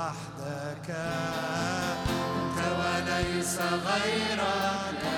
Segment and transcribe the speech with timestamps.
[0.00, 5.09] وحدك أنت وليس غيرك.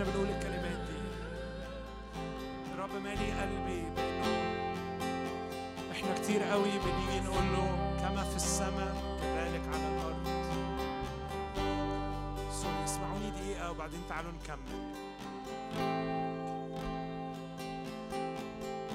[0.00, 1.00] وإحنا بنقول الكلمات دي.
[2.74, 4.28] الرب مالي قلبي بانه
[5.92, 10.24] إحنا كتير قوي بنيجي نقول له كما في السماء كذلك على الأرض.
[12.52, 14.94] سوري اسمعوني دقيقة وبعدين تعالوا نكمل.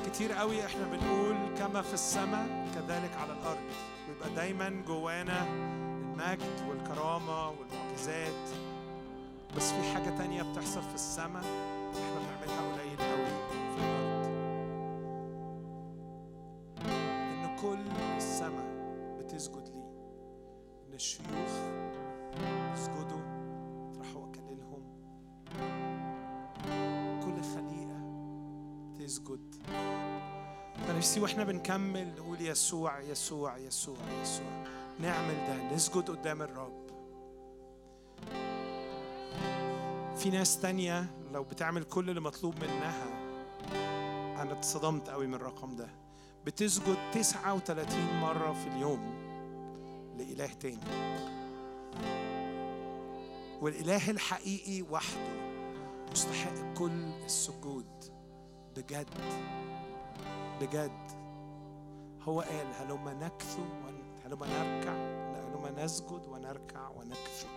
[0.05, 3.69] كتير قوي إحنا بنقول كما في السماء كذلك على الأرض.
[4.09, 8.54] ويبقى دايما جوانا المجد والكرامة والمعجزات.
[9.55, 11.43] بس في حاجة تانية بتحصل في السماء
[11.93, 14.25] إحنا بنعملها قليل قوي في الأرض.
[16.85, 18.65] إن كل السماء
[19.19, 19.83] بتسجد لي
[20.87, 21.53] إن الشيوخ
[22.73, 23.21] يسجدوا
[23.97, 24.83] راح أكللهم.
[27.23, 27.99] كل خليقة
[28.99, 29.55] تسجد
[30.87, 34.63] فنفسي وإحنا بنكمل نقول يسوع يسوع يسوع يسوع.
[34.99, 36.84] نعمل ده نسجد قدام الرب.
[40.25, 43.07] في ناس تانية لو بتعمل كل اللي مطلوب منها.
[44.41, 45.87] أنا اتصدمت قوي من الرقم ده.
[46.45, 48.99] بتسجد 39 مرة في اليوم
[50.17, 50.79] لإله تاني.
[53.61, 55.33] والإله الحقيقي وحده
[56.11, 58.05] مستحق كل السجود.
[58.75, 59.09] بجد
[60.61, 61.11] بجد.
[62.21, 63.63] هو قال هلما نكثو
[64.25, 64.93] هلما نركع
[65.35, 67.47] هلما نسجد ونركع ونكثو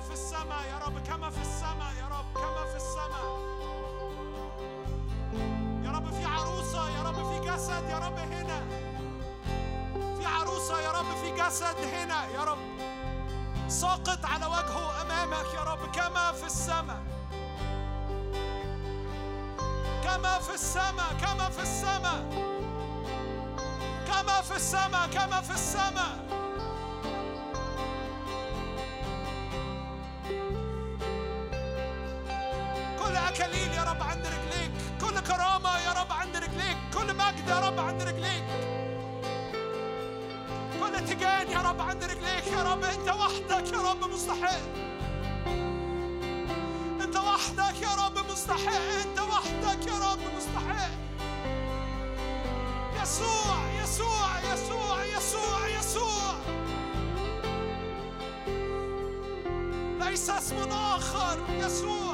[0.00, 3.26] في السماء يا رب كما في السماء يا رب كما في السماء.
[5.84, 8.60] يا رب في عروسة يا رب في جسد يا رب هنا.
[10.18, 12.58] في عروسة يا رب في جسد هنا يا رب.
[13.68, 17.02] ساقط على وجهه أمامك يا رب كما في السماء.
[20.04, 22.26] كما في السماء كما في السماء.
[24.06, 26.25] كما في السماء كما في السماء.
[44.26, 44.60] مستحق
[47.16, 50.90] وحدك يا رب مستحق انت وحدك يا رب مستحق
[53.02, 56.34] يسوع يسوع يسوع يسوع يسوع.
[60.00, 61.38] ليس اسم آخر.
[61.50, 62.05] يسوع.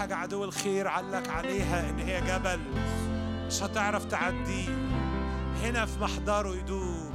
[0.00, 2.60] حاجة عدو الخير علق عليها إن هي جبل
[3.46, 4.68] مش هتعرف تعديه
[5.62, 7.10] هنا في محضره يدوب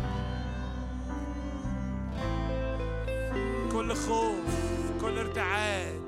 [3.72, 4.36] كل خوف
[5.02, 6.02] كل ارتعاد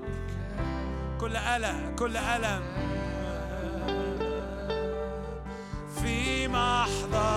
[1.20, 2.62] كل قلق كل ألم.
[6.02, 7.37] في محضر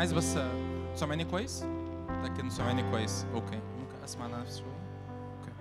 [0.00, 0.38] عايز بس
[0.94, 1.62] سامعني كويس؟
[2.08, 3.26] لكن سامعني كويس.
[3.34, 3.56] okay.
[3.56, 5.52] ممكن أسمع أنا نفسي okay.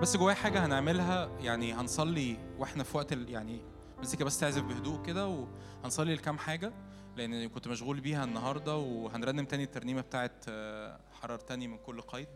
[0.00, 3.12] بس جوايا حاجة هنعملها يعني هنصلي وإحنا في وقت.
[3.12, 3.60] يعني
[3.98, 5.46] مزيكا بس تعزف بهدوء كده
[5.82, 6.72] وهنصلي لكام حاجة
[7.16, 12.28] لأن كنت مشغول بيها النهارده وهنرنم تاني الترنيمة بتاعت آه، حررتني من كل قيد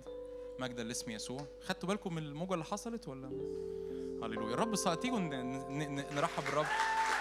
[0.60, 1.46] مجدا لاسم يسوع.
[1.66, 3.28] خدتوا بالكم من الموجة اللي حصلت ولا؟
[4.22, 4.54] هللويا.
[4.54, 5.18] الرب تيجوا
[6.14, 6.66] نرحب بالرب.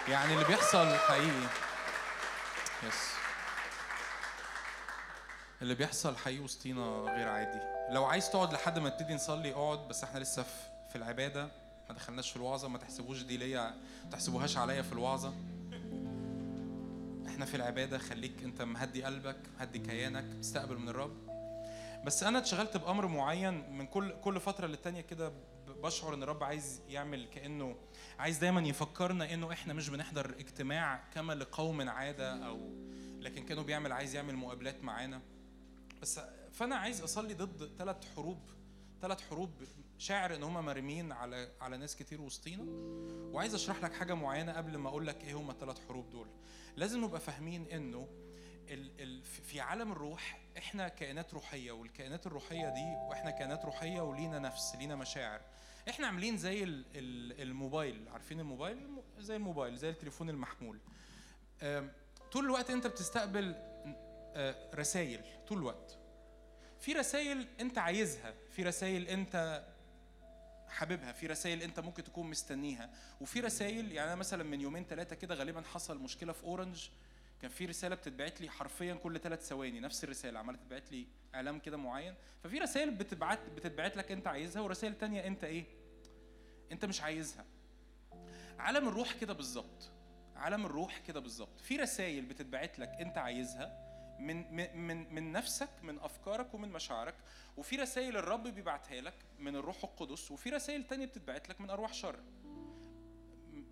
[0.09, 1.47] يعني اللي بيحصل حقيقي.
[2.87, 3.16] يس
[5.61, 7.59] اللي بيحصل حقيقي وسطينا غير عادي.
[7.93, 10.43] لو عايز تقعد لحد ما نبتدي نصلي اقعد بس إحنا لسه
[10.89, 11.49] في العبادة.
[11.89, 12.67] ما دخلناش في الوعظة.
[12.67, 15.33] ما تحسبوش دي ليا ما تحسبوهاش عليا في الوعظة.
[17.27, 17.97] إحنا في العبادة.
[17.97, 21.27] خليك انت مهدي قلبك مهدي كيانك تستقبل من الرب.
[22.05, 25.31] بس أنا اتشغلت بأمر معين من كل كل فترة للتانية كده
[25.67, 27.75] بشعر ان الرب عايز يعمل كأنه
[28.19, 32.59] عايز دايما يفكرنا انه إحنا مش بنحضر اجتماع كما لقوم عادة أو
[33.19, 35.21] لكن كانوا بيعمل عايز يعمل مقابلات معانا.
[36.01, 36.19] بس
[36.51, 38.39] فأنا عايز أصلي ضد ثلاث حروب
[39.01, 39.51] ثلاث حروب
[39.97, 42.63] شاعر إن هم مرميين على على ناس كتير وسطينا.
[43.33, 46.27] وعايز أشرح لك حاجة معينة قبل ما أقول لك إيه هم الثلاث حروب دول.
[46.75, 48.07] لازم نبقى فاهمين إنه
[49.23, 54.95] في عالم الروح إحنا كائنات روحية والكائنات الروحية دي وإحنا كائنات روحية ولينا نفس لينا
[54.95, 55.41] مشاعر.
[55.89, 58.09] إحنا عاملين زي ال ال الموبايل.
[58.09, 60.79] عارفين الموبايل؟ الم- زي الموبايل زي التليفون المحمول.
[62.31, 63.55] طول الوقت أنت بتستقبل
[64.75, 65.97] رسائل طول الوقت.
[66.79, 69.63] في رسائل انت عايزها في رسائل انت
[70.67, 72.89] حاببها في رسائل انت ممكن تكون مستنيها.
[73.21, 76.87] وفي رسائل يعني أنا مثلا من يومين ثلاثة كده غالبا حصل مشكلة في أورنج
[77.41, 81.59] كان في رسالة بتتبعت لي حرفيا كل ثلاث ثواني نفس الرسالة عمالة تتبعت لي إعلام
[81.59, 82.15] كده معين.
[82.43, 85.63] ففي رسائل بتبعت بتتبعت لك انت عايزها ورسائل تانية انت إيه؟
[86.71, 87.45] انت مش عايزها.
[88.59, 89.91] عالم الروح كده بالظبط
[90.35, 91.59] عالم الروح كده بالظبط.
[91.59, 93.86] في رسائل بتتبعت لك انت عايزها
[94.19, 94.55] من
[94.87, 97.15] من من نفسك من أفكارك ومن مشاعرك.
[97.57, 101.93] وفي رسائل الرب بيبعتها لك من الروح القدس وفي رسائل تانية بتتبعت لك من أرواح
[101.93, 102.19] شر.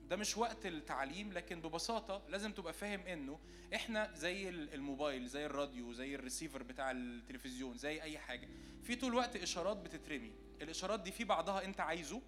[0.10, 3.40] ده مش وقت التعليم لكن ببساطة لازم تبقى فاهم إنه
[3.76, 8.50] إحنا زي ال- الموبايل زي الراديو زي الريسيفر بتاع التلفزيون زي أي حاجة.
[8.84, 10.34] في طول الوقت إشارات بتترمي.
[10.62, 12.22] الإشارات دي في بعضها أنت عايزه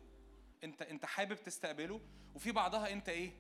[0.64, 2.02] أنت أنت حابب تستقبله
[2.36, 3.32] وفي بعضها أنت إيه؟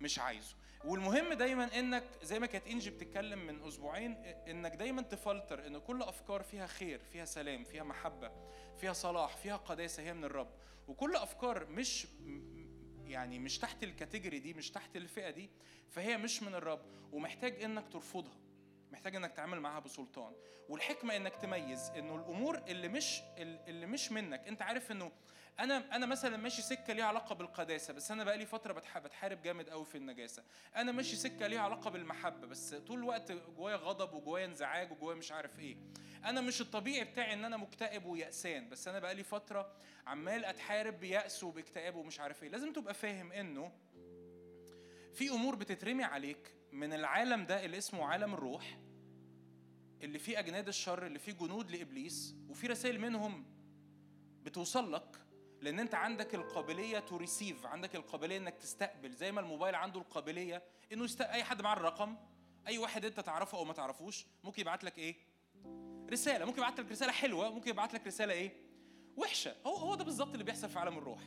[0.00, 0.54] مش عايزه.
[0.84, 4.12] والمهم دايما إنك زي ما كانت إنجي بتتكلم من أسبوعين
[4.48, 8.30] إنك دايما تفلتر إن كل أفكار فيها خير فيها سلام فيها محبة
[8.76, 10.50] فيها صلاح فيها قداسة هي من الرب.
[10.88, 12.06] وكل أفكار مش
[13.04, 15.50] يعني مش تحت الكاتيجوري دي مش تحت الفئة دي
[15.90, 16.82] فهي مش من الرب.
[17.12, 18.36] ومحتاج إنك ترفضها.
[18.92, 20.32] محتاج إنك تعمل معاها بسلطان.
[20.68, 24.48] والحكمة إنك تميز إنه الأمور اللي مش اللي مش منك.
[24.48, 25.12] أنت عارف إنه
[25.60, 29.68] أنا أنا مثلا ماشي سكة ليها علاقة بالقداسة بس أنا بقالي فترة بتح- بتحارب جامد
[29.70, 30.44] قوي في النجاسة.
[30.76, 35.32] أنا ماشي سكة ليها علاقة بالمحبة بس طول الوقت جوايا غضب وجوايا انزعاج وجوايا مش
[35.32, 35.76] عارف إيه.
[36.24, 39.72] أنا مش الطبيعي بتاعي إن أنا مكتئب ويأسان بس أنا بقالي فترة
[40.06, 42.48] عمال أتحارب بيأس وباكتئاب ومش عارف إيه.
[42.48, 43.72] لازم تبقى فاهم إنه
[45.14, 48.78] في أمور بتترمي عليك من العالم ده اللي اسمه عالم الروح
[50.02, 53.46] اللي فيه أجناد الشر اللي فيه جنود لإبليس وفي رسائل منهم
[54.42, 55.16] بتوصل لك
[55.60, 60.62] لأن أنت عندك القابلية to receive عندك القابلية إنك تستقبل زي ما الموبايل عنده القابلية
[60.92, 61.20] إنه يست...
[61.20, 62.16] أي حد معاه الرقم
[62.66, 65.16] أي واحد أنت تعرفه أو ما تعرفوش ممكن يبعت لك إيه؟
[66.10, 68.52] رسالة ممكن يبعت لك رسالة حلوة ممكن يبعت لك رسالة إيه؟
[69.16, 69.54] وحشة.
[69.66, 71.20] هو هو ده بالظبط اللي بيحصل في عالم الروح.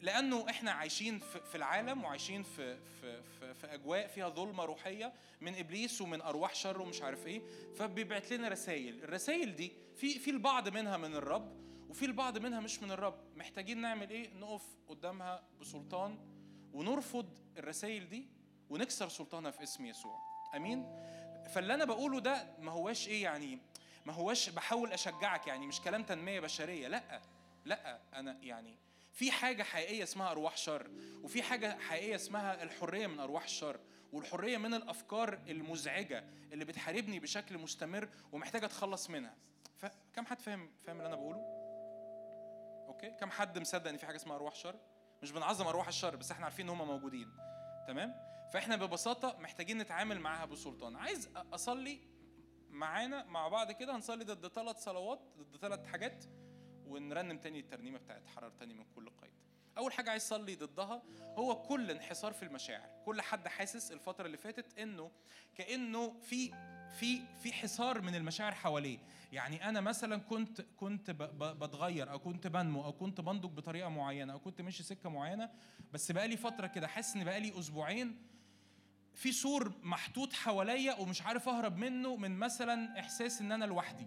[0.00, 5.54] لأنه إحنا عايشين في العالم وعايشين في في في, في أجواء فيها ظلمة روحية من
[5.54, 7.42] إبليس ومن أرواح شر ومش عارف إيه.
[7.78, 12.82] فبيبعت لنا رسائل الرسائل دي في في البعض منها من الرب وفي البعض منها مش
[12.82, 13.18] من الرب.
[13.36, 16.18] محتاجين نعمل إيه؟ نقف قدامها بسلطان
[16.72, 18.26] ونرفض الرسائل دي
[18.70, 20.18] ونكسر سلطانها في اسم يسوع.
[20.56, 20.82] آمين؟
[21.54, 23.58] فاللي أنا بقوله ده ما هواش إيه يعني؟
[24.06, 26.88] ما هواش بحاول أشجعك يعني مش كلام تنمية بشرية.
[26.88, 27.22] لأ.
[27.64, 28.00] لأ.
[28.14, 28.76] أنا يعني
[29.12, 30.90] في حاجة حقيقية اسمها أرواح شر
[31.22, 33.80] وفي حاجة حقيقية اسمها الحرية من أرواح الشر
[34.12, 39.36] والحرية من الأفكار المزعجة اللي بتحاربني بشكل مستمر ومحتاجة أتخلص منها
[39.78, 41.40] فكم حد فاهم فاهم اللي أنا بقوله؟
[42.88, 44.76] أوكي؟ كم حد مصدق إن في حاجة اسمها أرواح شر؟
[45.22, 47.28] مش بنعظم أرواح الشر بس إحنا عارفين إن هم موجودين
[47.86, 48.14] تمام؟
[48.52, 52.00] فإحنا ببساطة محتاجين نتعامل معاها بسلطان عايز أصلي
[52.70, 56.24] معانا مع بعض كده هنصلي ضد ثلاث صلوات ضد ثلاث حاجات
[56.90, 59.30] ونرنم تاني الترنيمة بتاعت حررتني من كل قيد.
[59.78, 61.02] أول حاجة عايز أصلي ضدها
[61.38, 62.88] هو كل انحصار في المشاعر.
[63.04, 65.10] كل حد حاسس الفترة اللي فاتت إنه
[65.54, 66.52] كإنه في
[66.98, 68.98] في في حصار من المشاعر حواليه.
[69.32, 71.10] يعني أنا مثلا كنت كنت
[71.40, 75.50] بتغير أو كنت بنمو أو كنت بنضج بطريقة معينة أو كنت ماشي سكة معينة
[75.92, 78.16] بس بقالي فترة كده حاسس إن بقالي أسبوعين
[79.14, 84.06] في سور محطوط حواليا ومش عارف أهرب منه من مثلا إحساس إن أنا لوحدي.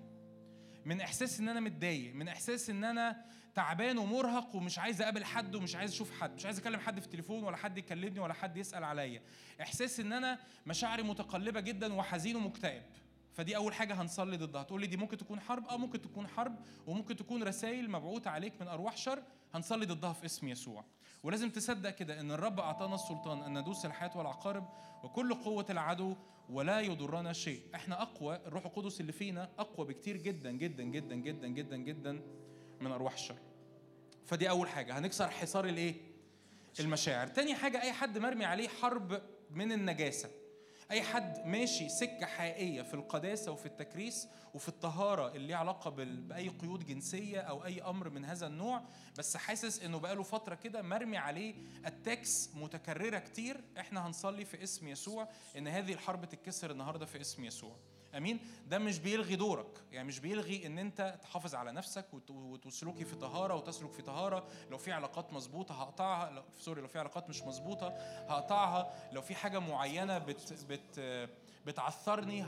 [0.86, 3.26] من إحساس إن أنا متضايق من إحساس إن أنا
[3.56, 7.06] تعبان ومرهق ومش عايز أقابل حد ومش عايز أشوف حد مش عايز أكلم حد في
[7.06, 9.22] التليفون ولا حد يكلمني ولا حد يسأل عليا.
[9.62, 12.84] إحساس إن أنا مشاعري متقلبة جدا وحزين ومكتئب.
[13.34, 14.64] فدي أول حاجة هنصلي ضدها.
[14.64, 16.56] تقول لي دي ممكن تكون حرب آه ممكن تكون حرب
[16.88, 19.24] وممكن تكون رسائل مبعوثة عليك من أرواح شر
[19.54, 20.86] هنصلي ضدها في اسم يسوع.
[21.24, 24.70] ولازم تصدق كده إن الرب أعطانا السلطان أن ندوس الحياة والعقارب
[25.04, 26.16] وكل قوة العدو
[26.50, 27.62] ولا يضرنا شيء.
[27.76, 32.22] إحنا أقوى الروح القدس اللي فينا أقوى بكتير جدا جدا جدا جدا جدا جدا
[32.82, 33.38] من أرواح الشر
[34.26, 35.00] فدي أول حاجة.
[35.00, 35.96] هنكسر حصار الإيه؟
[36.80, 37.28] المشاعر.
[37.28, 39.22] تاني حاجة أي حد مرمي عليه حرب
[39.52, 40.30] من النجاسة.
[40.92, 45.54] أي حد ماشي سكة حقيقية في القداسة وفي التكريس وفي الطهارة اللي
[45.90, 48.82] بال- بأي قيود جنسية أو أي أمر من هذا النوع
[49.18, 53.62] بس حاسس إنه بقاله فترة كده مرمي عليه attacks متكررة كتير.
[53.80, 55.28] إحنا هنصلي في اسم يسوع
[55.58, 57.76] إن هذه الحرب تتكسر النهارده في اسم يسوع.
[58.18, 59.84] أمين؟ ده مش بيلغي دورك.
[59.92, 64.48] يعني مش بيلغي إن أنت تحافظ على نفسك وت- وتسلكي في طهارة وتسلك في طهارة.
[64.72, 66.30] لو في علاقات مظبوطة هقطعها.
[66.30, 67.88] لو sorry لو في علاقات مش مظبوطة
[68.30, 68.94] هقطعها.
[69.12, 71.30] لو في حاجة معينة بت بت
[71.66, 72.44] بتعثرني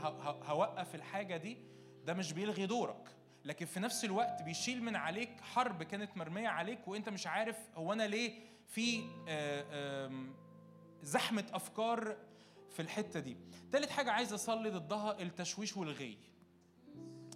[0.46, 1.56] هوقف الحاجة دي
[2.04, 3.08] ده مش بيلغي دورك.
[3.44, 7.92] لكن في نفس الوقت بيشيل من عليك حرب كانت مرمية عليك وأنت مش عارف هو
[7.92, 8.32] أنا ليه
[8.68, 10.10] في آه،
[11.02, 12.16] زحمة أفكار
[12.76, 13.36] في الحتة دي.
[13.72, 16.18] تالت حاجة عايز أصلي ضدها التشويش والغي.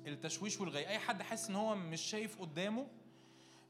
[0.06, 0.88] التشويش والغي.
[0.88, 2.86] أي حد حاسس إن هو مش شايف قدامه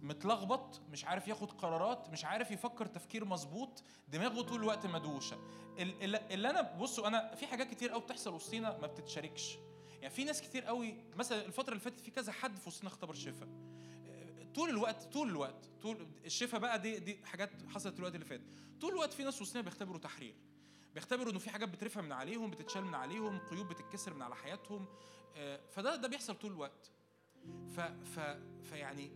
[0.00, 5.36] متلخبط مش عارف ياخد قرارات مش عارف يفكر تفكير مظبوط دماغه طول الوقت مدوشة.
[5.78, 9.58] ال- ال- اللي أنا بصوا أنا في حاجات كتير قوي بتحصل وسطينا ما بتتشاركش.
[10.00, 13.14] يعني في ناس كتير قوي مثلا الفترة اللي فاتت في كذا حد في وسطنا اختبر
[13.14, 13.48] شفاء
[14.54, 18.40] طول الوقت طول الوقت طول الشفاء بقى دي دي حاجات حصلت الوقت اللي فات.
[18.80, 20.34] طول الوقت في ناس وسطنا بيختبروا تحرير.
[20.94, 24.86] بيختبروا إنه في حاجات بترفع من عليهم بتتشال من عليهم قيود بتتكسر من على حياتهم
[25.36, 26.90] آه، فده ده بيحصل طول الوقت.
[27.76, 28.20] ف ف
[28.64, 29.12] فيعني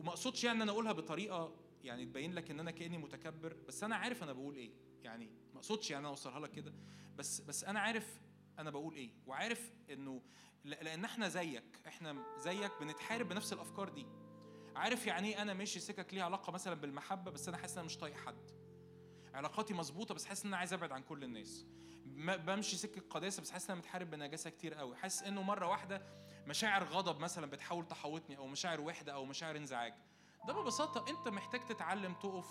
[0.00, 1.54] وما أقصدش يعني إن أنا أقولها بطريقة
[1.84, 4.70] يعني تبين لك إن أنا كأني متكبر بس أنا عارف أنا بقول إيه.
[5.02, 6.72] يعني ما أقصدش يعني أنا أوصلها لك كده
[7.16, 8.20] بس بس أنا عارف
[8.58, 10.22] أنا بقول إيه وعارف إنه
[10.64, 14.06] لأن إحنا زيك إحنا زيك بنتحارب بنفس الأفكار دي.
[14.76, 17.86] عارف يعني إيه أنا ماشي سكك ليها علاقة مثلا بالمحبة بس أنا حاسس إن أنا
[17.86, 18.50] مش طايق حد.
[19.36, 21.66] علاقاتي مظبوطة بس حاسس إن أنا عايز أبعد عن كل الناس.
[22.16, 24.96] بمشي سكة قداسه بس حاسس إن أنا متحارب بنجاسة كتير قوي.
[24.96, 26.02] حاسس إنه مرة واحدة
[26.46, 29.94] مشاعر غضب مثلا بتحاول تحوطني أو مشاعر وحدة أو مشاعر انزعاج.
[30.46, 32.46] ده ببساطة أنت محتاج تتعلم تقف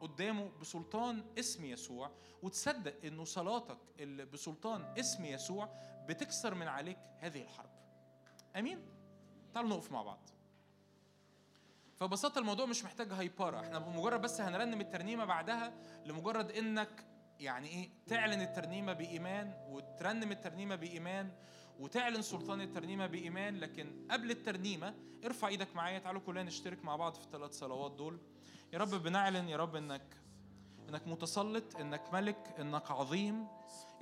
[0.00, 2.10] قدامه بسلطان اسم يسوع
[2.42, 5.68] وتصدق إنه صلاتك اللي بسلطان اسم يسوع
[6.08, 7.70] بتكسر من عليك هذه الحرب.
[8.56, 8.86] آمين؟
[9.54, 10.28] تعالوا نقف مع بعض.
[12.02, 15.72] فببساطة الموضوع مش محتاج هايبره إحنا بمجرد بس هنرنم الترنيمة بعدها
[16.06, 17.04] لمجرد انك
[17.40, 21.30] يعني إيه تعلن الترنيمة بإيمان وترنم الترنيمة بإيمان
[21.78, 24.94] وتعلن سلطان الترنيمة بإيمان لكن قبل الترنيمة
[25.24, 28.18] ارفع إيدك معايا تعالوا كلنا نشترك مع بعض في الثلاث صلوات دول.
[28.72, 30.16] يا رب بنعلن يا رب انك
[30.88, 33.46] انك متسلط انك ملك انك عظيم.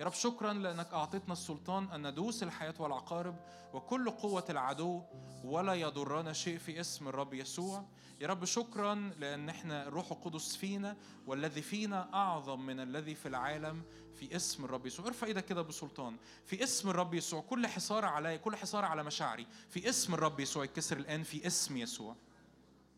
[0.01, 3.37] يا رب شكرا لأنك أعطيتنا السلطان أن ندوس الحياة والعقارب
[3.73, 5.03] وكل قوة العدو
[5.45, 7.85] ولا يضرنا شيء في اسم الرب يسوع.
[8.21, 10.97] يا رب شكرا لأن إحنا الروح القدس فينا
[11.27, 13.83] والذي فينا أعظم من الذي في العالم
[14.15, 15.07] في اسم الرب يسوع.
[15.07, 16.17] ارفع إيدك كده بسلطان.
[16.47, 17.41] في اسم الرب يسوع.
[17.41, 19.47] كل حصار علي كل حصار على مشاعري.
[19.71, 20.65] في اسم الرب يسوع.
[20.65, 22.17] يتكسر الآن في اسم يسوع.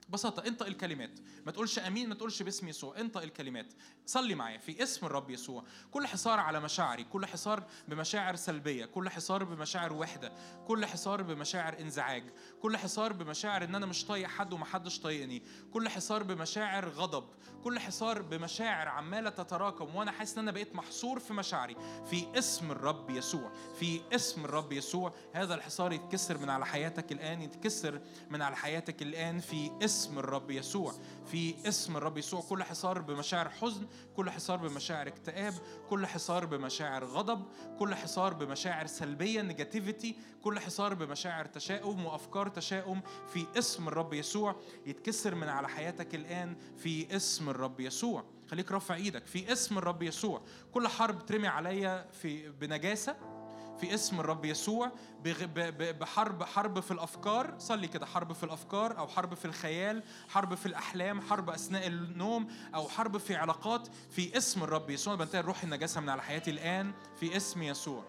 [0.08, 1.18] ببساطة انطق الكلمات.
[1.46, 3.72] ما تقولش آمين ما تقولش باسم يسوع انطق الكلمات.
[4.06, 5.64] صلي معايا في اسم الرب يسوع.
[5.90, 10.32] كل حصار على مشاعري كل حصار بمشاعر سلبية كل حصار بمشاعر وحدة
[10.66, 12.24] كل حصار بمشاعر انزعاج
[12.62, 15.42] كل حصار بمشاعر إن أنا مش طايق حد ومحدش طايقني
[15.72, 17.24] كل حصار بمشاعر غضب
[17.64, 21.76] كل حصار بمشاعر عمالة تتراكم وأنا حاسس إن أنا بقيت محصور في مشاعري.
[22.10, 25.14] في اسم الرب يسوع في اسم الرب يسوع.
[25.32, 28.00] هذا الحصار يتكسر من على حياتك الآن يتكسر
[28.30, 30.94] من على حياتك الآن في اسم الرب يسوع.
[31.26, 33.86] في اسم الرب يسوع كل حصار بمشاعر حزن
[34.16, 35.54] كل حصار بمشاعر اكتئاب
[35.90, 37.44] كل حصار بمشاعر غضب
[37.78, 43.00] كل حصار بمشاعر سلبية نيجاتيفيتي كل حصار بمشاعر تشاؤم وأفكار تشاؤم.
[43.32, 46.56] في اسم الرب يسوع يتكسر من على حياتك الآن.
[46.76, 48.24] في اسم الرب يسوع.
[48.50, 49.26] خليك رافع إيدك.
[49.26, 50.42] في اسم الرب يسوع.
[50.72, 53.41] كل حرب ترمي عليا في بنجاسة.
[53.78, 54.92] في اسم الرب يسوع
[56.00, 57.54] بحرب حرب في الأفكار.
[57.58, 62.48] صلي كده حرب في الأفكار أو حرب في الخيال حرب في الأحلام حرب أثناء النوم
[62.74, 63.88] أو حرب في علاقات.
[64.10, 66.92] في اسم الرب يسوع بنتهي روح النجاسة من على حياتي الآن.
[67.16, 68.04] في اسم يسوع.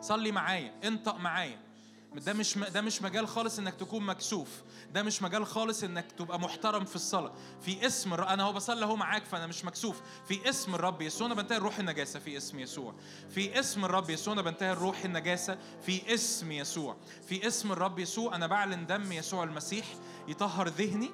[0.00, 1.71] صلي معايا انطق معايا.
[2.16, 4.48] ده مش ده مش مجال خالص إنك تكون مكسوف.
[4.92, 7.32] ده مش مجال خالص إنك تبقى محترم في الصلاة.
[7.62, 10.00] في اسم أنا هو بصلي أهو معاك فأنا مش مكسوف.
[10.28, 12.20] في اسم الرب يسوع أنا بنتهي الروح النجاسة.
[12.20, 12.94] في اسم يسوع.
[13.30, 15.58] في اسم الرب يسوع أنا بنتهي الروح النجاسة.
[15.86, 16.96] في اسم يسوع.
[17.28, 19.86] في اسم الرب يسوع أنا بعلن دم يسوع المسيح
[20.28, 21.10] يطهر ذهني.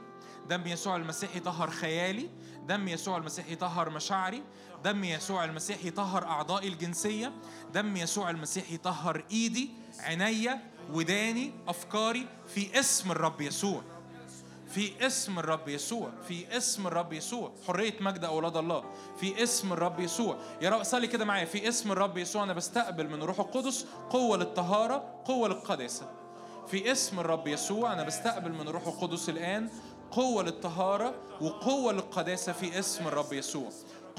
[0.48, 2.30] دم يسوع المسيح يطهر خيالي.
[2.66, 4.42] دم يسوع المسيح يطهر مشاعري.
[4.84, 7.32] دم يسوع المسيح يطهر أعضائي الجنسية.
[7.74, 9.70] دم يسوع المسيح يطهر إيدي
[10.00, 13.82] عينيا وداني أفكاري في اسم الرب يسوع.
[14.68, 16.10] في اسم الرب يسوع.
[16.28, 17.52] في اسم الرب يسوع.
[17.66, 18.84] حرية مجد أولاد الله.
[19.20, 20.36] في اسم الرب يسوع.
[20.62, 21.44] يا رب صلي كده معايا.
[21.44, 26.10] في اسم الرب يسوع أنا بستقبل من روح القدس قوة للطهارة قوة للقداسة.
[26.66, 29.70] في اسم الرب يسوع أنا بستقبل من روح القدس الآن
[30.10, 33.70] قوة للطهارة وقوة للقداسة في اسم الرب يسوع.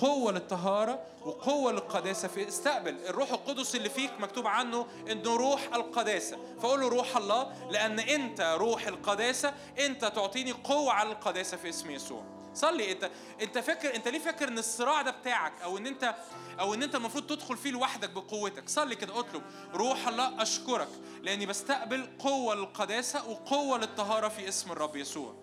[0.01, 2.97] قوة للطهارة وقوة للقداسة في استقبل.
[3.09, 6.37] الروح القدس اللي فيك مكتوب عنه انه روح القداسة.
[6.61, 11.91] فقول له روح الله لأن أنت روح القداسة أنت تعطيني قوة على القداسة في اسم
[11.91, 12.23] يسوع.
[12.53, 12.91] صلي.
[12.91, 16.15] أنت أنت فاكر أنت ليه فاكر إن الصراع ده بتاعك أو إن أنت
[16.59, 19.41] أو إن أنت المفروض تدخل فيه لوحدك بقوتك؟ صلي كده اطلب.
[19.73, 20.89] روح الله أشكرك
[21.21, 25.35] لأني بستقبل قوة للقداسة وقوة للطهارة في اسم الرب يسوع.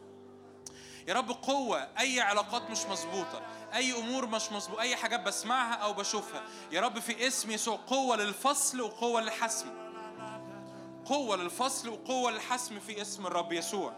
[1.07, 3.43] يا رب قوة أي علاقات مش مظبوطة
[3.75, 6.43] أي أمور مش مظبوطة أي حاجات بسمعها أو بشوفها
[6.73, 9.67] يا رب في اسم يسوع قوة للفصل وقوة للحسم.
[11.05, 13.93] قوة للفصل وقوة للحسم في اسم الرب يسوع.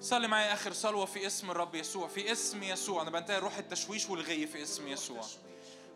[0.00, 3.02] صلي معايا آخر صلوة في اسم الرب يسوع في اسم يسوع.
[3.02, 5.22] أنا بنتهي روح التشويش والغي في اسم يسوع.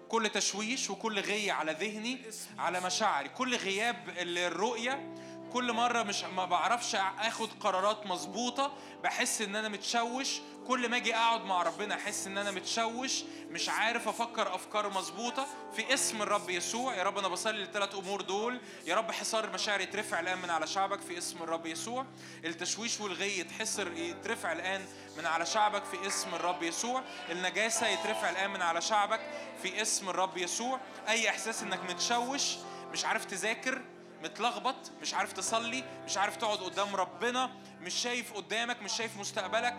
[0.09, 2.19] كل تشويش وكل غي على ذهني
[2.59, 3.29] على مشاعري.
[3.29, 5.15] كل غياب الرؤية
[5.53, 8.73] كل مرة مش ما بعرفش آخد قرارات مظبوطة
[9.03, 10.41] بحس إن أنا متشوش.
[10.67, 15.47] كل ما أجي أقعد مع ربنا أحس إن أنا متشوش مش عارف أفكر أفكار مظبوطة.
[15.77, 18.61] في اسم الرب يسوع يا رب أنا بصلي للثلاث أمور دول.
[18.87, 22.07] يا رب حصار المشاعر يترفع الآن من على شعبك في اسم الرب يسوع.
[22.45, 24.81] التشويش والغي يتحصر يترفع الآن
[25.19, 27.03] من على شعبك في اسم الرب يسوع.
[27.31, 29.21] النجاسة يترفع الآن من على شعبك
[29.63, 30.81] في اسم الرب يسوع.
[31.09, 32.55] أي إحساس إنك متشوش
[32.93, 33.83] مش عارف تذاكر
[34.23, 37.51] متلخبط مش عارف تصلي مش عارف تقعد قدام ربنا
[37.81, 39.77] مش شايف قدامك مش شايف مستقبلك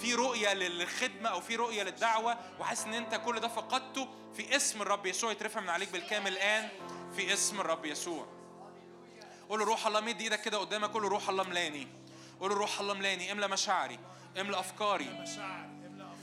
[0.00, 4.82] في رؤية للخدمة أو في رؤية للدعوة وحاسس إن أنت كل ده فقدته في اسم
[4.82, 5.32] الرب يسوع.
[5.32, 6.68] يترفع من عليك بالكامل الآن
[7.16, 8.26] في اسم الرب يسوع.
[9.48, 11.88] قول له روح الله مد إيدك كده قدامك قول له روح الله ملاني.
[12.40, 13.98] قول له روح الله ملاني املى مشاعري
[14.40, 15.24] املى أفكاري.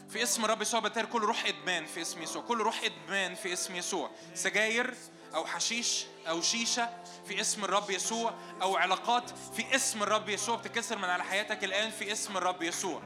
[0.09, 3.53] في اسم الرب يسوع بتار كل روح إدمان في اسم يسوع كل روح إدمان في
[3.53, 4.11] اسم يسوع.
[4.33, 4.93] سجاير
[5.35, 6.89] أو حشيش أو شيشة
[7.27, 10.55] في اسم الرب يسوع أو علاقات في اسم الرب يسوع.
[10.55, 13.01] بتكسر من على حياتك الآن في اسم الرب يسوع.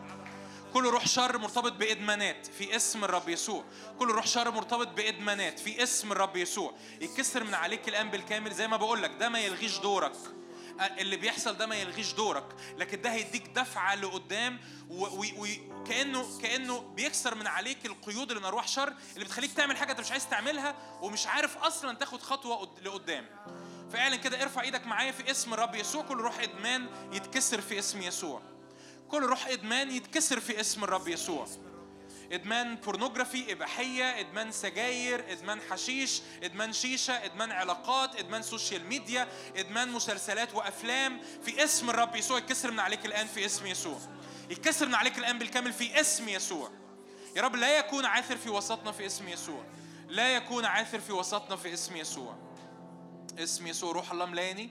[0.73, 3.63] كل روح شر مرتبط بإدمانات في اسم الرب يسوع.
[3.99, 6.73] كل روح شر مرتبط بإدمانات في اسم الرب يسوع.
[7.01, 10.15] يتكسر من عليك الآن بالكامل زي ما بقول لك ده ما يلغيش دورك.
[10.81, 12.45] اللي بيحصل ده ما يلغيش دورك.
[12.77, 14.59] لكن ده هيديك دفعة لقدام
[14.89, 19.99] وكانه كانه بيكسر من عليك القيود اللي من ارواح شر اللي بتخليك تعمل حاجة انت
[19.99, 23.25] مش عايز تعملها ومش عارف أصلا تاخد خطوة لقدام.
[23.93, 26.03] فعلا كده ارفع إيدك معايا في اسم الرب يسوع.
[26.03, 28.41] كل روح إدمان يتكسر في اسم يسوع.
[29.07, 31.47] كل روح إدمان يتكسر في اسم الرب يسوع.
[32.31, 39.27] إدمان pornography إباحية إدمان سجاير إدمان حشيش إدمان شيشة إدمان علاقات إدمان social media
[39.57, 41.21] إدمان مسلسلات وأفلام.
[41.45, 43.99] في اسم الرب يسوع يتكسر من عليك الآن في اسم يسوع.
[44.49, 46.71] يتكسر من عليك الآن بالكامل في اسم يسوع.
[47.35, 49.63] يا رب لا يكون عاثر في وسطنا في اسم يسوع.
[50.07, 52.37] لا يكون عاثر في وسطنا في اسم يسوع.
[53.39, 54.69] اسم يسوع روح الله ملاني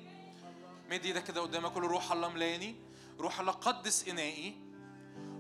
[0.91, 2.77] مد إيدك كده قدامك قول روح الله ملاني
[3.19, 4.62] روح الله قدس إنائي.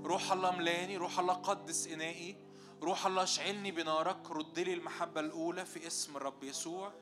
[0.05, 2.37] روح الله ملاني روح الله قدس إنائي
[2.83, 6.93] روح الله اشعلني بنارك رد لي المحبة الأولى في اسم الرب يسوع.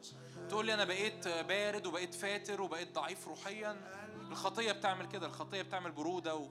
[0.48, 3.76] تقول لي أنا بقيت بارد وبقيت فاتر وبقيت ضعيف روحيا.
[4.30, 6.48] الخطية بتعمل كده الخطية بتعمل برودة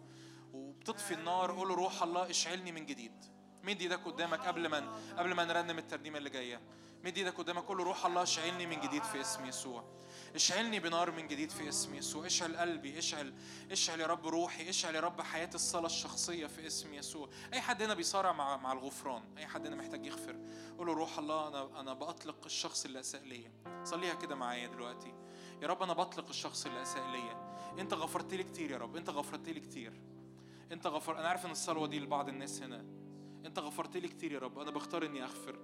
[0.54, 1.52] وبتطفي النار.
[1.52, 3.26] قول روح الله اشعلني من جديد.
[3.64, 6.62] مد إيدك قدامك قبل ما قبل ما نرنم الترنيمة اللي جاية.
[7.04, 9.84] مد إيدك قدامك قول روح الله اشعلني من جديد في اسم يسوع.
[10.36, 12.26] اشعلني بنار من جديد في اسم يسوع.
[12.26, 13.34] اشعل قلبي اشعل
[13.72, 17.30] اشعل يا رب روحي اشعل يا رب حياة الصلاة الشخصية في اسم يسوع.
[17.54, 20.40] أي حد هنا بيصارع مع مع الغفران أي حد هنا محتاج يغفر
[20.78, 23.52] قول له روح الله أنا أنا بأطلق الشخص اللي أساء ليا.
[23.84, 25.14] صليها كده معايا دلوقتي.
[25.62, 27.50] يا رب أنا بطلق الشخص اللي أساء ليا.
[27.80, 29.94] أنت غفرت لي كتير يا رب أنت غفرت لي كتير.
[30.72, 32.86] أنت غفر أنا عارف إن الصلوة دي لبعض الناس هنا.
[33.46, 34.60] انت غفرت لي كتير يا رب.
[34.60, 35.60] أنا بختار إني أغفر.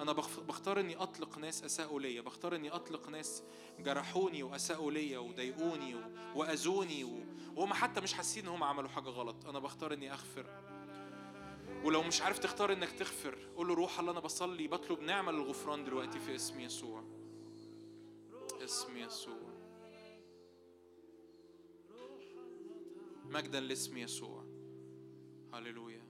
[0.00, 2.20] أنا بختار إني أطلق ناس أساءوا ليا.
[2.20, 3.42] بختار إني أطلق ناس
[3.78, 5.94] جرحوني وأساءوا ليا وضايقوني
[6.34, 7.24] وأذوني و...
[7.56, 9.46] وهم حتى مش حاسين انهم عملوا حاجة غلط.
[9.46, 10.46] أنا بختار إني أغفر.
[11.84, 15.84] ولو مش عارف تختار إنك تغفر قول له روح الله أنا بصلي بطلب نعمة الغفران
[15.84, 17.04] دلوقتي في اسم يسوع.
[18.64, 19.52] اسم يسوع.
[23.24, 24.44] مجدا لاسم يسوع.
[25.54, 26.01] هللويا.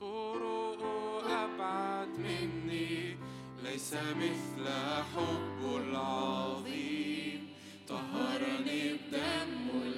[0.00, 0.82] طرق
[1.30, 3.16] أبعد مني
[3.64, 4.68] ليس مثل
[5.14, 7.48] حب العظيم.
[7.88, 9.93] طهرني بدمه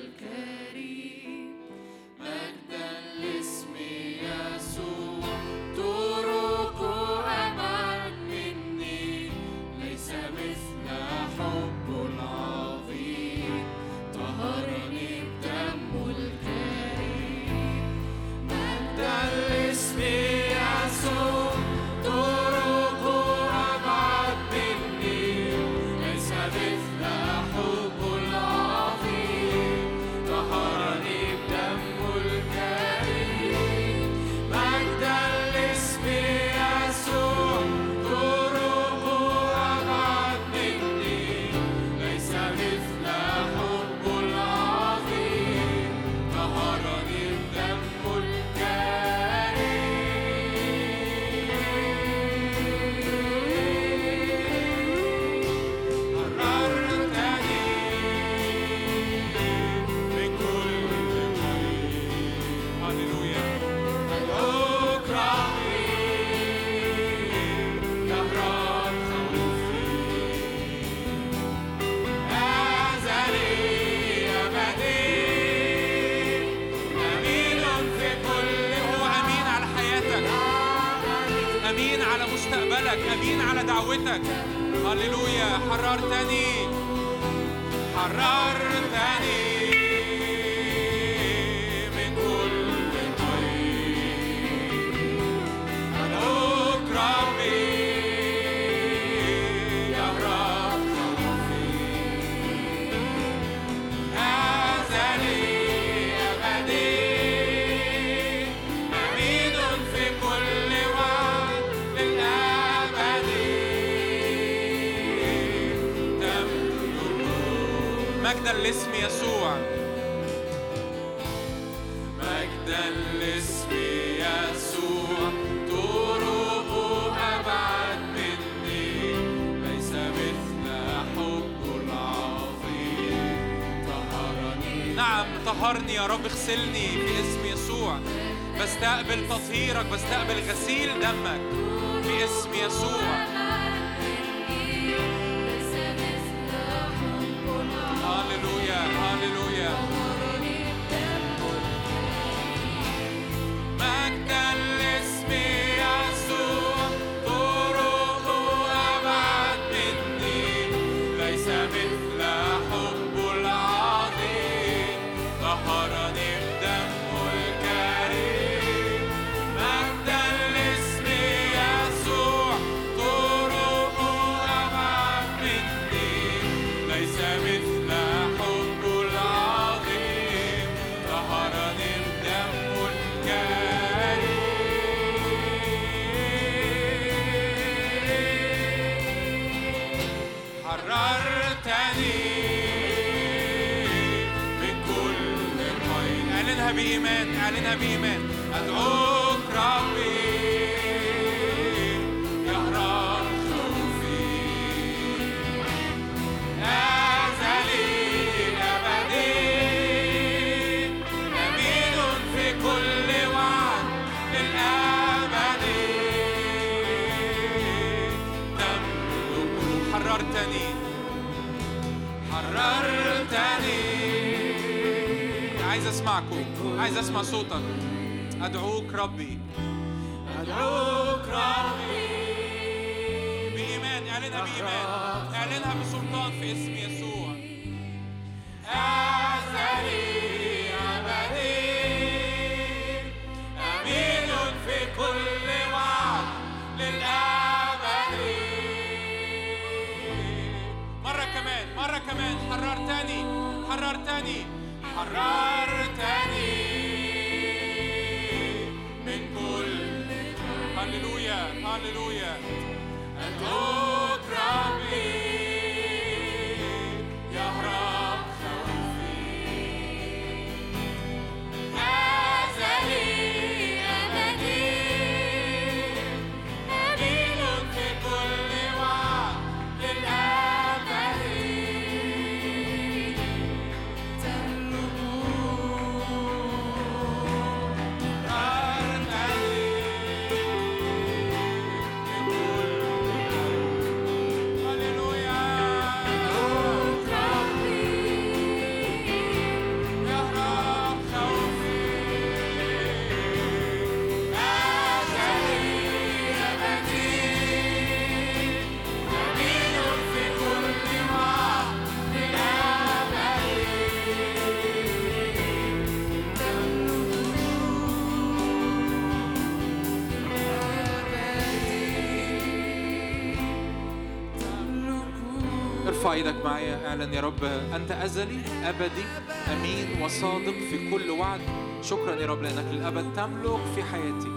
[326.16, 327.44] إيدك معايا اعلن يا رب.
[327.44, 329.04] انت ازلي ابدي
[329.52, 331.40] امين وصادق في كل وعد.
[331.82, 334.28] شكرا يا رب لأنك للأبد تملك في حياتي.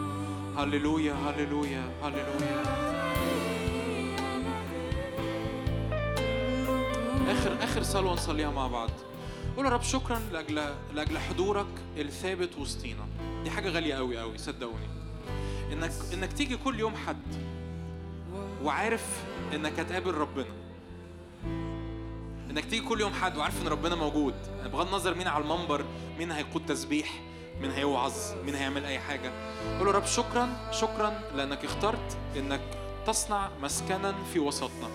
[0.57, 2.63] هللويا هللويا هللويا.
[7.31, 8.89] آخر آخر صلوه نصليها مع بعض.
[9.57, 10.61] قول يا رب شكرا لأجل
[10.93, 13.07] لأجل حضورك الثابت وسطينا.
[13.43, 14.89] دي حاجة غالية قوي قوي صدقوني.
[15.73, 17.35] إنك إنك تيجي كل يوم حد
[18.63, 19.05] وعارف
[19.53, 20.58] إنك هتقابل ربنا.
[22.49, 24.33] إنك تيجي كل يوم حد وعارف إن ربنا موجود.
[24.73, 25.85] بغض النظر مين على المنبر
[26.17, 27.09] مين هيقود تسبيح
[27.61, 28.13] مين هيوعظ
[28.45, 29.31] مين هيعمل أي حاجة.
[29.77, 32.61] قول له رب شكرا شكرا لأنك اخترت إنك
[33.07, 34.89] تصنع مسكنا في وسطنا.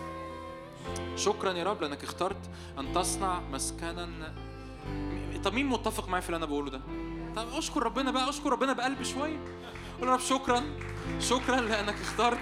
[1.16, 4.34] شكرا يا رب لأنك اخترت أن تصنع مسكنا.
[5.44, 6.80] طب مين متفق معايا في اللي أنا بقوله ده؟
[7.36, 9.38] طب أشكر ربنا بقى أشكر ربنا بقلب شوية.
[10.00, 10.62] قول رب شكرا
[11.20, 12.38] شكرا لأنك اخترت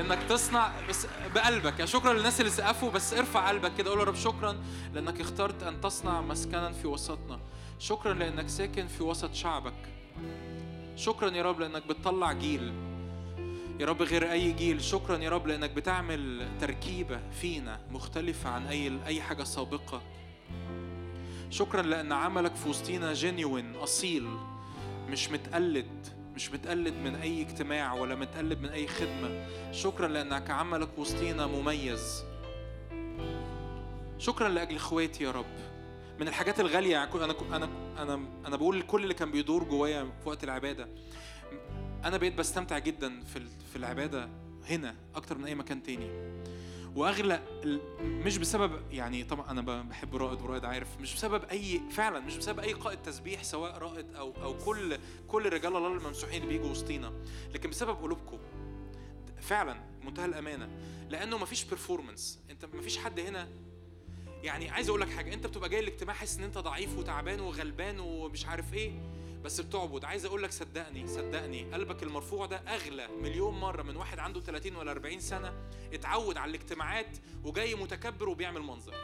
[0.00, 1.72] انك تصنع بس بقلبك.
[1.72, 4.56] يعني شكرا للناس اللي سقفوا بس ارفع قلبك كده قول له رب شكرا
[4.94, 7.40] لأنك اخترت أن تصنع مسكنا في وسطنا.
[7.78, 9.88] شكرا لأنك ساكن في وسط شعبك.
[10.96, 12.72] شكرا يا رب لأنك بتطلع جيل.
[13.80, 14.82] يا رب غير أي جيل.
[14.82, 20.02] شكرا يا رب لأنك بتعمل تركيبة فينا مختلفة عن أي أي حاجة سابقة.
[21.50, 24.28] شكرا لأن عملك في وسطينا جينيوين أصيل
[25.08, 26.17] مش متقلد.
[26.38, 29.46] مش متقلد من أي اجتماع ولا متقلد من أي خدمة.
[29.72, 32.24] شكرا لأنك عملك وسطينا مميز.
[34.18, 35.56] شكرا لأجل إخواتي يا رب.
[36.20, 40.28] من الحاجات الغالية يعني أنا أنا أنا أنا بقول لكل اللي كان بيدور جوايا في
[40.28, 40.88] وقت العبادة.
[42.04, 43.40] أنا بقيت بستمتع جدا في
[43.72, 44.28] في العبادة
[44.68, 46.10] هنا أكتر من أي مكان تاني.
[46.96, 47.42] وأغلى
[48.02, 52.60] مش بسبب يعني طبعا أنا بحب رائد ورائد عارف مش بسبب أي فعلا مش بسبب
[52.60, 54.98] أي قائد تسبيح سواء رائد أو أو كل
[55.28, 57.12] كل رجال الله الممسوحين اللي بيجوا وسطينا
[57.54, 58.38] لكن بسبب قلوبكم.
[59.40, 60.68] فعلا منتهى الأمانة.
[61.10, 63.48] لأنه مفيش بيرفورمانس أنت مفيش حد هنا
[64.42, 68.00] يعني عايز أقول لك حاجة أنت بتبقى جاي الاجتماع حاسس إن أنت ضعيف وتعبان وغلبان
[68.00, 68.92] ومش عارف إيه.
[69.44, 70.04] بس بتعبد.
[70.04, 74.76] عايز أقول لك صدقني صدقني قلبك المرفوع ده أغلى مليون مرة من واحد عنده 30
[74.76, 75.52] ولا 40 سنة
[75.92, 78.94] اتعود على الاجتماعات وجاي متكبر وبيعمل منظر.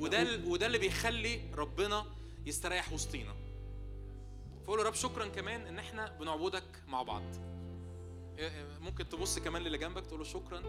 [0.00, 2.06] وده وده اللي بيخلي ربنا
[2.46, 3.34] يستريح وسطينا.
[4.66, 7.22] فقول رب شكرا كمان إن إحنا بنعبدك مع بعض.
[8.38, 10.60] إيه، إيه، ممكن تبص كمان للي جنبك تقول له شكرا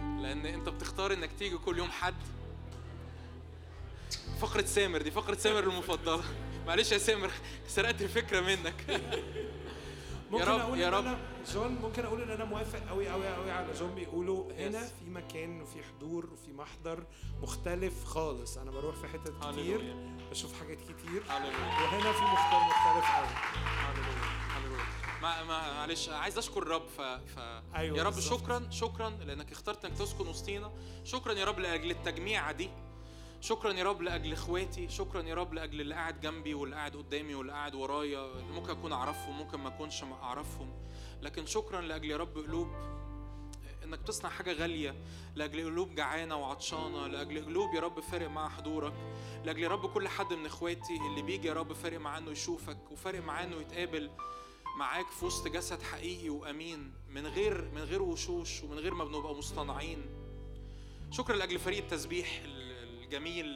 [0.00, 2.14] لأن أنت بتختار إنك تيجي كل يوم حد.
[4.40, 6.24] فقرة سامر دي فقرة سامر المفضلة.
[6.66, 7.30] معلش يا سامر
[7.68, 8.74] سرقت الفكرة منك.
[10.30, 11.04] ممكن يا رب أقول يا رب.
[11.06, 11.18] أنا
[11.52, 15.60] جون ممكن أقول إن أنا موافق قوي قوي قوي على جون بيقولوا هنا في مكان
[15.62, 17.04] وفي حضور وفي محضر
[17.42, 18.58] مختلف خالص.
[18.58, 19.96] أنا بروح في حتت كتير
[20.30, 23.62] بشوف حاجات كتير وهنا في محضر مختلف قوي
[25.22, 27.38] ما معلش عايز أشكر الرب ف, ف...
[27.74, 28.40] أيوة يا رب بالزبط.
[28.40, 30.72] شكرا شكرا لأنك اخترت إنك تسكن وسطينا.
[31.04, 32.70] شكرا يا رب لأجل التجميعة دي.
[33.42, 37.34] شكرا يا رب لأجل إخواتي شكرا يا رب لأجل اللي قاعد جنبي واللي قاعد قدامي
[37.34, 38.42] واللي قاعد ورايا.
[38.42, 40.70] ممكن أكون أعرفهم ممكن ما أكونش أعرفهم.
[41.22, 42.68] لكن شكرا لأجل يا رب قلوب
[43.84, 44.94] إنك تصنع حاجة غالية.
[45.34, 47.06] لأجل قلوب جعانة وعطشانة.
[47.06, 48.92] لأجل قلوب يا رب فارق مع حضورك.
[49.44, 52.90] لأجل يا رب كل حد من إخواتي اللي بيجي يا رب فارق معاه إنه يشوفك
[52.90, 54.10] وفارق معاه إنه يتقابل
[54.78, 56.92] معاك في وسط جسد حقيقي وأمين.
[57.10, 60.02] من غير من غير وشوش ومن غير ما بنبقى مصطنعين.
[61.10, 62.42] شكرا لأجل فريق التسبيح
[63.12, 63.46] الجميل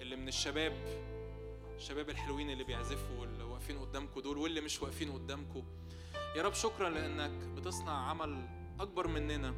[0.00, 0.72] اللي من الشباب
[1.76, 5.64] الشباب الحلوين اللي بيعزفوا واللي واقفين قدامكم دول واللي مش واقفين قدامكم
[6.36, 8.48] يا رب شكرا لأنك بتصنع عمل
[8.80, 9.54] أكبر مننا.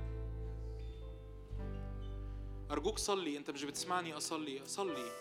[2.70, 5.12] أرجوك صلي أنت مش بتسمعني أصلي صلي.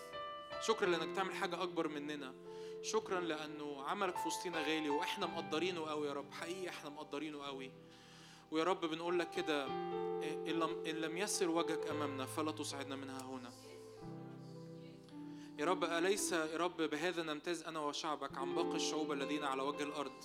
[0.66, 2.34] شكرا لأنك بتعمل حاجة أكبر مننا.
[2.82, 7.70] شكرا لأنه عملك في وسطينا غالي وإحنا مقدرينه قوي يا رب حقيقي إحنا مقدرينه قوي
[8.50, 13.50] ويا رب بنقول لك كده إن لم, يسر وجهك أمامنا فلا تصعدنا منها هنا.
[15.58, 19.82] يا رب أليس يا رب بهذا نمتاز أنا وشعبك عن باقي الشعوب الذين على وجه
[19.82, 20.24] الأرض؟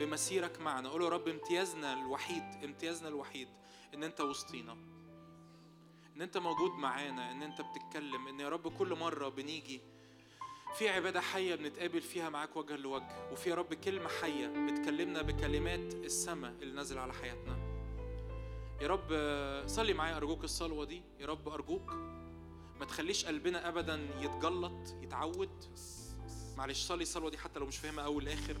[0.00, 0.88] بمسيرك معنا.
[0.88, 3.48] قول يا رب امتيازنا الوحيد امتيازنا الوحيد
[3.94, 4.72] إن أنت وسطينا.
[6.16, 9.80] إن أنت موجود معانا إن أنت بتتكلم إن يا رب كل مرة بنيجي
[10.74, 15.94] في عبادة حية بنتقابل فيها معاك وجها لوجه وفي يا رب كلمة حية بتكلمنا بكلمات
[15.94, 17.56] السماء اللي نازل على حياتنا.
[18.80, 19.08] يا رب
[19.68, 21.02] صلي معايا أرجوك الصلوة دي.
[21.20, 21.92] يا رب أرجوك
[22.80, 25.64] ما تخليش قلبنا أبدا يتجلط يتعود.
[26.56, 28.56] معلش صلي الصلوة دي حتى لو مش فاهمها أول آخر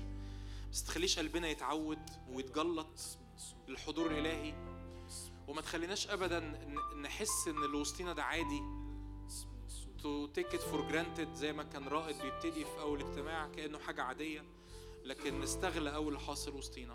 [0.72, 3.00] بس تخليش قلبنا يتعود ويتجلط
[3.68, 4.54] للحضور الإلهي.
[5.48, 6.40] وما تخليناش أبدا
[7.02, 8.81] نحس إن اللي وسطينا ده عادي.
[10.02, 14.02] to take it for granted زي ما كان رائد بيبتدي في أول اجتماع كأنه حاجة
[14.02, 14.44] عادية
[15.04, 16.94] لكن نستغل أول اللي حاصل وسطينا.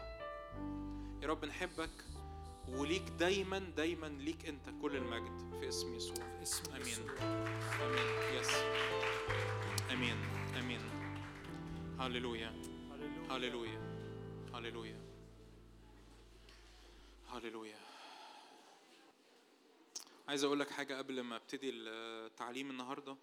[1.22, 1.90] يا رب نحبك
[2.68, 6.42] وليك دايما دايما ليك أنت كل المجد في اسم يسوع.
[6.42, 7.06] اسم امين يسوع.
[7.22, 8.40] آمين.
[8.40, 8.50] yes
[9.92, 10.18] آمين.
[10.60, 10.82] آمين.
[12.00, 12.54] هللويا.
[13.30, 13.82] هللويا.
[14.54, 15.00] هللويا.
[17.34, 17.87] هللويا.
[20.28, 23.18] عايز أقول لك حاجة قبل ما أبتدي التعليم النهارده.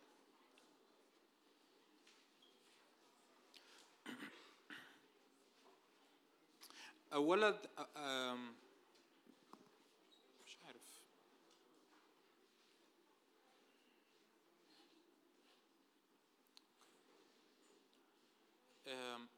[7.13, 7.51] اولا
[10.47, 10.83] مش عارف.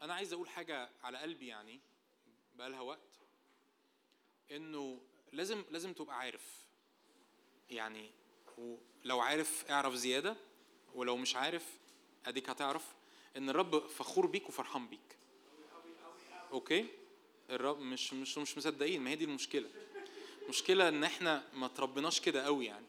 [0.03, 1.81] أنا عايز أقول حاجة على قلبي يعني
[2.55, 3.19] بقالها وقت
[4.51, 5.01] إنه
[5.33, 6.66] لازم لازم تبقى عارف.
[7.71, 8.11] يعني
[9.05, 10.37] لو عارف اعرف زيادة
[10.95, 11.65] ولو مش عارف
[12.27, 12.85] أديك هتعرف
[13.37, 15.17] إن الرب فخور بيك وفرحان بيك.
[16.53, 16.87] أوكي؟
[17.51, 19.69] الرب مش مش مش مصدقين ما هي دي المشكلة.
[20.43, 22.87] المشكلة إن إحنا ما تربيناش كده قوي يعني.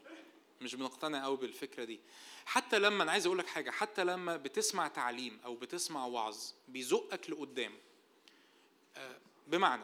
[0.62, 2.00] مش بنقتنع قوي بالفكرة دي.
[2.46, 7.30] حتى لما أنا عايز أقول لك حاجة حتى لما بتسمع تعليم أو بتسمع وعظ بيزقك
[7.30, 7.74] لقدام
[8.98, 9.84] آه، بمعنى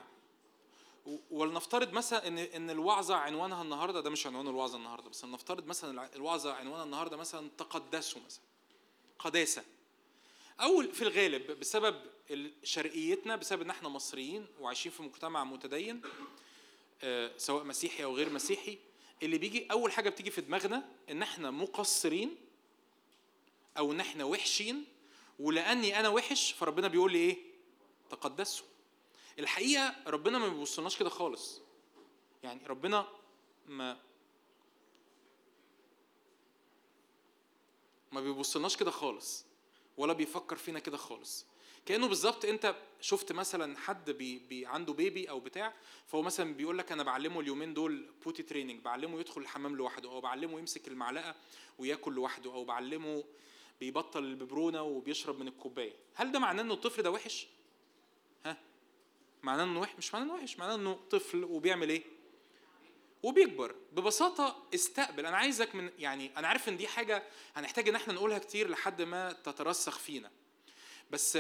[1.31, 6.15] ولنفترض مثلا ان إن الوعظه عنوانها النهارده ده مش عنوان الوعظه النهارده بس نفترض مثلا
[6.15, 8.43] الوعظه عنوانها النهارده مثلا تقدسوا مثلا
[9.19, 9.63] قداسة.
[10.61, 11.95] أول في الغالب بسبب
[12.63, 16.01] شرقيتنا بسبب إن إحنا مصريين وعايشين في مجتمع متدين
[17.03, 18.77] آه، سواء مسيحي أو غير مسيحي
[19.23, 22.35] اللي بيجي أول حاجة بتيجي في دماغنا إن إحنا مقصرين
[23.77, 24.85] أو إن إحنا وحشين
[25.39, 27.37] ولأني أنا وحش فربنا بيقول لي إيه؟
[28.09, 28.65] تقدسوا.
[29.39, 31.61] الحقيقة ربنا ما بيبصلناش كده خالص.
[32.43, 33.07] يعني ربنا
[33.67, 33.97] ما
[38.11, 39.45] ما بيبصلناش كده خالص
[39.97, 41.45] ولا بيفكر فينا كده خالص.
[41.85, 45.73] كأنه بالظبط أنت شفت مثلا حد بي بي عنده بيبي أو بتاع
[46.07, 50.21] فهو مثلا بيقول لك أنا بعلمه اليومين دول potty training بعلمه يدخل الحمام لوحده أو
[50.21, 51.35] بعلمه يمسك المعلقة
[51.79, 53.23] وياكل لوحده أو بعلمه
[53.79, 55.93] بيبطل الببرونة وبيشرب من الكوباية.
[56.13, 57.47] هل ده معناه انه الطفل ده وحش؟
[59.43, 62.03] معناه إنه وحش مش معناه إنه وحش معناه إنه طفل وبيعمل إيه؟
[63.23, 63.75] وبيكبر.
[63.91, 65.25] ببساطة استقبل.
[65.25, 67.23] أنا عايزك من يعني أنا عارف إن دي حاجة
[67.55, 70.31] هنحتاج إن إحنا نقولها كتير لحد ما تترسخ فينا.
[71.11, 71.37] بس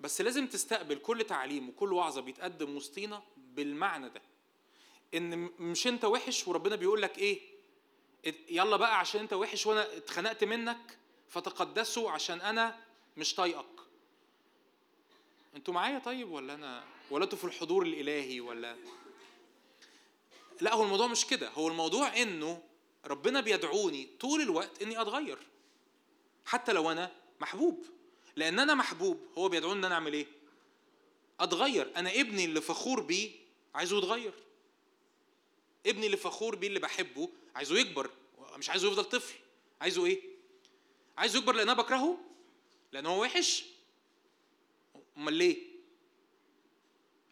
[0.00, 4.22] بس لازم تستقبل كل تعليم وكل وعظة بيتقدم وسطينا بالمعنى ده.
[5.14, 7.40] إن مش أنت وحش وربنا بيقول لك إيه؟
[8.48, 10.98] يلا بقى عشان أنت وحش وأنا اتخنقت منك
[11.28, 12.78] فتقدسوا عشان أنا
[13.16, 13.66] مش طايقك.
[15.56, 18.76] أنتوا معايا طيب ولا أنا ولا أنتوا في الحضور الالهي ولا؟
[20.60, 21.48] لا هو الموضوع مش كده.
[21.48, 22.62] هو الموضوع انه
[23.06, 25.38] ربنا بيدعوني طول الوقت اني اتغير
[26.46, 27.86] حتى لو أنا محبوب.
[28.36, 30.26] لأن أنا محبوب هو بيدعوني ان أنا اعمل إيه؟
[31.40, 31.92] اتغير.
[31.96, 33.30] أنا ابني اللي فخور بيه
[33.74, 34.34] عايزه يتغير.
[35.86, 38.10] ابني اللي فخور بيه اللي بحبه عايزه يكبر.
[38.56, 39.34] مش عايزه يفضل طفل
[39.80, 40.22] عايزه إيه؟
[41.18, 42.18] عايزه يكبر لأن أنا بكرهه؟
[42.92, 43.75] لأن هو وحش؟
[45.16, 45.56] أمال ليه؟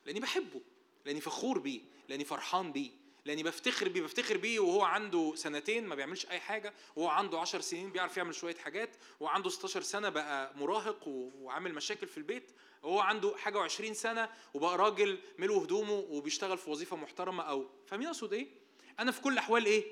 [0.07, 0.61] لأني بحبه
[1.05, 2.91] لأني فخور بيه لأني فرحان بيه
[3.25, 7.61] لأني بفتخر بيه بفتخر بيه وهو عنده سنتين ما بيعملش أي حاجة وهو عنده عشر
[7.61, 12.51] سنين بيعرف يعمل شوية حاجات وهو عنده 16 سنة بقى مراهق وعامل مشاكل في البيت
[12.83, 18.07] وهو عنده حاجة و20 سنة وبقى راجل ملو هدومه وبيشتغل في وظيفة محترمة أو فاهمين
[18.07, 18.47] أقصد إيه؟
[19.01, 19.85] أنا في كل الأحوال إيه؟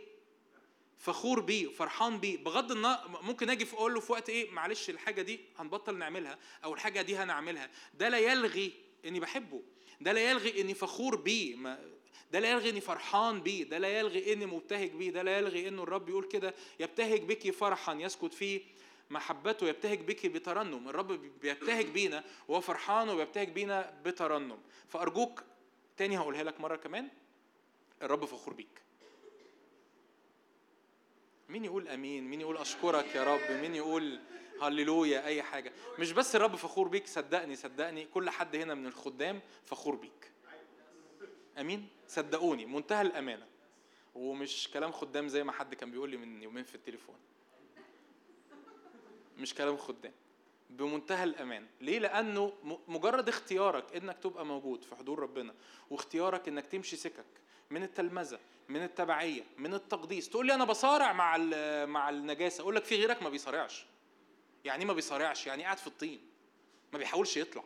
[1.02, 2.36] فخور بيه فرحان بيه.
[2.36, 6.74] بغض النظر ممكن أجي أقول له في وقت إيه معلش الحاجة دي هنبطل نعملها أو
[6.74, 7.70] الحاجة دي هنعملها.
[7.94, 8.72] ده لا يلغي
[9.04, 9.62] إني بحبه.
[10.00, 11.56] ده لا يلغي إني فخور بيه.
[12.32, 13.64] ده لا يلغي إني فرحان بيه.
[13.64, 15.10] ده لا يلغي إني مبتهج بيه.
[15.10, 18.60] ده لا يلغي إنه الرب يقول كده يبتهج بك فرحا يسكت فيه
[19.10, 20.88] محبته يبتهج بك بترنم.
[20.88, 24.58] الرب بيبتهج بينا وهو فرحان وبيبتهج بينا بترنم.
[24.88, 25.42] فأرجوك
[25.96, 27.08] تاني هقولها لك مرة كمان
[28.02, 28.82] الرب فخور بيك.
[31.52, 34.20] مين يقول آمين؟ مين يقول أشكرك يا رب؟ مين يقول
[34.62, 35.72] هللويا؟ أي حاجة.
[35.98, 40.32] مش بس الرب فخور بيك صدقني صدقني كل حد هنا من الخدام فخور بيك.
[41.58, 43.46] آمين؟ صدقوني منتهى الأمانة.
[44.14, 47.16] ومش كلام خدام زي ما حد كان بيقول لي من يومين في التليفون.
[49.38, 50.12] مش كلام خدام.
[50.70, 51.66] بمنتهى الأمان.
[51.80, 52.52] ليه؟ لأنه
[52.88, 55.54] مجرد اختيارك إنك تبقى موجود في حضور ربنا
[55.90, 57.41] واختيارك إنك تمشي سكك.
[57.72, 58.38] من التلمذة
[58.68, 60.28] من التبعية من التقديس.
[60.28, 61.36] تقول لي أنا بصارع مع
[61.86, 62.62] مع النجاسة.
[62.62, 63.86] أقول لك في غيرك ما بيصارعش.
[64.64, 66.20] يعني إيه ما بيصارعش؟ يعني قاعد في الطين.
[66.92, 67.64] ما بيحاولش يطلع.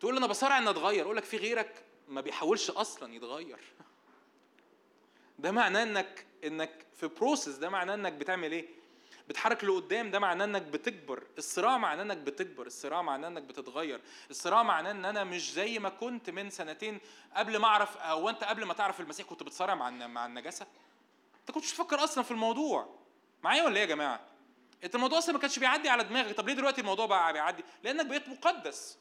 [0.00, 1.04] تقول لي أنا بصارع إن أتغير.
[1.04, 3.58] أقول لك في غيرك ما بيحاولش أصلا يتغير.
[5.38, 8.68] ده معناه إنك إنك في بروسس ده معناه إنك بتعمل إيه؟
[9.30, 11.22] بتحرك لقدام ده معناه إنك بتكبر.
[11.38, 12.66] الصراع معناه إنك بتكبر.
[12.66, 14.00] الصراع معناه إنك بتتغير.
[14.30, 17.00] الصراع معناه إن أنا مش زي ما كنت من سنتين
[17.34, 20.66] قبل ما أعرف أو أنت قبل ما تعرف المسيح كنت بتصارع مع مع النجاسة؟
[21.40, 22.88] أنت كنتش تفكر أصلا في الموضوع.
[23.42, 24.20] معايا ولا إيه يا جماعة؟
[24.84, 26.36] أنت الموضوع أصلا ما كانش بيعدي على دماغك.
[26.36, 28.98] طب ليه دلوقتي الموضوع بقى بيعدي؟ لأنك بقيت مقدس.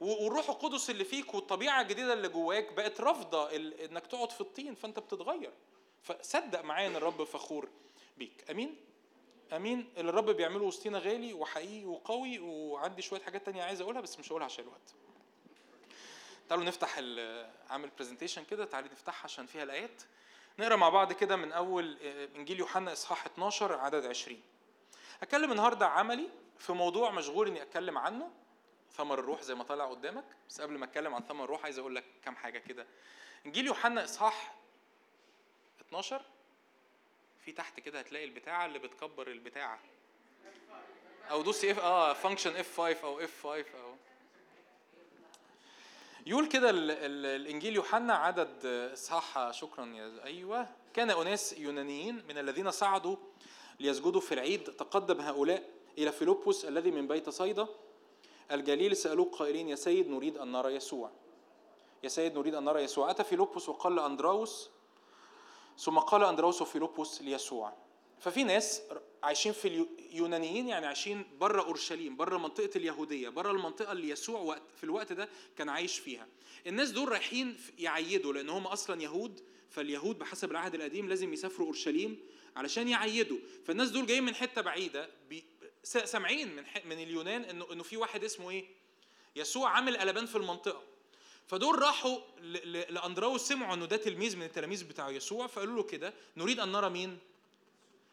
[0.00, 4.74] والروح القدس اللي فيك والطبيعة الجديدة اللي جواك بقت رافضة إنك تقعد في الطين.
[4.74, 5.52] فأنت بتتغير.
[6.02, 7.68] فصدق معايا إن الرب فخور
[8.16, 8.50] بيك.
[8.50, 8.76] آمين؟
[9.52, 14.18] أمين اللي الرب بيعمله وسطينا غالي وحقيقي وقوي وعندي شوية حاجات تانية عايز أقولها بس
[14.18, 14.94] مش هقولها عشان الوقت.
[16.48, 16.98] تعالوا نفتح
[17.70, 20.02] عامل برزنتيشن كده تعالي نفتحها عشان فيها الآيات.
[20.58, 24.40] نقرأ مع بعض كده من أول آه، إنجيل يوحنا إصحاح 12 عدد 20
[25.22, 28.30] هتكلم النهارده عملي في موضوع مشغول إني أتكلم عنه.
[28.92, 30.24] ثمر الروح زي ما طالع قدامك.
[30.48, 32.86] بس قبل ما أتكلم عن ثمر الروح عايز أقول لك كام حاجة كده.
[33.46, 34.54] إنجيل يوحنا إصحاح
[35.80, 36.22] 12
[37.44, 39.80] في تحت كده هتلاقي البتاعة اللي بتكبر البتاعة.
[41.30, 43.94] أو دوسي F آه function F 5 أو F 5 أو.
[46.26, 50.68] يقول كده الإنجيل يوحنا عدد اصحاح شكرا يا أيوه.
[50.94, 53.16] كان اناس يونانيين من الذين صعدوا
[53.80, 54.64] ليسجدوا في العيد.
[54.64, 57.66] تقدم هؤلاء إلى فيلبس الذي من بيت صيدا.
[58.50, 61.10] الجليل سألوه قائلين يا سيد نريد أن نرى يسوع.
[62.02, 63.10] يا سيد نريد أن نرى يسوع.
[63.10, 64.70] أتى فيلبس وقال لأندراوس
[65.78, 67.76] ثم قال اندراوس وفيلبس ليسوع.
[68.20, 68.82] ففي ناس
[69.22, 74.62] عايشين في اليونانيين يعني عايشين بره أورشليم بره منطقة اليهودية بره المنطقة اللي يسوع وقت
[74.76, 76.28] في الوقت ده كان عايش فيها.
[76.66, 79.40] الناس دول رايحين يعيدوا لأن هم أصلا يهود
[79.70, 82.20] فاليهود بحسب العهد القديم لازم يسافروا أورشليم
[82.56, 83.38] علشان يعيدوا.
[83.64, 85.10] فالناس دول جايين من حتة بعيدة
[85.84, 88.64] سامعين من من اليونان انه إنه في واحد اسمه إيه؟
[89.36, 90.82] يسوع عامل قلبان في المنطقة.
[91.46, 92.18] فدول راحوا
[92.64, 96.88] لأندراوس سمعوا إنه ده تلميذ من التلاميذ بتاع يسوع فقالوا له كده نريد أن نرى
[96.88, 97.18] مين؟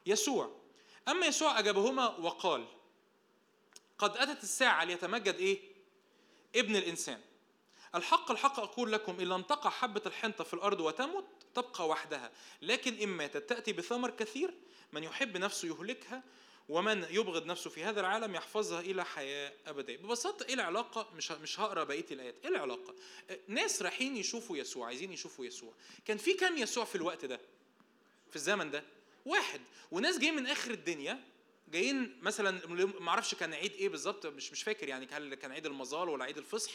[0.06, 0.56] يسوع.
[1.07, 2.65] أما يسوع أجابهما وقال
[3.97, 5.60] قد أتت الساعة ليتمجد إيه؟
[6.56, 7.22] ابن الإنسان.
[7.95, 11.26] الحق الحق أقول لكم إن لم تقع حبة الحنطة في الأرض وتمت
[11.56, 12.31] تبقى وحدها.
[12.61, 14.53] لكن ان ماتت تأتي بثمر كثير
[14.93, 16.23] من يحب نفسه يهلكها
[16.69, 19.97] ومن يبغض نفسه في هذا العالم يحفظها إلى حياة أبدية.
[19.97, 22.35] ببساطة إيه العلاقة؟ مش مش هقرأ بقية الآيات.
[22.43, 22.95] إيه العلاقة؟
[23.47, 25.73] ناس رايحين يشوفوا يسوع عايزين يشوفوا يسوع.
[26.05, 27.39] كان في كام يسوع في الوقت ده؟
[28.29, 28.83] في الزمن ده؟
[29.25, 29.61] واحد.
[29.91, 31.23] وناس جايين من آخر الدنيا
[31.71, 32.67] جايين مثلا
[32.99, 36.23] ما أعرفش كان عيد إيه بالظبط مش مش فاكر يعني هل كان عيد المظال ولا
[36.25, 36.71] عيد الفصح.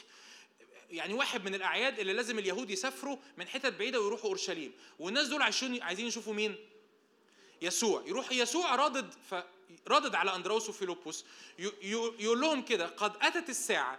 [0.90, 4.72] يعني واحد من الأعياد اللي لازم اليهود يسافروا من حتت بعيدة ويروحوا أورشليم.
[4.98, 5.42] والناس دول
[5.82, 6.56] عايزين يشوفوا مين؟
[7.62, 8.02] يسوع.
[8.06, 9.14] يروح يسوع رادد
[9.88, 11.24] رادد على اندراوس وفيلبس
[12.18, 13.98] يقول لهم كده قد أتت الساعة.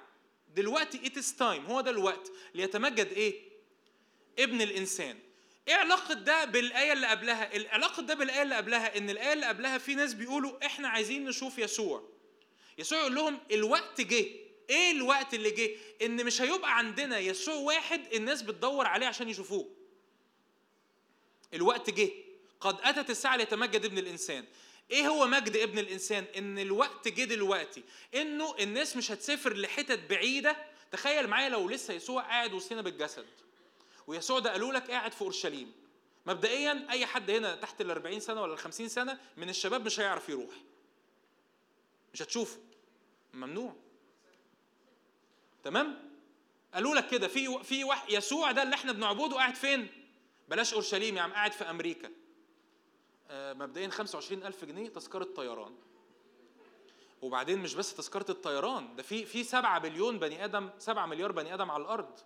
[0.56, 3.41] دلوقتي at time هو ده الوقت ليتمجد إيه؟
[4.40, 5.19] ابن الإنسان.
[5.68, 9.77] إيه علاقة ده بالآية اللي قبلها؟ العلاقه ده بالآية اللي قبلها إن الآية اللي قبلها
[9.77, 12.03] في ناس بيقولوا إحنا عايزين نشوف يسوع.
[12.77, 14.26] يسوع يقول لهم الوقت جه.
[14.69, 15.72] إيه الوقت اللي جه؟
[16.06, 19.69] إن مش هيبقى عندنا يسوع واحد الناس بتدور عليه عشان يشوفوه.
[21.53, 22.10] الوقت جه.
[22.60, 24.45] قد أتت الساعة ليتمجد ابن الإنسان.
[24.91, 27.84] إيه هو مجد ابن الإنسان؟ إن الوقت جه دلوقتي.
[28.15, 30.57] إنه الناس مش هتسافر لحتت بعيدة.
[30.91, 33.26] تخيل معايا لو لسه يسوع قاعد وسطنا بالجسد.
[34.07, 35.73] ويسوع ده قالوا لك قاعد في أورشليم.
[36.26, 39.99] مبدئيا أي حد هنا تحت ال 40 سنة ولا ال 50 سنة من الشباب مش
[39.99, 40.56] هيعرف يروح.
[42.14, 42.60] مش هتشوفه.
[43.34, 43.76] ممنوع.
[45.64, 46.11] تمام؟
[46.73, 47.27] قالوا لك كده.
[47.27, 49.88] في في يسوع ده اللي إحنا بنعبده قاعد فين؟
[50.49, 52.11] بلاش أورشليم يا عم قاعد في أمريكا.
[53.31, 55.76] مبدئيا 25000 جنيه تذكرة طيران.
[57.22, 61.53] وبعدين مش بس تذكرة الطيران ده في في 7 بليون بني آدم 7 مليار بني
[61.53, 62.19] آدم على الأرض.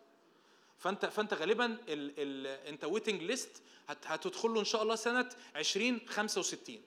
[0.77, 1.79] فأنت فأنت غالبا ال
[2.17, 6.81] ال أنت ويتنج ليست هتدخل له إن شاء الله سنة 2065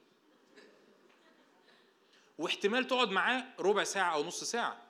[2.38, 4.82] واحتمال تقعد معاه ربع ساعة أو نص ساعة.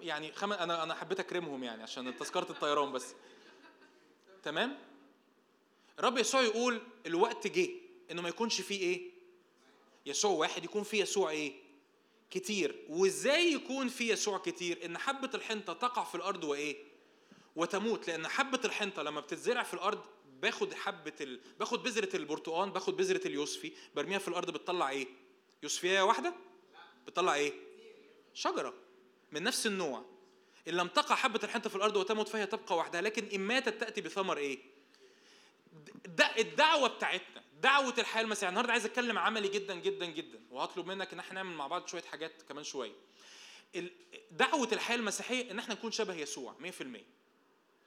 [0.00, 0.52] يعني خم...
[0.52, 3.14] أنا أنا حبيت أكرمهم يعني عشان تذكرة الطيران بس.
[4.42, 4.78] تمام؟
[5.98, 7.68] الرب يسوع يقول الوقت جه
[8.10, 9.10] إنه ما يكونش فيه إيه؟
[10.06, 11.52] يسوع واحد يكون فيه يسوع إيه؟
[12.30, 12.84] كتير.
[12.88, 16.76] وإزاي يكون فيه يسوع كتير؟ إن حبة الحنطة تقع في الأرض وإيه؟
[17.56, 18.08] وتموت.
[18.08, 20.00] لأن حبة الحنطة لما بتتزرع في الأرض
[20.42, 21.40] باخد حبة ال...
[21.58, 25.06] باخد بذرة البرتقال باخد بذرة اليوسفي برميها في الأرض بتطلع إيه؟
[25.62, 26.34] يوسفية واحدة؟
[27.06, 27.52] بتطلع إيه؟
[28.34, 28.74] شجرة
[29.32, 30.04] من نفس النوع.
[30.68, 34.00] إن لم تقع حبة الحنطة في الأرض وتموت فهي تبقى وحدها لكن إن ماتت تأتي
[34.00, 34.58] بثمر إيه؟
[36.38, 38.48] الدعوة بتاعتنا دعوة الحياة المسيحية.
[38.48, 40.40] النهارده عايز أتكلم عملي جدا جدا جدا.
[40.50, 42.92] وهطلب منك إن إحنا نعمل مع بعض شوية حاجات كمان شوية.
[44.30, 46.64] دعوة الحياة المسيحية إن إحنا نكون شبه يسوع 100%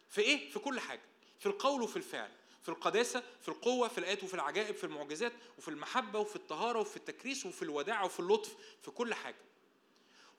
[0.09, 1.01] في إيه؟ في كل حاجة.
[1.39, 2.31] في القول وفي الفعل.
[2.61, 6.97] في القداسة في القوة في الآيات وفي العجائب في المعجزات وفي المحبة وفي الطهارة وفي
[6.97, 9.41] التكريس وفي الوداع وفي اللطف في كل حاجة.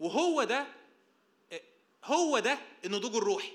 [0.01, 0.67] وهو ده
[2.05, 3.53] هو ده النضوج الروحي.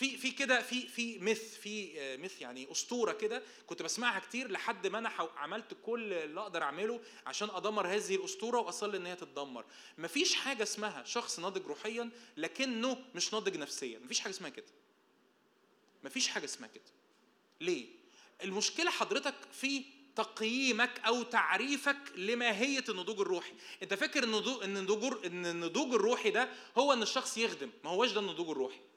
[0.00, 4.86] في في كده في في مث في مث يعني أسطورة كده كنت بسمعها كتير لحد
[4.86, 9.64] ما أنا عملت كل اللي أقدر أعمله عشان أدمر هذه الأسطورة وأصلي إن هي تتدمر.
[9.98, 13.98] مفيش حاجة اسمها شخص ناضج روحيا لكنه مش ناضج نفسيا.
[13.98, 14.66] مفيش حاجة اسمها كده.
[16.04, 16.92] مفيش حاجة اسمها كده.
[17.60, 17.86] ليه؟
[18.44, 19.84] المشكلة حضرتك في
[20.16, 23.52] تقييمك أو تعريفك لماهيه النضوج الروحي.
[23.82, 26.48] أنت فاكر إن النضوج إن النضوج الروحي ده
[26.78, 28.89] هو إن الشخص يخدم؟ ما هوش ده النضوج الروحي.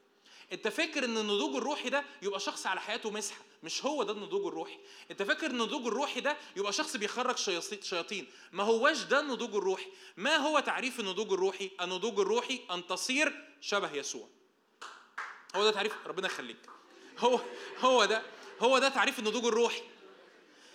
[0.54, 4.46] انت فاكر ان النضوج الروحي ده يبقى شخص على حياته مسحة؟ مش هو ده النضوج
[4.46, 4.78] الروحي.
[5.12, 7.38] انت فاكر ان النضوج الروحي ده يبقى شخص بيخرج
[7.82, 9.88] شياطين؟ ما هوش ده النضوج الروحي.
[10.18, 14.28] ما هو تعريف النضوج الروحي؟ النضوج الروحي أن تصير شبه يسوع.
[15.56, 16.70] هو ده تعريف ربنا يخليك.
[17.20, 17.40] هو
[17.80, 18.22] هو ده
[18.62, 19.82] هو ده تعريف النضوج الروحي.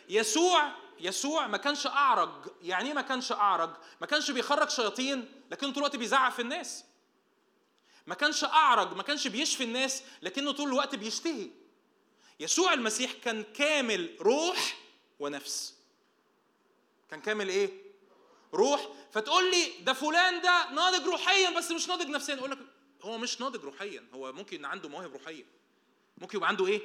[0.08, 2.30] يسوع يسوع ما كانش أعرج.
[2.62, 6.84] يعني إيه ما كانش أعرج؟ ما كانش بيخرج شياطين لكنه طول الوقت بيزعق في الناس.
[8.08, 11.50] ما كانش أعرج ما كانش بيشفي الناس لكنه طول الوقت بيشتهي.
[12.40, 14.76] يسوع المسيح كان كامل روح
[15.20, 15.74] ونفس.
[17.10, 17.70] كان كامل إيه؟
[18.54, 18.88] روح.
[19.12, 22.34] فتقول لي ده فلان ده ناضج روحيا بس مش ناضج نفسيا.
[22.34, 22.58] أقول لك
[23.02, 25.44] هو مش ناضج روحيا هو ممكن عنده مواهب روحية.
[26.18, 26.80] ممكن يبقى عنده إيه؟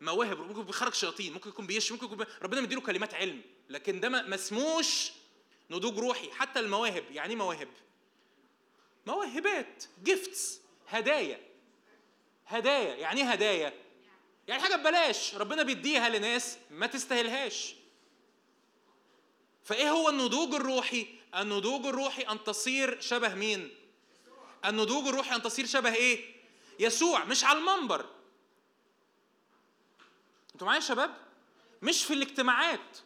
[0.00, 4.08] مواهب ممكن بيخرج شياطين ممكن يكون بيشفي ممكن يكون ربنا مديله كلمات علم لكن ده
[4.08, 5.12] ما اسموش
[5.70, 6.30] نضوج روحي.
[6.30, 7.68] حتى المواهب يعني إيه مواهب؟
[9.06, 11.40] موهبات جيفتس هدايا.
[12.46, 13.72] هدايا يعني إيه هدايا؟
[14.48, 17.74] يعني حاجة ببلاش ربنا بيديها لناس ما تستاهلهاش.
[19.64, 21.06] فإيه هو النضوج الروحي؟
[21.36, 23.74] النضوج الروحي أن تصير شبه مين؟
[24.64, 26.34] النضوج الروحي أن تصير شبه إيه؟
[26.78, 28.06] يسوع مش على المنبر.
[30.54, 31.16] أنتوا معايا يا شباب؟
[31.82, 32.98] مش في الاجتماعات.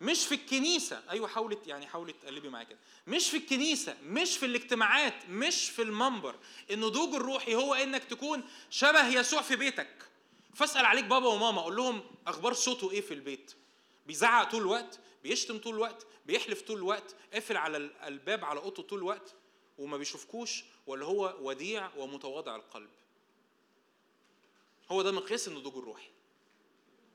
[0.00, 1.02] مش في الكنيسة.
[1.10, 2.78] أيوة حاولت يعني حاولت تقلبي معايا كده.
[3.06, 6.34] مش في الكنيسة مش في الاجتماعات مش في المنبر.
[6.70, 10.08] النضوج الروحي هو إنك تكون شبه يسوع في بيتك.
[10.54, 13.52] فاسأل عليك بابا وماما أقول لهم أخبار صوته إيه في البيت؟
[14.06, 18.98] بيزعق طول الوقت؟ بيشتم طول الوقت؟ بيحلف طول الوقت؟ قافل على الباب على أوضته طول
[18.98, 19.34] الوقت؟
[19.78, 22.90] وما بيشوفكوش؟ ولا هو وديع ومتواضع القلب؟
[24.90, 26.08] هو ده مقياس النضوج الروحي.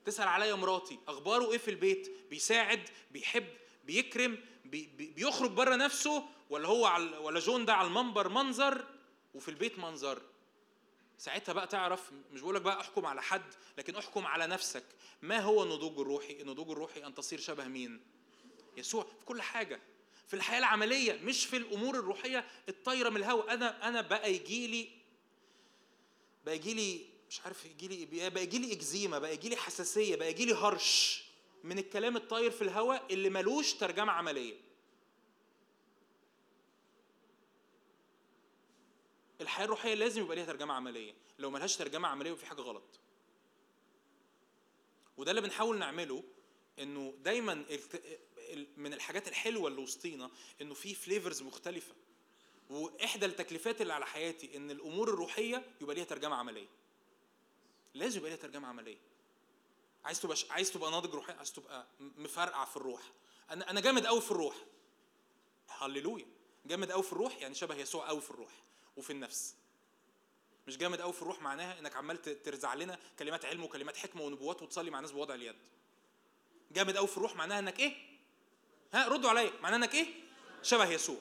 [0.05, 3.47] تسأل عليا مراتي أخباره إيه في البيت؟ بيساعد؟ بيحب؟
[3.85, 8.85] بيكرم؟ بي بيخرج بره نفسه؟ ولا هو على ولا جون ده على المنبر منظر
[9.33, 10.21] وفي البيت منظر؟
[11.17, 14.83] ساعتها بقى تعرف مش بقولك بقى أحكم على حد لكن أحكم على نفسك.
[15.21, 17.99] ما هو النضوج الروحي؟ النضوج الروحي أن تصير شبه مين؟
[18.77, 19.03] يسوع.
[19.19, 19.79] في كل حاجة.
[20.27, 24.89] في الحياة العملية مش في الأمور الروحية الطايرة من الهواء أنا أنا بقى يجي لي
[26.45, 30.15] بقى يجي لي مش عارف يجي لي بقى يجي لي إكزيما بقى يجي لي حساسية
[30.15, 31.23] بقى يجي لي هرش
[31.63, 34.55] من الكلام الطاير في الهواء اللي ملوش ترجمة عملية.
[39.41, 41.13] الحياة الروحية لازم يبقى ليها ترجمة عملية.
[41.39, 42.99] لو ملهاش ترجمة عملية وفي حاجة غلط.
[45.17, 46.23] وده اللي بنحاول نعمله
[46.79, 47.65] إنه دايما
[48.77, 50.31] من الحاجات الحلوة اللي وسطينا
[50.61, 51.93] إنه في فليفرز مختلفة.
[52.69, 56.80] وإحدى التكليفات اللي على حياتي إن الأمور الروحية يبقى ليها ترجمة عملية.
[57.93, 58.97] لازم يبقى ليها ترجمة عملية.
[60.05, 63.01] عايز تبقى عايز تبقى ناضج روحيا عايز تبقى مفرقع في الروح.
[63.49, 64.55] أنا أنا جامد قوي في الروح.
[65.67, 66.25] هللويا.
[66.65, 68.51] جامد قوي في الروح يعني شبه يسوع قوي في الروح
[68.97, 69.55] وفي النفس.
[70.67, 74.61] مش جامد قوي في الروح معناها إنك عمال ترزع لنا كلمات علم وكلمات حكمة ونبوات
[74.61, 75.55] وتصلي مع ناس بوضع اليد.
[76.71, 77.95] جامد قوي في الروح معناها إنك إيه؟
[78.93, 79.51] ها ردوا عليا.
[79.61, 80.07] معناها إنك إيه؟
[80.61, 81.17] شبه يسوع.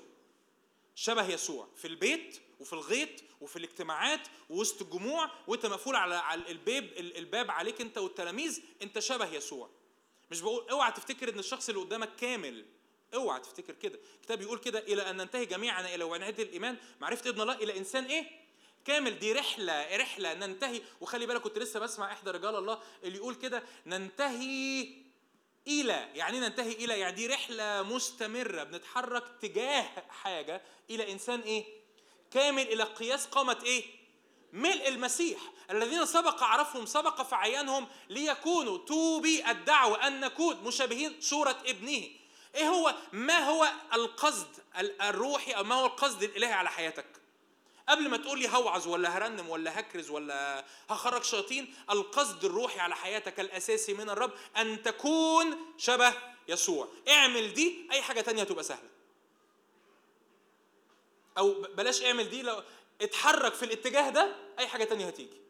[0.95, 1.69] شبه يسوع.
[1.77, 3.09] في البيت وفي الغيط
[3.41, 4.21] وفي الاجتماعات
[4.51, 9.71] ووسط الجموع وانت مقفول على الباب الباب عليك انت والتلاميذ انت شبه يسوع.
[10.31, 12.67] مش بقول اوعى تفتكر ان الشخص اللي قدامك كامل.
[13.15, 13.99] اوعى تفتكر كده.
[14.17, 16.77] الكتاب بيقول كده إلى أن ننتهي جميعا إلى وعناد الإيمان.
[17.01, 18.27] معرفة ابن الله إلى إنسان إيه؟
[18.85, 19.19] كامل.
[19.19, 20.83] دي رحلة رحلة ننتهي.
[21.01, 24.89] وخلي بالك كنت لسه بسمع إحدى رجال الله اللي يقول كده ننتهي
[25.67, 26.09] إلى.
[26.15, 28.65] يعني ننتهي إلى؟ يعني دي رحلة مستمرة.
[28.65, 31.80] بنتحرك تجاه حاجة إلى إنسان إيه؟
[32.31, 33.85] كامل إلى قياس قامه إيه؟
[34.53, 35.39] ملء المسيح.
[35.71, 42.09] الذين سبق عرفهم سبق فعينهم ليكونوا توبي الدعوة أن نكون مشابهين صورة ابنه.
[42.55, 44.49] إيه هو؟ ما هو القصد
[45.03, 47.07] الروحي أو ما هو القصد الإلهي على حياتك؟
[47.89, 52.97] قبل ما تقول لي هوعظ ولا هرنم ولا هكرز ولا هخرج شياطين القصد الروحي على
[52.97, 56.15] حياتك الأساسي من الرب أن تكون شبه
[56.49, 56.89] يسوع.
[57.09, 59.00] اعمل دي أي حاجة تانية تبقى سهلة.
[61.39, 62.63] أو بلاش اعمل دي لو
[63.01, 65.41] اتحرك في الاتجاه ده أي حاجة تانية هتيجي.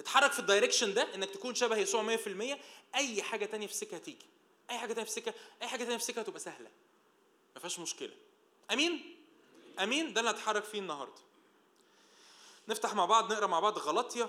[0.00, 2.58] اتحرك في الدايركشن ده إنك تكون شبه يسوع 100%
[2.94, 4.26] أي حاجة تانية في السكه هتيجي.
[4.70, 6.70] أي حاجة تانية في السكه أي حاجة تانية في السكه هتبقى سهلة.
[7.54, 8.12] ما فيهاش مشكلة.
[8.72, 9.16] أمين؟
[9.82, 11.20] أمين؟ ده اللي هتحرك فيه النهارده.
[12.68, 14.28] نفتح مع بعض نقرأ مع بعض غلطية.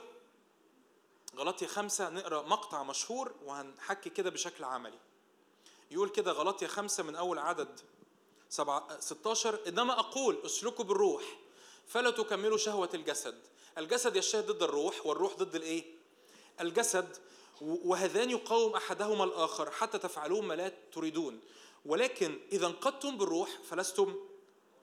[1.35, 4.99] غلطية خمسة نقرأ مقطع مشهور وهنحكي كده بشكل عملي.
[5.91, 7.79] يقول كده غلطية خمسة من أول عدد
[8.53, 11.23] سبعة 16 إنما أقول اسلكوا بالروح
[11.87, 13.41] فلا تكملوا شهوة الجسد.
[13.77, 15.83] الجسد يجتهد ضد الروح والروح ضد الإيه؟
[16.61, 17.17] الجسد.
[17.61, 21.39] وهذان يقاوم أحدهما الآخر حتى تفعلون ما لا تريدون.
[21.85, 24.15] ولكن إذا انقضتم بالروح فلستم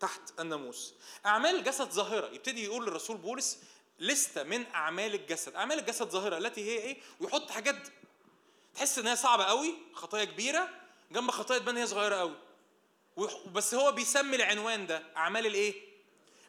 [0.00, 0.94] تحت الناموس.
[1.26, 2.26] أعمال الجسد ظاهرة.
[2.26, 3.58] يبتدي يقول للرسول بولس
[3.98, 5.54] لستة من أعمال الجسد.
[5.54, 7.88] أعمال الجسد ظاهرة التي هي إيه؟ ويحط حاجات
[8.74, 10.68] تحس إن هي صعبة قوي خطايا كبيرة
[11.12, 12.49] جنب خطايا تبان هي صغيرة قوي.
[13.52, 15.90] بس هو بيسمي العنوان ده أعمال الإيه؟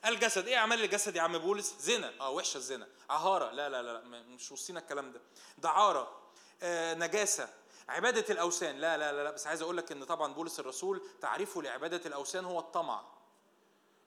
[0.06, 0.48] الجسد.
[0.48, 2.14] إيه أعمال الجسد يا عم بولس؟ زنا.
[2.22, 2.88] آه وحشة الزنا.
[3.10, 5.22] عهاره لا لا لا مش وصينا الكلام ده.
[5.58, 6.22] دعارة.
[6.62, 7.50] آه نجاسة.
[7.90, 8.78] عبادة الأوثان.
[8.78, 12.60] لا لا لا بس عايز أقول لك إن طبعا بولس الرسول تعريفه لعبادة الأوثان هو
[12.60, 13.06] الطمع.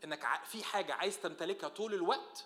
[0.04, 2.44] إنك في حاجة عايز تمتلكها طول الوقت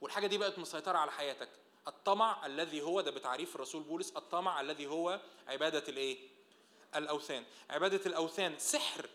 [0.00, 1.48] والحاجة دي بقت مسيطرة على حياتك.
[1.88, 6.28] الطمع الذي هو ده بتعريف الرسول بولس الطمع الذي هو عبادة الإيه؟
[6.96, 7.44] الأوثان.
[7.70, 9.08] عبادة الأوثان سحر.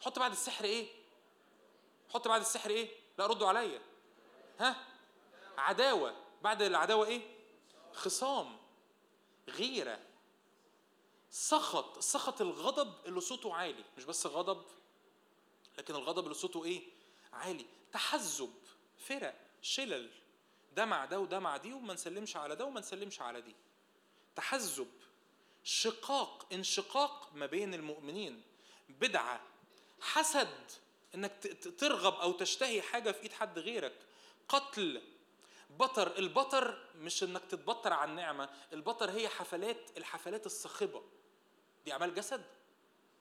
[0.00, 0.88] حط بعد السحر إيه؟
[2.14, 2.88] حط بعد السحر إيه؟
[3.18, 3.80] لا ردوا عليا.
[4.60, 4.84] ها؟
[5.58, 6.16] عداوة.
[6.42, 7.20] بعد العداوة إيه؟
[7.92, 8.58] خصام.
[9.48, 10.00] غيرة.
[11.30, 11.98] سخط.
[11.98, 13.84] سخط الغضب اللي صوته عالي.
[13.96, 14.64] مش بس غضب
[15.78, 16.82] لكن الغضب اللي صوته إيه؟
[17.32, 17.66] عالي.
[17.92, 18.54] تحزب.
[18.98, 19.34] فرق.
[19.62, 20.10] شلل.
[20.72, 23.54] ده مع ده وده مع دي وما نسلمش على ده وما نسلمش على دي.
[24.36, 24.88] تحزب.
[25.64, 26.46] شقاق.
[26.52, 28.42] انشقاق ما بين المؤمنين.
[28.88, 29.40] بدعة.
[30.00, 30.70] حسد
[31.14, 33.94] إنك ترغب أو تشتهي حاجة في إيد حد غيرك.
[34.48, 35.02] قتل.
[35.70, 41.02] بطر البطر مش إنك تتبطر عن نعمة البطر هي حفلات الحفلات الصاخبة.
[41.84, 42.44] دي أعمال جسد.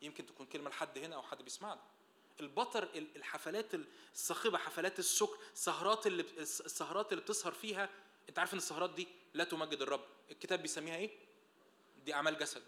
[0.02, 1.82] يمكن تكون كلمة لحد هنا أو حد بيسمعنا
[2.40, 3.72] البطر الحفلات
[4.14, 7.90] الصاخبة حفلات السكر سهرات اللي السهرات اللي بتسهر فيها.
[8.30, 10.06] أنت عارف إن السهرات دي لا تمجد الرب.
[10.32, 11.12] الكتاب بيسميها إيه؟
[12.06, 12.64] دي أعمال جسد.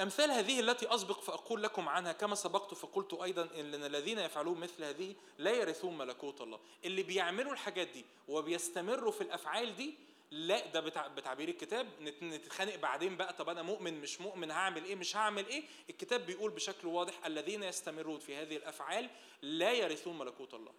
[0.00, 4.84] أمثال هذه التي أسبق فأقول لكم عنها كما سبقت فقلت أيضا إن الذين يفعلون مثل
[4.84, 6.60] هذه لا يرثون ملكوت الله.
[6.84, 9.94] اللي بيعملوا الحاجات دي وبيستمروا في الأفعال دي
[10.30, 11.88] لا ده بتعبير الكتاب.
[12.22, 16.50] نتخانق بعدين بقى طب أنا مؤمن مش مؤمن هعمل إيه مش هعمل إيه؟ الكتاب بيقول
[16.50, 19.10] بشكل واضح الذين يستمرون في هذه الأفعال
[19.42, 20.72] لا يرثون ملكوت الله.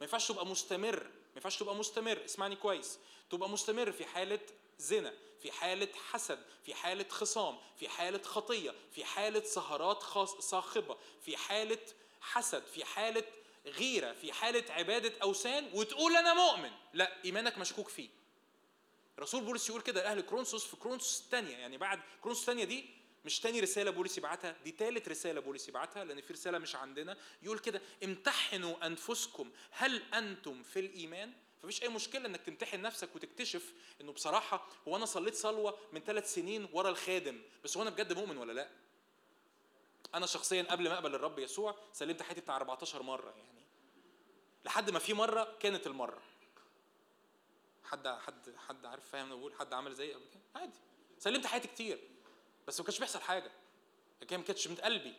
[0.00, 2.24] ما ينفعش تبقى مستمر ما ينفعش تبقى مستمر.
[2.24, 2.98] اسمعني كويس.
[3.30, 4.40] تبقى مستمر في حالة
[4.78, 10.02] زنا في حالة حسد في حالة خصام في حالة خطية في حالة سهرات
[10.42, 11.78] صاخبة في حالة
[12.20, 13.24] حسد في حالة
[13.66, 16.70] غيرة في حالة عبادة أوثان وتقول أنا مؤمن.
[16.92, 18.08] لا إيمانك مشكوك فيه.
[19.18, 22.84] رسول بولس يقول كده لأهل كورنثوس في كورنثوس الثانية يعني بعد كورنثوس الثانية دي
[23.24, 27.16] مش تاني رسالة بولس يبعتها دي ثالث رسالة بولس يبعتها لأن في رسالة مش عندنا.
[27.42, 31.32] يقول كده امتحنوا أنفسكم هل أنتم في الإيمان؟
[31.66, 36.34] فمفيش أي مشكلة إنك تمتحن نفسك وتكتشف إنه بصراحة هو أنا صليت صلوة من ثلاث
[36.34, 38.68] سنين ورا الخادم بس هو أنا بجد مؤمن ولا لأ؟
[40.14, 43.66] أنا شخصيا قبل ما أقبل الرب يسوع سلمت حياتي بتاع 14 مرة يعني.
[44.64, 46.22] لحد ما في مرة كانت المرة.
[47.84, 50.78] حد حد حد عارف فاهم أنا بقول؟ حد عمل زي قبل كده؟ عادي.
[51.18, 51.98] سلمت حياتي كتير
[52.66, 53.52] بس ما كانش بيحصل حاجة.
[54.22, 55.14] لكن ما كانتش من قلبي.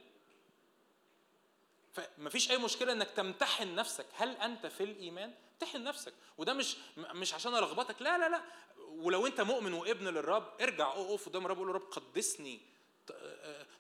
[1.98, 4.06] فمفيش أي مشكلة إنك تمتحن نفسك.
[4.14, 6.14] هل أنت في الإيمان؟ امتحن نفسك.
[6.38, 8.42] وده مش مش عشان ارغبتك لا لا لا.
[8.88, 12.62] ولو أنت مؤمن وابن للرب ارجع اقف قدام الرب وقول له رب قدسني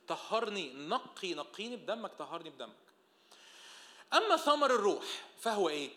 [0.07, 2.76] طهرني نقي نقيني بدمك طهرني بدمك.
[4.14, 5.06] أما ثمر الروح
[5.39, 5.89] فهو إيه؟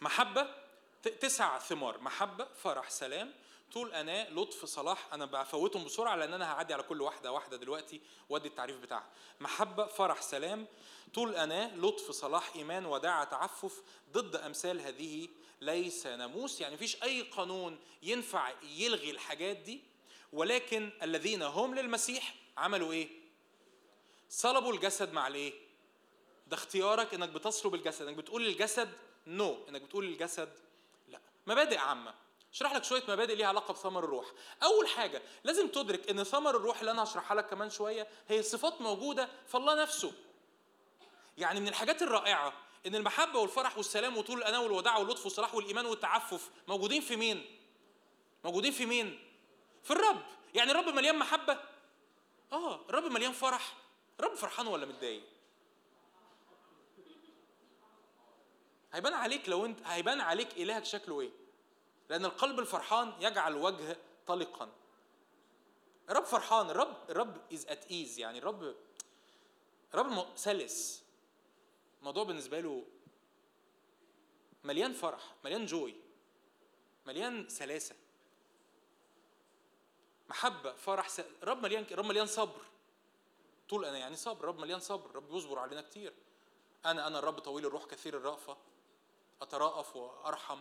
[0.00, 0.54] محبة
[1.02, 2.00] تسع ثمار.
[2.00, 3.34] محبة فرح سلام.
[3.72, 8.00] طول أناء لطف صلاح أنا بفوتهم بسرعة لأن أنا هعدي على كل واحدة واحدة دلوقتي
[8.28, 9.08] وأدي التعريف بتاعها.
[9.40, 10.66] محبة فرح سلام.
[11.14, 13.82] طول أناء لطف صلاح إيمان وداعة تعفف
[14.12, 15.28] ضد أمثال هذه
[15.60, 16.60] ليس ناموس.
[16.60, 19.80] يعني مفيش أي قانون ينفع يلغي الحاجات دي.
[20.32, 23.08] ولكن الذين هم للمسيح عملوا إيه؟
[24.28, 25.52] صلبوا الجسد مع الإيه؟
[26.46, 28.06] ده اختيارك إنك بتصلب الجسد.
[28.06, 28.92] إنك بتقول للجسد
[29.26, 29.68] نو no.
[29.68, 30.52] إنك بتقول للجسد
[31.46, 32.14] مبادئ عامة.
[32.52, 34.26] اشرح لك شوية مبادئ ليها علاقة بثمر الروح.
[34.62, 38.80] أول حاجة لازم تدرك إن ثمر الروح اللي أنا هشرحها لك كمان شوية هي صفات
[38.80, 40.12] موجودة في الله نفسه.
[41.38, 42.52] يعني من الحاجات الرائعة
[42.86, 47.58] إن المحبة والفرح والسلام وطول الاناه والوداع واللطف والصلاح والإيمان والتعفف موجودين في مين؟
[48.44, 49.18] موجودين في مين؟
[49.82, 50.22] في الرب.
[50.54, 51.58] يعني الرب مليان محبة؟
[52.52, 53.74] آه الرب مليان فرح.
[54.20, 55.22] الرب فرحان ولا متضايق؟
[58.92, 61.41] هيبان عليك لو أنت هيبان عليك إلهك شكله إيه؟
[62.12, 63.96] لأن القلب الفرحان يجعل الوجه
[64.26, 64.72] طلقا.
[66.10, 68.76] الرب فرحان الرب الرب as it is يعني الرب
[69.94, 71.04] الرب سلس.
[71.98, 72.84] الموضوع بالنسبة له
[74.64, 75.94] مليان فرح مليان joy
[77.06, 77.94] مليان سلاسة.
[80.28, 81.20] محبة فرح س...
[81.42, 82.62] رب مليان رب مليان صبر.
[83.68, 86.14] طول أنا يعني صبر رب مليان صبر رب بيصبر علينا كتير.
[86.84, 88.56] أنا أنا الرب طويل الروح كثير الرأفة.
[89.42, 90.60] اتراءف وأرحم.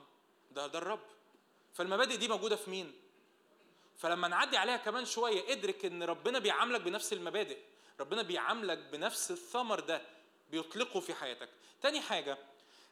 [0.51, 1.20] ده ده الرب.
[1.73, 2.93] فالمبادئ دي موجودة في مين؟
[3.97, 7.57] فلما نعدي عليها كمان شوية ادرك إن ربنا بيعاملك بنفس المبادئ
[7.99, 10.01] ربنا بيعاملك بنفس الثمر ده
[10.51, 11.49] بيطلقه في حياتك.
[11.81, 12.37] تاني حاجة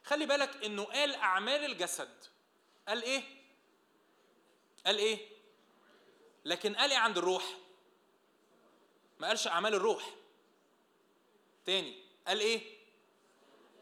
[0.04, 2.24] خلي بالك إنه قال أعمال الجسد.
[2.88, 3.22] قال إيه؟
[4.86, 5.18] قال إيه؟
[6.44, 7.44] لكن قال إيه عند الروح؟
[9.18, 10.14] ما قالش أعمال الروح.
[11.66, 12.60] تاني قال إيه؟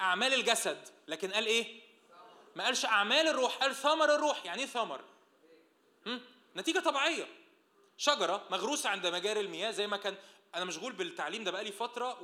[0.01, 0.89] أعمال الجسد.
[1.09, 1.81] لكن قال إيه؟
[2.59, 4.45] ما قالش أعمال الروح قال ثمر الروح.
[4.45, 5.01] يعني إيه ثمر؟
[6.57, 7.27] نتيجة طبيعية.
[7.97, 10.17] شجرة مغروسة عند مجاري المياه زي ما كان
[10.55, 12.19] أنا مشغول بالتعليم ده بقالي فترة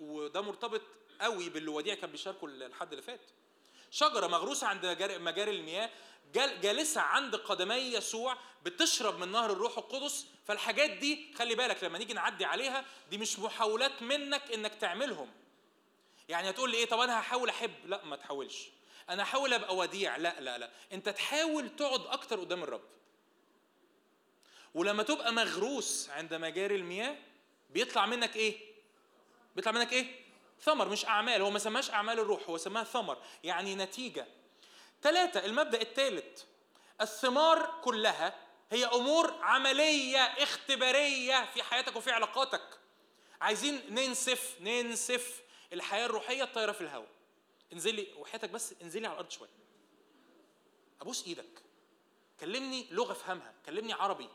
[0.00, 0.82] وده مرتبط
[1.20, 3.20] قوي باللي وديع كان بيشاركه الحد اللي فات.
[3.90, 4.86] شجرة مغروسة عند
[5.20, 5.90] مجاري المياه
[6.34, 10.26] جالسة عند قدمي يسوع بتشرب من نهر الروح القدس.
[10.46, 15.30] فالحاجات دي خلي بالك لما نيجي نعدي عليها دي مش محاولات منك إنك تعملهم.
[16.28, 17.72] يعني هتقول لي إيه؟ طب أنا هحاول أحب.
[17.84, 18.68] لا ما تحاولش.
[19.08, 20.16] أنا هحاول أبقى وديع.
[20.16, 20.70] لا لا لا.
[20.92, 22.88] أنت تحاول تقعد أكتر قدام الرب.
[24.74, 27.16] ولما تبقى مغروس عند مجاري المياه
[27.70, 28.58] بيطلع منك إيه؟
[29.56, 30.20] بيطلع منك إيه؟
[30.62, 31.42] ثمر مش أعمال.
[31.42, 34.26] هو ما سماش أعمال الروح هو سماها ثمر يعني نتيجة.
[35.02, 36.42] ثلاثة المبدأ الثالث
[37.00, 38.34] الثمار كلها
[38.70, 42.78] هي أمور عملية اختبارية في حياتك وفي علاقاتك.
[43.40, 45.42] عايزين ننسف ننسف
[45.72, 47.15] الحياة الروحية الطايره في الهواء.
[47.72, 49.48] انزلي وحياتك بس انزلي على الأرض شوية.
[51.00, 51.62] أبوس إيدك.
[52.40, 53.54] كلمني لغة أفهمها.
[53.66, 54.28] كلمني عربي.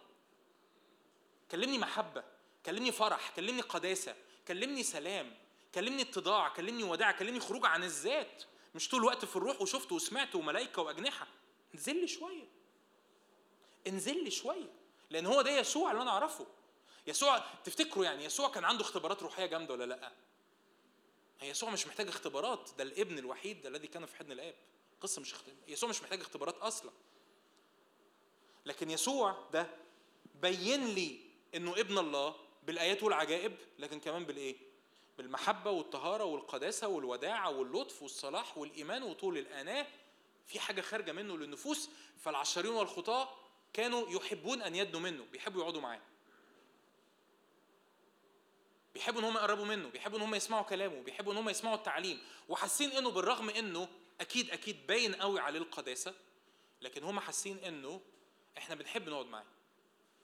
[1.51, 2.23] كلمني محبة.
[2.65, 3.29] كلمني فرح.
[3.35, 4.15] كلمني قداسة.
[4.47, 5.37] كلمني سلام.
[5.75, 6.49] كلمني اتضاع.
[6.49, 7.11] كلمني وداع.
[7.11, 8.43] كلمني خروج عن الذات.
[8.75, 11.27] مش طول الوقت في الروح وشفت وسمعت وملائكة وأجنحة.
[11.75, 12.47] انزل لي شوية.
[13.87, 14.73] انزل لي شوية.
[15.09, 16.47] لأن هو ده يسوع اللي أنا أعرفه.
[17.07, 20.11] يسوع تفتكروا يعني يسوع كان عنده اختبارات روحية جامدة ولا لأ؟
[21.41, 24.55] يسوع مش محتاج اختبارات ده الابن الوحيد الذي كان في حضن الآب.
[25.01, 25.55] قصة مش اختبار.
[25.67, 26.91] يسوع مش محتاج اختبارات أصلا.
[28.65, 29.67] لكن يسوع ده
[30.41, 31.19] بين لي
[31.55, 34.55] إنه ابن الله بالآيات والعجائب لكن كمان بالإيه؟
[35.17, 39.87] بالمحبة والطهارة والقداسة والوداعة واللطف والصلاح والإيمان وطول الآناة.
[40.47, 41.89] في حاجة خارجة منه للنفوس.
[42.19, 43.29] فالعشرين والخطاة
[43.73, 46.01] كانوا يحبون أن يدنوا منه بيحبوا يقعدوا معاه.
[48.93, 52.19] بيحبوا إن هم يقربوا منه بيحبوا إن هم يسمعوا كلامه بيحبوا إن هم يسمعوا التعليم
[52.49, 53.87] وحاسين إنه بالرغم إنه
[54.21, 56.13] أكيد أكيد باين قوي عليه القداسة
[56.81, 58.01] لكن هم حاسين إنه
[58.57, 59.45] إحنا بنحب نقعد معاه.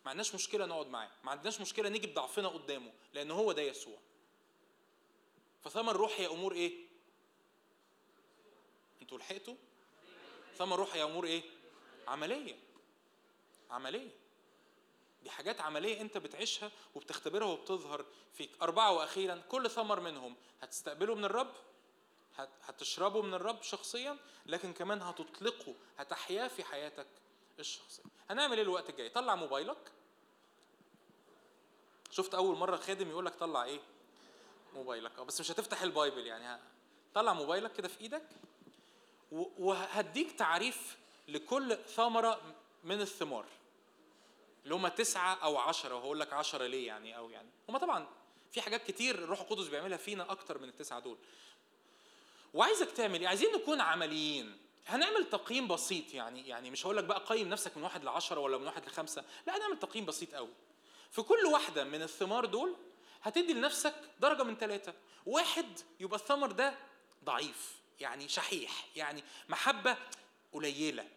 [0.05, 3.97] ما عندناش مشكلة نقعد معاه ما عندناش مشكلة نيجي بضعفنا قدامه لأن هو ده يسوع.
[5.63, 6.87] فثمر روح هي أمور إيه؟
[9.01, 9.55] أنتوا لحقتوا؟
[10.57, 11.43] ثمر روح هي أمور إيه؟
[12.07, 12.55] عملية
[13.71, 14.11] عملية.
[15.27, 18.51] دي حاجات عملية أنت بتعيشها وبتختبرها وبتظهر فيك.
[18.61, 21.53] أربعة وأخيرا كل ثمر منهم هتستقبله من الرب
[22.63, 27.07] هتشربه من الرب شخصيا لكن كمان هتطلقه هتحياه في حياتك
[27.59, 28.03] الشخصية.
[28.29, 29.91] هنعمل إيه الوقت الجاي؟ طلع موبايلك.
[32.11, 33.79] شفت أول مرة خادم يقول لك طلع إيه؟
[34.73, 35.19] موبايلك.
[35.19, 36.61] أه بس مش هتفتح البايبل يعني
[37.13, 38.29] طلع موبايلك كده في إيدك
[39.31, 40.97] وهديك تعريف
[41.27, 42.41] لكل ثمرة
[42.83, 43.45] من الثمار.
[44.67, 47.49] اللي هم تسعة أو عشرة وهقول لك عشرة ليه يعني؟ أو يعني.
[47.69, 48.07] هم طبعا
[48.51, 51.17] في حاجات كتير الروح القدس بيعملها فينا أكتر من التسعة دول.
[52.53, 54.57] وعايزك تعمل إيه؟ عايزين نكون عمليين.
[54.87, 58.57] هنعمل تقييم بسيط يعني يعني مش هقول لك بقى قيم نفسك من واحد لعشرة ولا
[58.57, 59.23] من واحد لخمسة.
[59.47, 60.53] لا هنعمل تقييم بسيط قوي.
[61.11, 62.75] في كل واحدة من الثمار دول
[63.21, 64.93] هتدي لنفسك درجة من ثلاثة
[65.25, 66.77] واحد يبقى الثمر ده
[67.23, 69.97] ضعيف يعني شحيح يعني محبة
[70.53, 71.07] قليلة.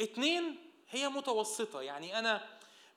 [0.00, 2.48] اتنين هي متوسطة يعني أنا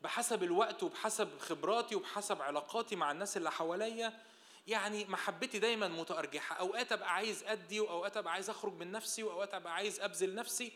[0.01, 4.21] بحسب الوقت وبحسب خبراتي وبحسب علاقاتي مع الناس اللي حواليا
[4.67, 9.53] يعني محبتي دايما متأرجحة أوقات أبقى عايز أدي وأوقات أبقى عايز أخرج من نفسي وأوقات
[9.53, 10.71] أبقى عايز أبذل نفسي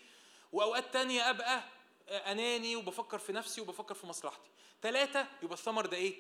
[0.52, 1.64] وأوقات تانية أبقى
[2.10, 4.50] أناني وبفكر في نفسي وبفكر في مصلحتي
[4.82, 6.16] ثلاثة يبقى الثمر ده إيه؟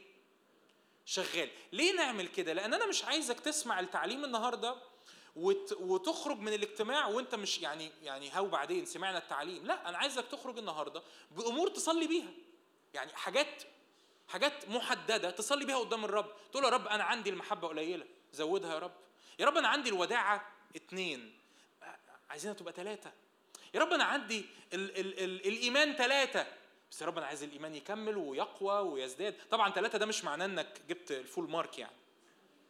[1.05, 4.75] شغال ليه نعمل كده؟ لأن أنا مش عايزك تسمع التعليم النهاردة
[5.35, 9.65] وتخرج من الاجتماع وانت مش يعني يعني هاو بعدين سمعنا التعليم.
[9.65, 12.31] لا أنا عايزك تخرج النهارده بأمور تصلي بيها.
[12.93, 13.63] يعني حاجات
[14.27, 16.31] حاجات محددة تصلي بيها قدام الرب.
[16.51, 18.05] تقول يا رب أنا عندي المحبة قليلة.
[18.33, 18.91] زودها يا رب.
[19.39, 21.33] يا رب أنا عندي الوداعة اتنين.
[22.29, 23.11] عايزينها تبقى ثلاثة
[23.73, 26.47] يا رب أنا عندي ال ال ال الإيمان ثلاثة
[26.91, 29.35] بس يا رب أنا عايز الإيمان يكمل ويقوى ويزداد.
[29.51, 31.95] طبعا ثلاثة ده مش معناه إنك جبت الفول مارك يعني.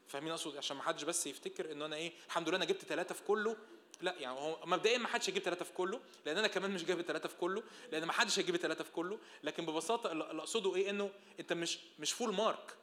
[0.10, 3.16] فاهمين أقصد عشان ما حدش بس يفتكر إن أنا إيه الحمد لله أنا جبت ثلاثة
[3.16, 3.58] في كله.
[4.02, 7.02] لا يعني هو مبدئيا ما حدش هيجيب ثلاثة في كله لأن أنا كمان مش جايب
[7.02, 9.20] ثلاثة في كله لأن ما حدش هيجيب ثلاثة في كله.
[9.44, 12.78] لكن ببساطة اللي أقصده إيه؟ إنه أنت مش مش فول مارك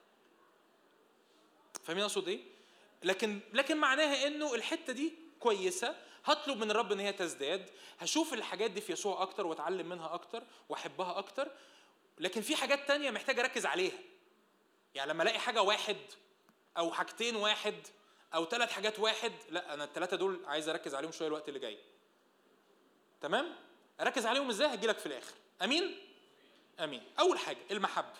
[1.84, 2.40] فاهمين أقصد إيه؟
[3.04, 5.96] لكن لكن معناها إنه الحتة دي كويسة.
[6.24, 7.70] هطلب من الرب إن هي تزداد.
[7.98, 11.50] هشوف الحاجات دي في يسوع أكتر وأتعلم منها أكتر وأحبها أكتر.
[12.18, 13.98] لكن في حاجات تانية محتاج أركز عليها.
[14.94, 15.96] يعني لما ألاقي حاجة واحد
[16.78, 17.74] أو حاجتين واحد
[18.34, 21.78] أو ثلاث حاجات واحد لا أنا الثلاثه دول عايز أركز عليهم شوية الوقت اللي جاي.
[23.20, 23.54] تمام؟
[24.00, 25.34] أركز عليهم إزاي؟ هجي لك في الآخر.
[25.62, 25.98] أمين؟
[26.80, 27.02] أمين.
[27.18, 28.14] أول حاجة المحبة.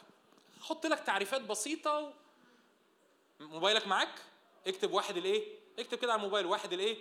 [0.60, 2.12] حط لك تعريفات بسيطة و...
[3.40, 4.14] موبايلك معاك.
[4.66, 6.96] اكتب واحد الإيه؟ اكتب كده على الموبايل واحد الإيه؟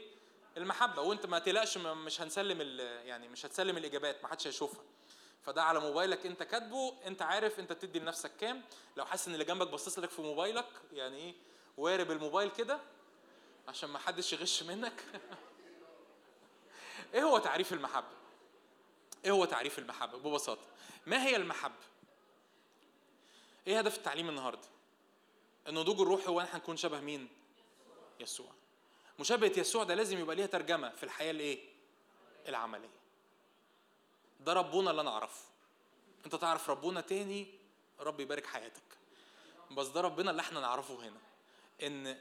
[0.57, 1.01] المحبة.
[1.01, 4.83] وأنت ما تقلقش مش هنسلم يعني مش هتسلم الإجابات ما حدش هيشوفها.
[5.45, 8.63] فده على موبايلك انت كاتبه انت عارف انت بتدي لنفسك كام.
[8.97, 11.33] لو حاسس إن اللي جنبك باصص لك في موبايلك يعني إيه
[11.77, 12.79] وارب الموبايل كده
[13.67, 15.03] عشان ما حدش يغش منك.
[17.13, 18.15] إيه هو تعريف المحبة؟
[19.25, 20.67] إيه هو تعريف المحبة؟ ببساطة
[21.05, 21.85] ما هي المحبة؟
[23.67, 24.67] إيه هدف التعليم النهارده؟
[25.67, 27.29] النضوج الروحي هو ان إحنا نكون شبه مين؟
[28.19, 28.51] يسوع.
[29.19, 31.59] مشابهة يسوع ده لازم يبقى ليها ترجمة في الحياة الإيه؟
[32.47, 33.04] العملية.
[34.39, 35.45] ده ربنا اللي أنا أعرفه.
[36.25, 37.47] أنت تعرف ربنا تاني؟
[37.99, 38.83] رب يبارك حياتك.
[39.71, 41.19] بس ده ربنا اللي إحنا نعرفه هنا
[41.83, 42.17] إن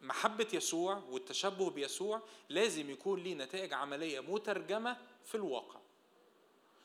[0.00, 5.80] محبة يسوع والتشبه بيسوع لازم يكون ليه نتائج عملية مترجمة في الواقع.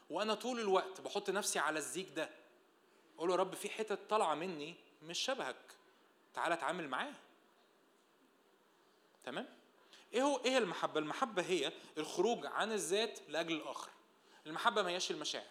[0.10, 2.30] وأنا طول الوقت بحط نفسي على الزيك ده.
[3.18, 5.56] أقول يا رب في حتت طالعة مني مش شبهك.
[6.34, 7.14] تعالى اتعامل معاه
[9.24, 9.48] تمام؟
[10.14, 13.90] إيه هو إيه المحبة؟ المحبة هي الخروج عن الذات لأجل الآخر.
[14.48, 15.46] المحبة ما هياش المشاعر.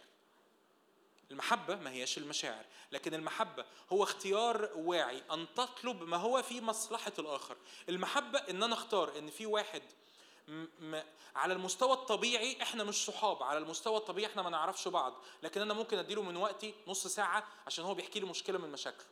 [1.31, 7.13] المحبة ما هياش المشاعر لكن المحبة هو اختيار واعي أن تطلب ما هو في مصلحة
[7.19, 7.57] الآخر.
[7.89, 9.83] المحبة أن أنا أختار أن في واحد
[10.49, 11.01] م-
[11.37, 15.15] على المستوى الطبيعي إحنا مش صحاب على المستوى الطبيعي إحنا ما نعرفش بعض.
[15.43, 19.07] لكن أنا ممكن أديله من وقتي نص ساعة عشان هو بيحكي لي مشكلة من مشاكله.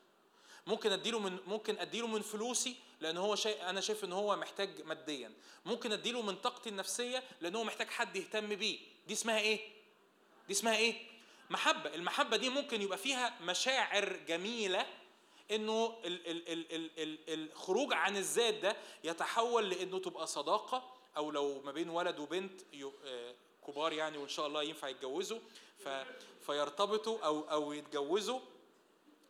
[0.67, 4.83] ممكن أديله من ممكن أديله من فلوسي لأن هو شيء أنا شايف إن هو محتاج
[4.83, 5.33] ماديا.
[5.65, 8.79] ممكن أديله من طاقتي النفسية لأن هو محتاج حد يهتم بيه.
[9.07, 9.74] دي اسمها إيه؟
[10.49, 10.95] دي اسمها إيه؟
[11.51, 11.95] محبة.
[11.95, 14.87] المحبة دي ممكن يبقى فيها مشاعر جميلة
[15.51, 17.19] إنه ال ال ال ال ال
[17.53, 22.61] الخروج عن الذات ده يتحول لإنه تبقى صداقة أو لو ما بين ولد وبنت
[23.67, 25.39] كبار يعني وإن شاء الله ينفع يتجوزوا
[26.47, 28.41] فيرتبطوا أو أو يتجوزوا.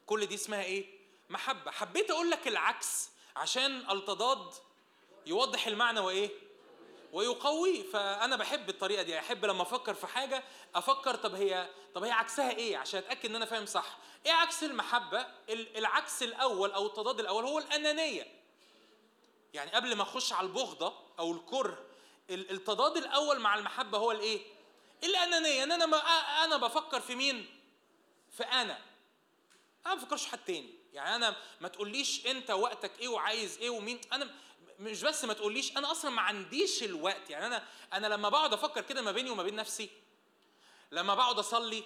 [0.06, 0.84] كل دي اسمها إيه؟
[1.30, 1.70] محبة.
[1.70, 4.54] حبيت أقول لك العكس عشان التضاد
[5.26, 6.30] يوضح المعنى وإيه؟
[7.14, 9.18] ويقويه فأنا بحب الطريقة دي.
[9.18, 13.36] أحب لما أفكر في حاجة أفكر طب هي طب هي عكسها إيه؟ عشان أتأكد إن
[13.36, 13.98] أنا فاهم صح.
[14.26, 18.26] إيه عكس المحبة؟ العكس الأول أو التضاد الأول هو الأنانية.
[19.54, 21.78] يعني قبل ما أخش على البغضة أو الكره
[22.30, 24.40] التضاد الأول مع المحبة هو الإيه؟
[25.04, 25.62] الأنانية.
[25.62, 25.96] إن أنا ما
[26.44, 27.60] أنا بفكر في مين؟
[28.30, 28.78] في أنا.
[29.86, 30.74] أنا ما بفكرش حد تاني.
[30.92, 34.00] يعني أنا ما تقوليش أنت وقتك إيه وعايز إيه ومين.
[34.12, 34.30] أنا
[34.80, 37.30] مش بس ما تقوليش أنا أصلا ما عنديش الوقت.
[37.30, 39.90] يعني أنا أنا لما بقعد أفكر كده ما بيني وما بين نفسي
[40.92, 41.84] لما بقعد أصلي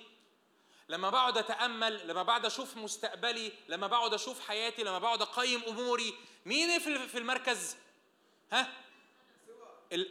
[0.88, 6.14] لما بقعد أتأمل لما بقعد أشوف مستقبلي لما بقعد أشوف حياتي لما بقعد أقيم أموري.
[6.46, 7.76] مين في المركز؟
[8.52, 8.72] ها؟
[9.92, 10.08] ال...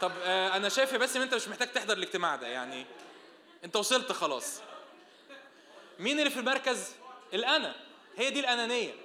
[0.00, 2.86] طب آه أنا شايف بس ان أنت مش محتاج تحضر الاجتماع ده يعني
[3.64, 4.60] أنت وصلت خلاص.
[5.98, 6.92] مين اللي في المركز؟
[7.34, 7.74] الأنا.
[8.16, 9.03] هي دي الأنانية.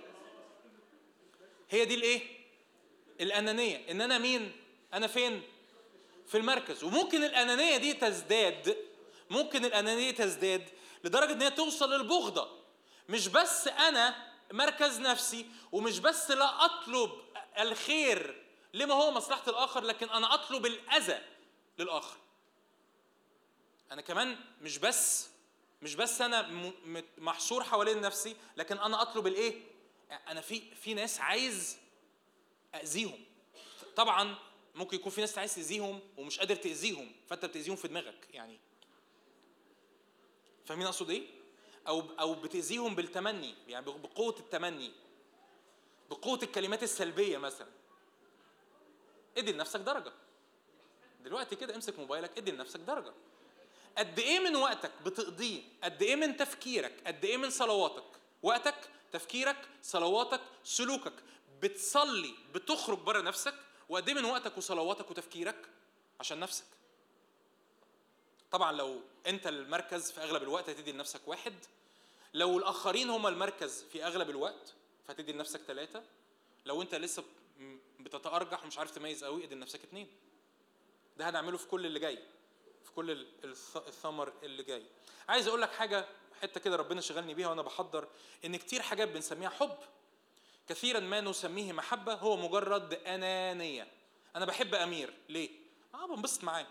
[1.70, 2.22] هي دي الايه؟
[3.22, 3.92] الأنانية.
[3.92, 4.52] إن أنا مين؟
[4.94, 5.44] أنا فين؟
[6.28, 6.84] في المركز.
[6.84, 8.78] وممكن الأنانية دي تزداد.
[9.30, 10.70] ممكن الأنانية تزداد
[11.04, 12.60] لدرجة إن هي توصل للبغضة.
[13.10, 17.12] مش بس أنا مركز نفسي ومش بس لا أطلب
[17.60, 21.22] الخير لما هو مصلحة الآخر لكن أنا أطلب الأذى
[21.80, 22.18] للآخر.
[23.92, 25.30] أنا كمان مش بس
[25.82, 26.72] مش بس أنا
[27.18, 29.69] محصور حوالين نفسي لكن أنا أطلب الإيه؟
[30.12, 31.78] أنا في في ناس عايز
[32.76, 33.26] أذيهم.
[33.96, 34.36] طبعا
[34.76, 38.60] ممكن يكون في ناس عايز تأذيهم ومش قادر تأذيهم فأنت بتأذيهم في دماغك يعني.
[40.66, 41.28] فاهمين أقصد إيه؟
[41.88, 44.92] أو أو بتأذيهم بالتمني يعني بقوة التمني
[46.10, 47.68] بقوة الكلمات السلبية مثلا.
[49.38, 50.14] ادي لنفسك درجة.
[51.24, 53.14] دلوقتي كده امسك موبايلك ادي لنفسك درجة.
[53.98, 58.04] قد إيه من وقتك بتقضيه؟ قد إيه من تفكيرك؟ قد إيه من صلواتك؟
[58.44, 61.14] وقتك تفكيرك صلواتك سلوكك.
[61.62, 63.56] بتصلي بتخرج بره نفسك
[63.90, 65.70] وقد إيه من وقتك وصلواتك وتفكيرك؟
[66.20, 66.66] عشان نفسك.
[68.52, 71.54] طبعا لو أنت المركز في أغلب الوقت هتدي لنفسك واحد.
[72.34, 74.74] لو الآخرين هم المركز في أغلب الوقت
[75.08, 76.04] فهتدي لنفسك ثلاثة
[76.66, 77.24] لو أنت لسه
[78.00, 80.08] بتتأرجح ومش عارف تميز قوي ادي لنفسك اثنين
[81.18, 82.20] ده هنعمله في كل اللي جاي
[82.86, 83.26] في كل
[83.76, 84.84] الثمر اللي جاي.
[85.30, 86.08] عايز أقول لك حاجة
[86.42, 88.08] حتة كده ربنا شغلني بيها وأنا بحضر
[88.46, 89.78] إن كتير حاجات بنسميها حب.
[90.68, 93.88] كثيرا ما نسميه محبة هو مجرد أنانية.
[94.36, 95.14] أنا بحب أمير.
[95.30, 95.50] ليه؟
[95.94, 96.68] آه بنبسط معاه.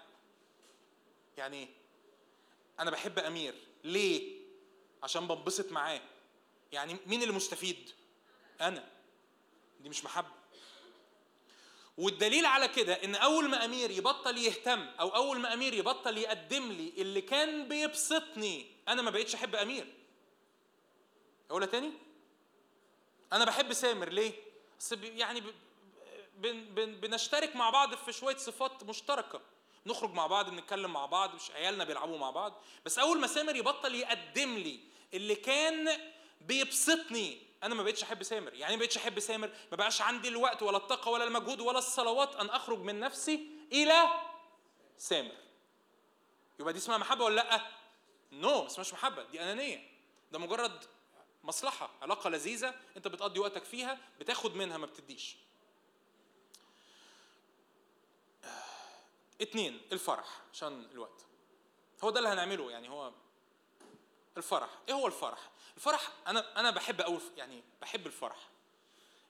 [1.37, 1.69] يعني إيه
[2.81, 3.55] أنا بحب أمير.
[3.85, 4.39] ليه؟
[5.03, 6.01] عشان بنبسط معاه.
[6.73, 7.91] يعني مين اللي مستفيد؟
[8.61, 8.89] أنا.
[9.81, 10.38] دي مش محبة.
[11.99, 16.73] والدليل على كده إن أول ما أمير يبطل يهتم أو أول ما أمير يبطل يقدم
[16.73, 19.87] لي اللي كان بيبسطني أنا ما بقتش أحب أمير.
[21.51, 21.93] أقولها تاني؟
[23.33, 24.33] أنا بحب سامر ليه؟
[25.03, 25.43] يعني
[26.37, 29.41] بن بن بنشترك مع بعض في شوية صفات مشتركة.
[29.87, 32.63] نخرج مع بعض بنتكلم مع بعض مش عيالنا بيلعبوا مع بعض.
[32.85, 34.81] بس أول ما سامر يبطل يقدم لي
[35.15, 36.01] اللي كان
[36.41, 38.55] بيبسطني أنا ما بقتش أحب سامر.
[38.55, 39.51] يعني ما بقتش أحب سامر.
[39.71, 44.05] ما بقاش عندي الوقت ولا الطاقة ولا المجهود ولا الصلوات أن أخرج من نفسي إلى
[44.97, 45.37] سامر.
[46.61, 47.67] يبقى دي اسمها محبة ولا لأ؟
[48.33, 49.23] نو no, اسمهاش محبة.
[49.23, 49.91] دي أنانية.
[50.33, 50.85] ده مجرد
[51.45, 55.37] مصلحة علاقة لذيذة أنت بتقضي وقتك فيها بتاخد منها ما بتديش.
[59.41, 61.27] اتنين الفرح عشان الوقت.
[62.05, 63.13] هو ده اللي هنعمله يعني هو
[64.39, 64.69] الفرح.
[64.89, 68.49] إيه هو الفرح؟ الفرح أنا أنا بحب أقول يعني بحب الفرح.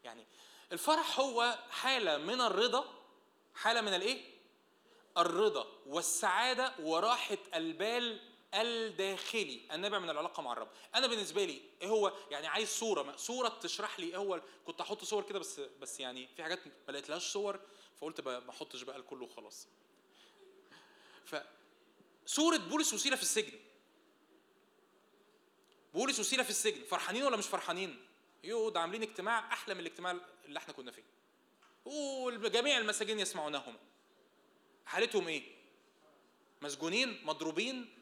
[0.05, 0.25] يعني
[0.73, 2.95] الفرح هو حالة من الرضا.
[3.55, 4.39] حالة من الإيه؟
[5.19, 8.21] الرضا والسعادة وراحة البال
[8.55, 9.61] الداخلي.
[9.73, 10.69] النابع من العلاقة مع الرب.
[10.95, 15.05] أنا بالنسبة لي إيه هو؟ يعني عايز صورة صورة تشرح لي إيه هو؟ كنت أحط
[15.05, 17.61] صور كده بس بس يعني في حاجات ما لقيتلهاش صور
[18.01, 19.69] فقلت ما أحطش بقى الكل وخلاص.
[21.25, 21.37] ف
[22.27, 23.59] صورة بولس وسيلة في السجن.
[25.99, 28.01] بولس وسيله في السجن فرحانين ولا مش فرحانين؟
[28.45, 31.03] يو ده عاملين اجتماع أحلى من الاجتماع اللي إحنا كنا فيه.
[31.85, 33.79] وجميع المساجين يسمعونهما
[34.87, 35.43] حالتهم إيه؟
[36.63, 37.95] مسجونين مضروبين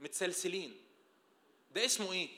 [0.00, 0.80] متسلسلين.
[1.74, 2.28] ده اسمه إيه؟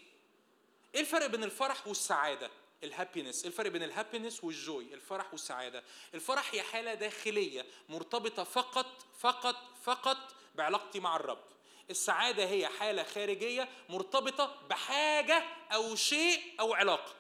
[0.95, 2.51] إيه الفرق بين الفرح والسعادة؟
[2.85, 3.47] ال happiness.
[3.47, 4.95] الفرق بين ال happiness وال joy.
[4.95, 5.85] الفرح والسعادة.
[6.15, 11.45] الفرح هي حالة داخلية مرتبطة فقط فقط فقط بعلاقتي مع الرب.
[11.91, 17.15] السعادة هي حالة خارجية مرتبطة بحاجة أو شيء أو علاقة.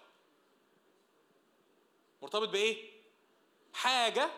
[2.22, 2.90] مرتبط بإيه؟
[3.74, 4.30] حاجة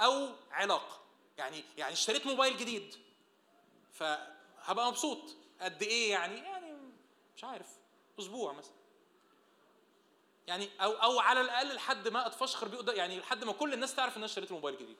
[0.00, 1.00] أو علاقة.
[1.38, 2.94] يعني يعني اشتريت موبايل جديد
[3.92, 5.36] فهبقى مبسوط.
[5.60, 6.72] قد إيه يعني؟ يعني
[7.36, 7.66] مش عارف
[8.18, 8.74] أسبوع مثلا.
[10.46, 14.12] يعني أو أو على الأقل لحد ما أتفشخر بيه يعني لحد ما كل الناس تعرف
[14.12, 14.96] إن أنا اشتريت موبايل جديد.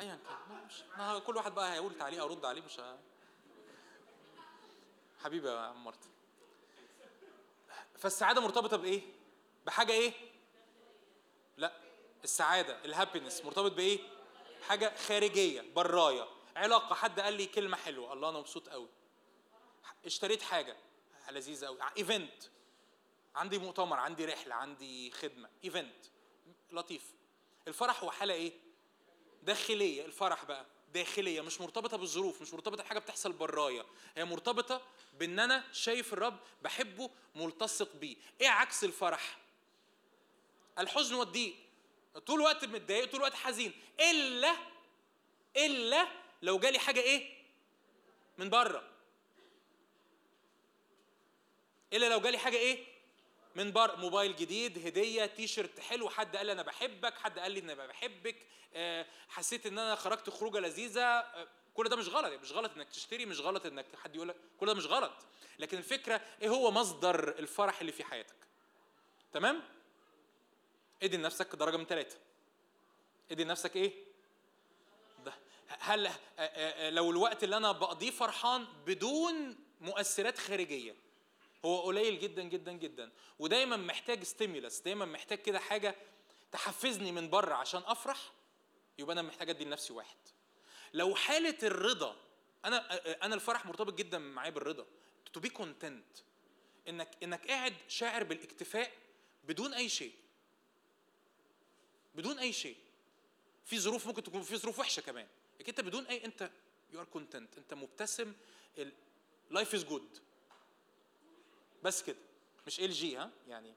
[0.00, 0.64] ايا كان.
[0.66, 0.82] مش
[1.26, 2.80] كل واحد بقى هيقول تعليق أرد عليه مش.
[5.24, 6.08] حبيبي يا عم مارتن
[7.98, 9.02] فالسعادة مرتبطة بإيه؟
[9.66, 10.12] بحاجة إيه؟
[11.56, 11.72] لا
[12.24, 13.98] السعادة ال happiness مرتبط بإيه؟
[14.68, 16.28] حاجة خارجية براية.
[16.56, 18.12] علاقة حد قال لي كلمة حلوة.
[18.12, 18.88] الله أنا مبسوط قوي
[20.06, 20.76] اشتريت حاجة
[21.30, 22.42] لذيذة قوي event
[23.34, 25.50] عندي مؤتمر عندي رحلة عندي خدمة.
[25.64, 26.04] event
[26.70, 27.14] لطيف.
[27.68, 28.52] الفرح هو حاله إيه؟
[29.44, 33.84] داخلية الفرح بقى داخلية مش مرتبطة بالظروف مش مرتبطة بحاجة بتحصل برايا.
[34.16, 34.82] هي مرتبطة
[35.18, 38.16] بإن أنا شايف الرب بحبه ملتصق بيه.
[38.40, 39.38] إيه عكس الفرح؟
[40.78, 41.54] الحزن والضيق
[42.26, 43.72] طول الوقت متضايق طول الوقت حزين.
[44.00, 44.56] إلا
[45.56, 46.08] إلا
[46.42, 47.34] لو جالي حاجة إيه؟
[48.38, 48.90] من بره.
[51.92, 52.93] إلا لو جالي حاجة إيه؟
[53.54, 57.52] من بر موبايل جديد هدية تي شيرت حلو حد قال لي أنا بحبك حد قال
[57.52, 58.36] لي أنا بحبك
[58.74, 62.88] آه، حسيت إن أنا خرجت خروجة لذيذة آه، كل ده مش غلط مش غلط إنك
[62.88, 65.12] تشتري مش غلط إنك حد يقول لك كل ده مش غلط.
[65.58, 68.34] لكن الفكرة إيه هو مصدر الفرح اللي في حياتك؟
[69.32, 69.62] تمام؟
[71.02, 72.18] ادي لنفسك درجة من ثلاثة
[73.30, 73.92] ادي لنفسك إيه؟
[75.24, 75.32] ده
[75.68, 81.03] هل آه، لو الوقت اللي أنا بقضيه فرحان بدون مؤثرات خارجية
[81.64, 83.12] هو قليل جدا جدا جدا.
[83.38, 85.96] ودايما محتاج ستيمولس دايما محتاج كده حاجة
[86.52, 88.32] تحفزني من بره عشان أفرح
[88.98, 90.16] يبقى أنا محتاج أدي لنفسي واحد.
[90.94, 92.16] لو حالة الرضا
[92.64, 94.86] أنا أنا الفرح مرتبط جدا معايا بالرضا.
[95.32, 96.04] To be content
[96.88, 98.92] إنك إنك قاعد شاعر بالاكتفاء
[99.44, 100.12] بدون أي شيء.
[102.14, 102.76] بدون أي شيء.
[103.64, 105.26] في ظروف ممكن تكون في ظروف وحشة كمان.
[105.60, 106.50] لكن أنت بدون أي أنت
[106.92, 108.32] you are content أنت مبتسم.
[109.50, 110.18] Life is good
[111.84, 112.16] بس كده.
[112.66, 113.74] مش LG ها؟ يعني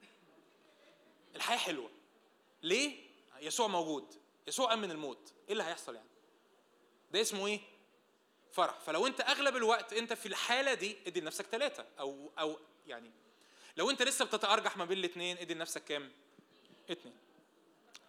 [1.34, 1.90] الحياة حلوة.
[2.62, 3.08] ليه؟
[3.40, 4.14] يسوع موجود.
[4.46, 5.32] يسوع قام من الموت.
[5.46, 6.08] إيه اللي هيحصل يعني؟
[7.12, 7.60] ده اسمه إيه؟
[8.52, 8.80] فرح.
[8.80, 13.10] فلو أنت أغلب الوقت أنت في الحالة دي ادي لنفسك ثلاثة أو أو يعني
[13.76, 16.12] لو أنت لسه بتتأرجح ما بين الاثنين ادي لنفسك كام؟
[16.90, 17.16] اثنين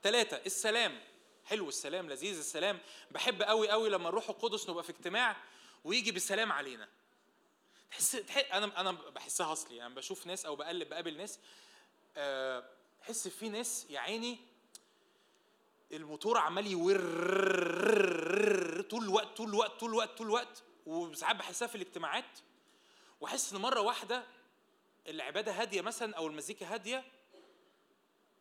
[0.04, 1.02] ثلاثة السلام.
[1.46, 2.80] حلو السلام لذيذ السلام.
[3.12, 5.38] بحب قوي قوي لما الروح القدس نبقى في اجتماع
[5.84, 6.90] ويجي بالسلام علينا.
[7.92, 11.40] تحس, تحس أنا أنا بحسها اصلي يعني بشوف ناس أو بقلب بقابل ناس
[12.18, 12.70] أه
[13.02, 14.38] تحس في ناس يا عيني
[15.92, 16.98] الموتور عمال يور
[18.82, 22.40] طول الوقت طول الوقت طول الوقت طول الوقت وساعات بحسها في الاجتماعات.
[23.22, 24.24] وأحس إن مرة واحدة
[25.08, 27.04] العبادة هادية مثلا أو المزيكا هادية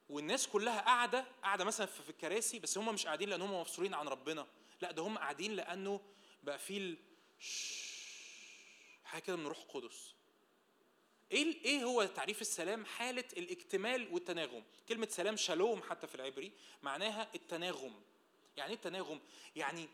[0.09, 4.09] والناس كلها قاعدة قاعدة مثلا في الكراسي بس هم مش قاعدين لأن هم مفصولين عن
[4.09, 4.47] ربنا.
[4.81, 6.01] لأ ده هم قاعدين لأنه
[6.43, 6.97] بقى في
[9.09, 10.15] حاجة كده من روح القدس.
[11.33, 14.65] إيه إيه هو تعريف السلام؟ حالة الاكتمال والتناغم.
[14.89, 16.53] كلمة سلام شالوم حتى في العبري
[16.83, 18.03] معناها التناغم.
[18.57, 19.21] يعني إيه التناغم؟
[19.57, 19.89] يعني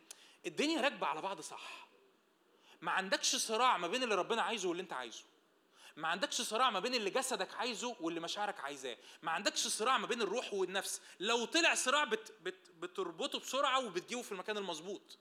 [0.46, 1.88] الدنيا راكبة على بعض صح.
[2.80, 5.24] ما عندكش صراع ما بين اللي ربنا عايزه واللي أنت عايزه.
[5.96, 8.96] ما عندكش صراع ما بين اللي جسدك عايزه واللي مشاعرك عايزاه.
[9.22, 11.00] ما عندكش صراع ما بين الروح والنفس.
[11.20, 15.18] لو طلع صراع بت بت بتربطه بسرعة وبتجيبه في المكان المظبوط.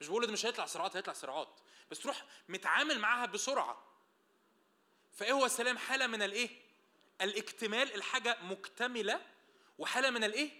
[0.00, 1.60] مش بقول ده مش هيطلع صراعات هيطلع صراعات.
[1.90, 3.82] بس تروح متعامل معاها بسرعة.
[5.12, 6.50] فإيه هو السلام حالة من الإيه؟
[7.20, 9.20] الاكتمال الحاجة مكتملة
[9.78, 10.50] وحالة من الإيه؟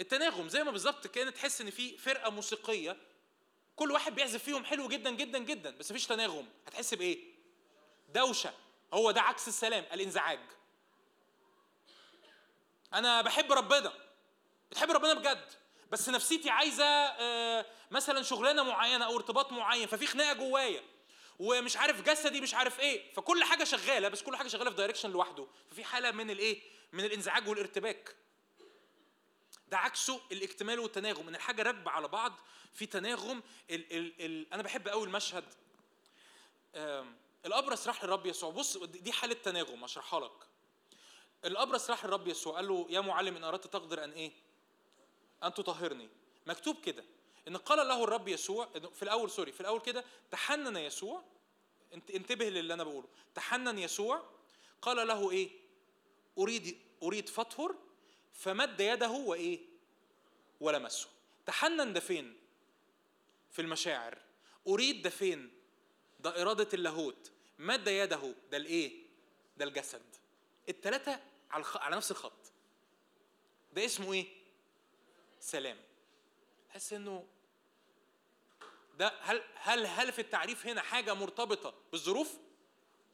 [0.00, 0.48] التناغم.
[0.48, 2.96] زي ما بالظبط كانت تحس إن في فرقة موسيقية.
[3.76, 5.70] كل واحد بيعزف فيهم حلو جدا جدا جدا.
[5.70, 6.48] بس مفيش تناغم.
[6.66, 7.32] هتحس بإيه؟
[8.08, 8.54] دوشة.
[8.94, 10.40] هو ده عكس السلام الإنزعاج.
[12.94, 13.92] أنا بحب ربنا.
[14.70, 15.61] بتحب ربنا بجد؟
[15.92, 20.82] بس نفسيتي عايزة آه، مثلا شغلانة معينة أو ارتباط معين ففي خناقة جوايا
[21.38, 25.10] ومش عارف جسدي مش عارف إيه فكل حاجة شغالة بس كل حاجة شغالة في direction
[25.10, 26.62] لوحده ففي حالة من الإيه؟
[26.92, 28.16] من الإنزعاج والارتباك.
[29.68, 32.32] ده عكسه الاكتمال والتناغم إن الحاجة راكبة على بعض
[32.72, 35.44] في تناغم ال ال ال أنا بحب قوي المشهد
[37.46, 38.50] الأبرص راح للرب يسوع.
[38.50, 40.46] بص دي حالة تناغم أشرحها لك.
[41.44, 44.32] الأبرص راح للرب يسوع قال له يا معلم إن أردت تقدر أن إيه؟
[45.42, 46.08] أن تطهرني.
[46.46, 47.04] مكتوب كده
[47.48, 51.22] إن قال له الرب يسوع في الأول سوري في الأول كده تحنن يسوع
[52.14, 53.08] انتبه للي أنا بقوله.
[53.34, 54.22] تحنن يسوع
[54.82, 55.50] قال له إيه؟
[56.38, 57.74] أريد أريد فطهر
[58.32, 59.60] فمد يده وإيه؟
[60.60, 61.08] ولمسه.
[61.46, 62.36] تحنن ده فين؟
[63.50, 64.18] في المشاعر.
[64.68, 65.50] أريد ده فين؟
[66.20, 67.30] ده إرادة اللاهوت.
[67.58, 68.34] مد يده.
[68.50, 69.06] ده الإيه؟
[69.56, 70.02] ده الجسد.
[70.68, 71.20] الثلاثه
[71.50, 72.52] على نفس الخط.
[73.72, 74.41] ده اسمه إيه؟
[75.42, 75.76] سلام.
[76.68, 77.26] تحس إنه
[78.94, 82.38] ده هل هل هل في التعريف هنا حاجة مرتبطة بالظروف؟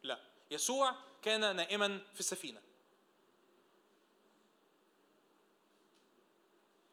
[0.03, 0.21] لا.
[0.51, 2.63] يسوع كان نائما في السفينة.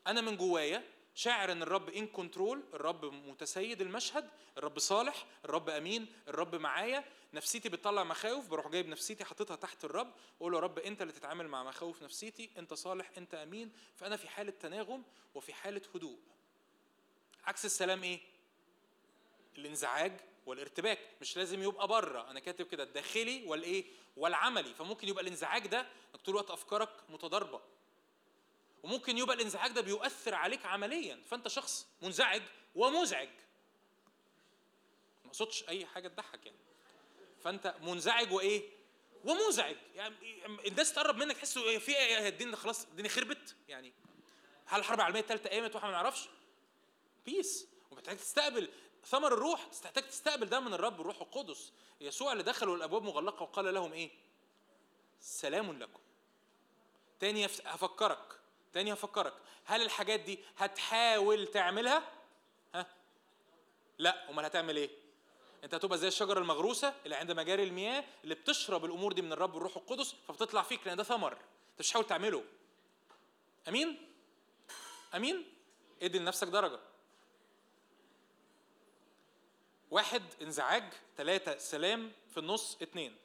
[0.08, 0.84] أنا من جوايا
[1.16, 7.04] شاعر إن الرب ان كنترول الرب متسيد المشهد الرب صالح الرب أمين الرب معايا.
[7.36, 11.14] نفسيتي بتطلع مخاوف بروح جايب نفسيتي حاططها تحت الرب أقول له يا رب أنت اللي
[11.14, 15.04] تتعامل مع مخاوف نفسيتي أنت صالح أنت أمين فأنا في حالة تناغم
[15.36, 16.20] وفي حالة هدوء.
[17.44, 18.20] عكس السلام إيه؟
[19.58, 21.00] الانزعاج والارتباك.
[21.22, 22.32] مش لازم يبقى بره.
[22.32, 23.86] أنا كاتب كده الداخلي والإيه؟
[24.18, 24.74] والعملي.
[24.74, 27.62] فممكن يبقى الانزعاج ده انك طول الوقت أفكارك متضاربة.
[28.84, 31.22] وممكن يبقى الانزعاج ده بيؤثر عليك عمليا.
[31.30, 32.42] فأنت شخص منزعج
[32.76, 33.30] ومزعج.
[35.24, 36.65] ما أقصدش أي حاجة تضحك يعني.
[37.46, 38.70] فانت منزعج وايه؟
[39.24, 43.56] ومزعج يعني الناس تقرب منك تحس في إيه الدنيا خلاص الدنيا خربت.
[43.68, 43.94] يعني
[44.66, 46.30] هل الحرب العالمية الثالثه قامت وإحنا ما نعرفش؟
[47.26, 48.70] بيس ومحتاج تستقبل
[49.06, 49.66] ثمر الروح.
[49.66, 51.74] تحتاج تستقبل ده من الرب الروح القدس.
[52.02, 54.12] يسوع اللي دخلوا الابواب مغلقة وقال لهم إيه؟
[55.20, 56.00] سلام لكم.
[57.20, 58.40] تاني هفكرك.
[58.74, 59.34] تاني هفكرك.
[59.66, 62.12] هل الحاجات دي هتحاول تعملها؟
[62.76, 62.86] ها؟
[63.98, 64.30] لا.
[64.30, 65.05] أمال هتعمل إيه؟
[65.66, 69.58] انت هتبقى زي الشجره المغروسة اللي عند مجاري المياه اللي بتشرب الأمور دي من الرب
[69.58, 71.34] الروح القدس فبتطلع فيك لأن ده ثمر.
[71.34, 72.44] انت مش حاول تعمله.
[73.68, 74.10] أمين؟
[75.16, 75.46] أمين؟
[76.02, 76.80] ادي لنفسك درجة.
[79.92, 83.16] واحد انزعاج ثلاثة سلام في النص اتنين.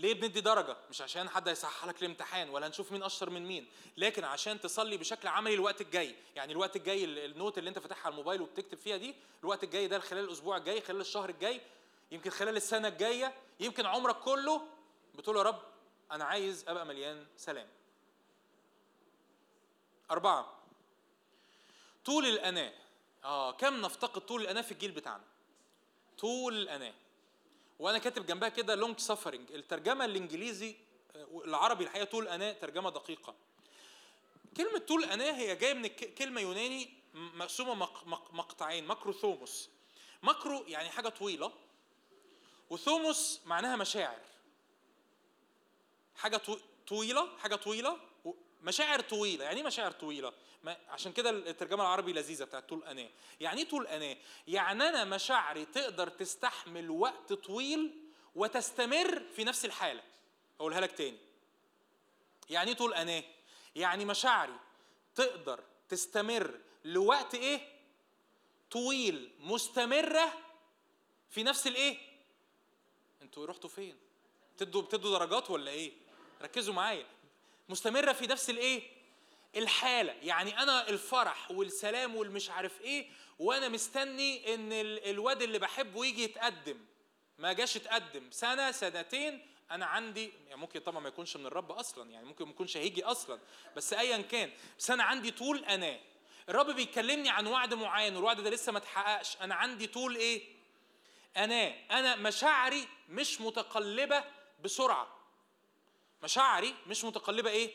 [0.00, 3.66] ليه بندي درجة؟ مش عشان حد هيصحح لك الامتحان ولا هنشوف مين أشطر من مين،
[3.96, 8.12] لكن عشان تصلي بشكل عملي الوقت الجاي، يعني الوقت الجاي النوت اللي أنت فاتحها على
[8.12, 11.60] الموبايل وبتكتب فيها دي، الوقت الجاي ده خلال الأسبوع الجاي، خلال الشهر الجاي،
[12.12, 14.62] يمكن خلال السنة الجاية، يمكن عمرك كله
[15.14, 15.62] بتقول يا رب
[16.12, 17.68] أنا عايز أبقى مليان سلام.
[20.10, 20.58] أربعة
[22.04, 22.72] طول الأناة
[23.24, 25.24] آه كم نفتقد طول الأناة في الجيل بتاعنا
[26.18, 26.94] طول الأناة
[27.80, 30.76] وأنا كاتب جنبها كده long suffering الترجمة الإنجليزي
[31.44, 33.34] العربي الحقيقة طول أناة ترجمة دقيقة.
[34.56, 38.86] كلمة طول أناة هي جاية من كلمة يوناني مقسومة مق- مق- مقطعين.
[38.86, 39.68] makrothumos
[40.22, 41.52] makro يعني حاجة طويلة
[42.70, 44.20] و thumos معناها مشاعر.
[46.16, 46.58] حاجة طو-
[46.88, 47.96] طويلة حاجة طويلة
[48.62, 49.44] مشاعر طويلة.
[49.44, 50.32] يعني إيه مشاعر طويلة؟
[50.64, 53.10] ما عشان كده الترجمة العربي لذيذة بتاعت طول آناة.
[53.40, 54.16] يعني إيه طول آناة؟
[54.48, 57.94] يعني أنا مشاعري تقدر تستحمل وقت طويل
[58.34, 60.02] وتستمر في نفس الحالة.
[60.60, 61.18] اقولها لك تاني.
[62.50, 63.24] يعني إيه طول آناة؟
[63.76, 64.58] يعني مشاعري
[65.14, 67.60] تقدر تستمر لوقت إيه؟
[68.70, 70.32] طويل مستمرة
[71.30, 71.98] في نفس الإيه؟
[73.22, 73.96] أنتوا رحتوا فين؟
[74.56, 75.92] بتدوا بتدوا درجات ولا إيه؟
[76.42, 77.06] ركزوا معايا.
[77.68, 78.99] مستمرة في نفس الإيه؟
[79.56, 80.12] الحالة.
[80.22, 83.08] يعني أنا الفرح والسلام والمش عارف إيه
[83.38, 86.78] وأنا مستني ال- الواد اللي بحبه يجي يتقدم.
[87.38, 88.30] ما جاش يتقدم.
[88.30, 92.50] سنة سنتين أنا عندي يعني ممكن طبعا ما يكونش من الرب أصلا يعني ممكن ما
[92.50, 93.40] يكونش هيجي أصلا
[93.76, 94.50] بس ايا كان.
[94.78, 96.00] بس أنا عندي طول أناه.
[96.48, 99.36] الرب بيكلمني عن وعد معين والوعد ده لسه ما اتحققش.
[99.40, 100.42] أنا عندي طول إيه؟
[101.36, 104.24] أنا أنا مشاعري مش متقلبة
[104.64, 105.16] بسرعة.
[106.22, 107.74] مشاعري مش متقلبة إيه؟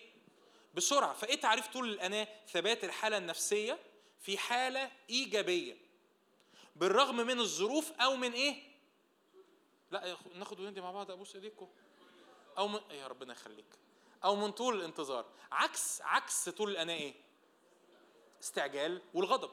[0.75, 1.13] بسرعة.
[1.13, 3.79] فإيه تعريف طول الأناة؟ ثبات الحالة النفسية
[4.19, 5.77] في حالة إيجابية.
[6.75, 8.63] بالرغم من الظروف أو من إيه؟
[9.91, 11.69] لا ناخد وندي مع بعض أبوس ايديكم
[12.57, 13.65] أو من يا ربنا يخليك.
[14.23, 15.25] أو من طول الانتظار.
[15.51, 17.13] عكس عكس طول الأناة إيه؟
[18.43, 19.51] استعجال والغضب.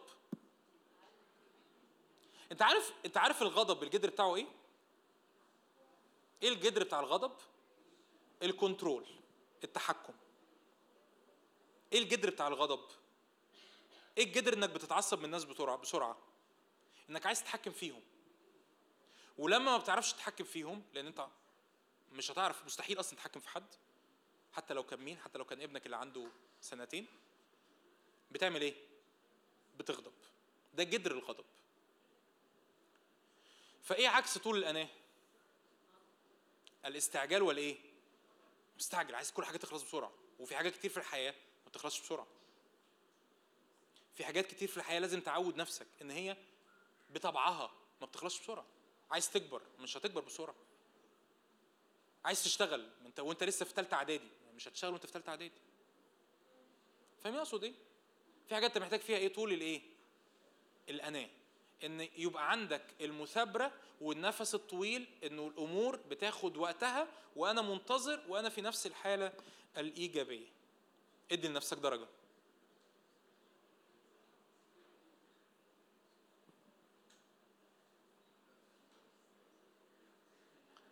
[2.53, 4.47] أنت عارف أنت عارف الغضب الجدر بتاعه إيه؟
[6.43, 7.33] إيه الجدر بتاع الغضب؟
[8.43, 9.07] الكنترول
[9.65, 10.13] التحكم.
[11.93, 12.85] إيه الجدر بتاع الغضب؟
[14.19, 16.19] إيه الجدر انك بتتعصب من الناس بسرعة بسرعة؟
[17.11, 18.03] انك عايز تتحكم فيهم.
[19.39, 21.27] ولما ما بتعرفش تتحكم فيهم لأن انت
[22.13, 23.75] مش هتعرف مستحيل أصلا تتحكم في حد
[24.53, 26.29] حتى لو كان مين حتى لو كان ابنك اللي عنده
[26.61, 27.07] سنتين
[28.31, 28.75] بتعمل إيه؟
[29.77, 30.13] بتغضب.
[30.75, 31.45] ده جدر الغضب.
[33.83, 34.89] فايه عكس طول الاناه؟
[36.85, 37.79] الاستعجال والإيه؟
[38.77, 40.13] مستعجل عايز كل حاجة تخلص بسرعة.
[40.39, 41.35] وفي حاجات كتير في الحياة
[41.73, 42.27] ما بتخلصش بسرعة.
[44.15, 46.37] في حاجات كتير في الحياة لازم تعود نفسك إن هي
[47.11, 48.67] بطبعها ما بتخلصش بسرعة.
[49.11, 50.55] عايز تكبر مش هتكبر بسرعة.
[52.25, 55.61] عايز تشتغل أنت وأنت لسه في ثالثه إعدادي مش هتشتغل وأنت في ثالثه إعدادي.
[57.25, 57.75] فاهم أقصد إيه؟
[58.49, 59.81] في حاجات أنت محتاج فيها إيه؟ طول الإيه؟
[60.89, 61.29] الأناة.
[61.85, 68.87] إن يبقى عندك المثابرة والنفس الطويل انه الأمور بتاخد وقتها وأنا منتظر وأنا في نفس
[68.87, 69.33] الحالة
[69.77, 70.47] الإيجابية.
[71.31, 72.07] ادي لنفسك درجة.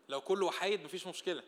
[0.09, 1.43] لو كله وحيد مفيش مشكلة.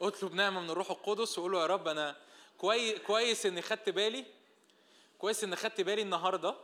[0.00, 2.16] اطلب نعمة من الروح القدس وقول له يا رب أنا
[2.58, 4.24] كويس كويس إني خدت بالي
[5.18, 6.54] كويس إني خدت بالي النهارده.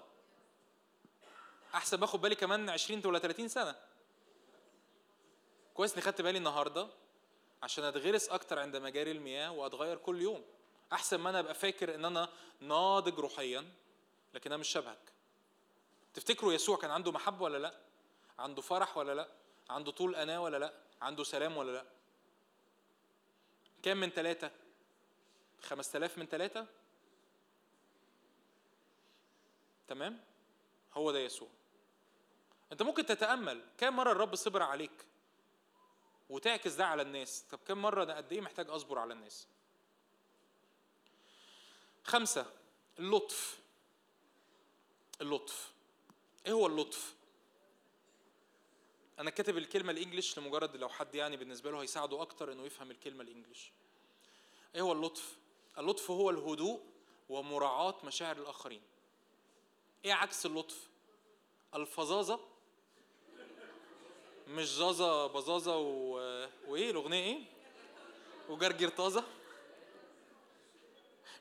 [1.74, 3.77] أحسن باخد بالي كمان 20 ولا 30 سنة.
[5.74, 6.89] كويس إني خدت بالي النهارده.
[7.62, 10.44] عشان أتغرس أكتر عند مجاري المياه وأتغير كل يوم.
[10.93, 12.28] أحسن ما أنا أبقى فاكر إن أنا
[12.60, 13.72] ناضج روحيا
[14.35, 15.12] لكن أنا مش شبهك.
[16.14, 17.74] تفتكروا يسوع كان عنده محبة ولا لأ؟
[18.39, 19.28] عنده فرح ولا لأ؟
[19.70, 21.85] عنده طول أناة ولا لأ؟ عنده سلام ولا لأ؟
[23.82, 24.51] كام من ثلاثة
[25.62, 26.66] خمس تلاف من ثلاثة
[29.89, 30.20] تمام؟
[30.94, 31.48] هو ده يسوع.
[32.72, 35.07] أنت ممكن تتأمل كم مرة الرب صبر عليك؟
[36.28, 37.44] وتعكس ده على الناس.
[37.50, 39.46] طب كم مرة أنا قد إيه محتاج أصبر على الناس؟
[42.05, 42.52] خمسة
[42.98, 43.59] اللطف.
[45.20, 45.72] اللطف.
[46.46, 47.14] إيه هو اللطف؟
[49.18, 53.22] أنا كاتب الكلمة الإنجليش لمجرد لو حد يعني بالنسبة له هيساعده أكتر إنه يفهم الكلمة
[53.22, 53.72] الإنجليش.
[54.74, 55.36] إيه هو اللطف؟
[55.78, 56.80] اللطف هو الهدوء
[57.28, 58.82] ومراعاة مشاعر الآخرين.
[60.05, 60.88] إيه عكس اللطف؟
[61.74, 62.40] الفظاظة
[64.48, 66.14] مش زازا بزازه و...
[66.68, 67.38] وإيه؟ الأغنية إيه؟
[68.48, 69.24] وجرجر طازة؟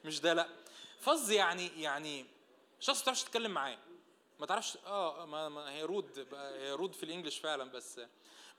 [0.05, 0.47] مش ده لأ.
[0.99, 2.25] فظ يعني يعني
[2.79, 3.77] شخص ما تعرفش تتكلم معاه.
[4.39, 7.99] ما تعرفش آه ما, ما هي rude هي rude في ال English فعلا بس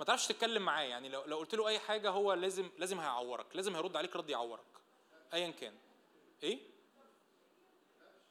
[0.00, 0.84] ما تعرفش تتكلم معاه.
[0.84, 4.30] يعني لو لو قلت له أي حاجة هو لازم لازم هيعورك لازم هيرد عليك رد
[4.30, 4.64] يعورك
[5.34, 5.74] ايا كان.
[6.42, 6.58] إيه؟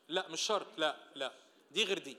[0.07, 1.33] لأ مش شرط لأ لأ.
[1.71, 2.17] دي غير دي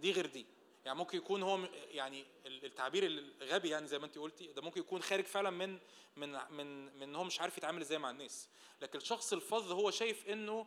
[0.00, 0.46] دي غير دي.
[0.86, 1.58] يعني ممكن يكون هو
[1.90, 5.78] يعني ال- التعبير الغبي يعني زي ما انت قلتي ده ممكن يكون خارج فعلا من
[6.16, 8.48] من من من هو مش عارف يتعامل إزاي مع الناس.
[8.82, 10.66] لكن الشخص الفظ هو شايف انه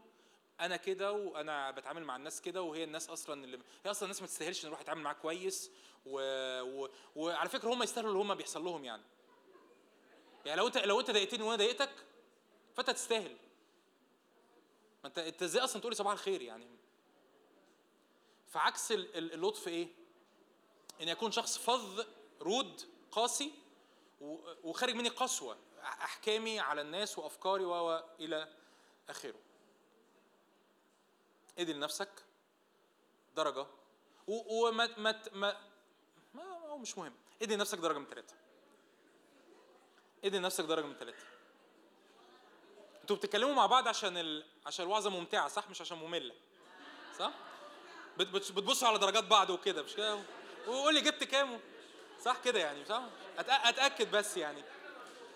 [0.60, 4.28] أنا كده وأنا بتعامل مع الناس كده وهي الناس أصلا اللي هي أصلا الناس ما
[4.28, 5.72] تستاهلش إن الواحد يتعامل معاها كويس
[6.06, 6.20] و...
[6.62, 6.90] و...
[7.16, 9.04] وعلى فكرة هم يستاهلوا اللي هم بيحصل لهم يعني.
[10.46, 11.92] يعني لو انت لو انت ضايقتني وأنا ضايقتك
[12.76, 13.38] فأنت تستاهل.
[15.04, 16.68] ما انت انت إزاي أصلا تقولي صباح الخير يعني؟
[18.48, 19.99] فعكس اللطف إيه؟
[21.02, 22.06] إن يكون شخص فظ
[22.42, 22.82] رود
[23.12, 23.52] قاسي
[24.64, 28.54] وخارج مني قسوة أحكامي على الناس وأفكاري و إلى
[29.10, 29.40] آخره.
[31.60, 32.10] ادي لنفسك
[33.36, 33.66] درجة.
[34.28, 35.58] وما ما ما
[36.34, 37.14] ما هو مش مهم.
[37.42, 38.36] ادي لنفسك درجة من ثلاثة
[40.26, 41.24] ادي لنفسك درجة من ثلاثة
[43.02, 44.46] أنتوا بتتكلموا مع بعض عشان ال...
[44.66, 46.36] عشان الوعظة ممتعة صح؟ مش عشان مملة.
[47.20, 47.32] صح؟
[48.18, 50.20] بتبصوا على درجات بعض وكده مش كده؟
[50.70, 51.60] وقول لي جبت كام
[52.24, 53.04] صح كده يعني صح؟
[53.40, 54.64] أتأكد بس يعني.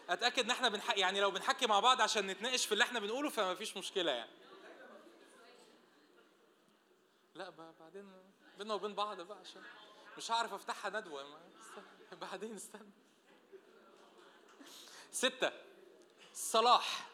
[0.10, 0.97] أتأكد إن إحنا بنح...
[0.97, 4.31] يعني لو بنحكي مع بعض عشان نتناقش في اللي إحنا بنقوله فما فيش مشكلة يعني.
[7.35, 7.49] لا
[7.80, 8.11] بعدين
[8.57, 9.61] بينا وبين بعض بقى عشان
[10.18, 11.39] مش هعرف أفتحها ندوة.
[12.11, 12.91] بعدين استنى.
[15.11, 15.51] ستة
[16.34, 17.10] صلاح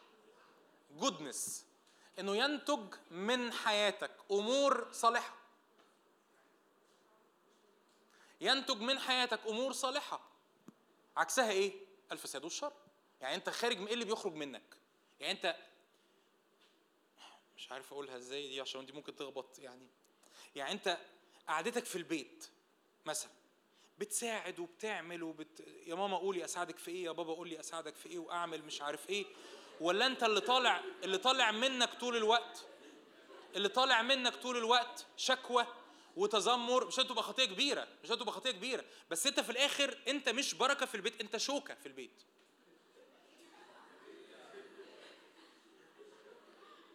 [0.90, 1.66] جودنس
[2.18, 5.39] إنه ينتج من حياتك أمور صالحة.
[8.40, 10.20] ينتج من حياتك أمور صالحة.
[11.16, 11.72] عكسها إيه؟
[12.12, 12.72] الفساد والشر.
[13.20, 14.76] يعني أنت خارج من إيه اللي بيخرج منك؟
[15.20, 15.56] يعني أنت
[17.56, 19.86] مش عارف أقولها إزاي دي عشان دي ممكن تخبط يعني.
[20.56, 20.98] يعني أنت
[21.48, 22.48] قعدتك في البيت
[23.06, 23.30] مثلا
[23.98, 25.60] بتساعد وبتعمل وبت...
[25.86, 29.10] يا ماما قولي أساعدك في إيه يا بابا قولي أساعدك في إيه وأعمل مش عارف
[29.10, 29.24] إيه.
[29.80, 32.66] ولا أنت اللي طالع اللي طالع منك طول الوقت؟
[33.56, 35.66] اللي طالع منك طول الوقت شكوى؟
[36.16, 38.84] وتذمر مش هتبقى خطية كبيرة مش هتبقى خطية كبيرة.
[39.10, 42.22] بس انت في الآخر انت مش بركة في البيت انت شوكة في البيت.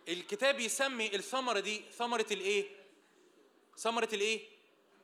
[0.07, 2.69] الكتاب يسمي الثمرة دي ثمرة الإيه؟
[3.77, 4.47] ثمرة الإيه؟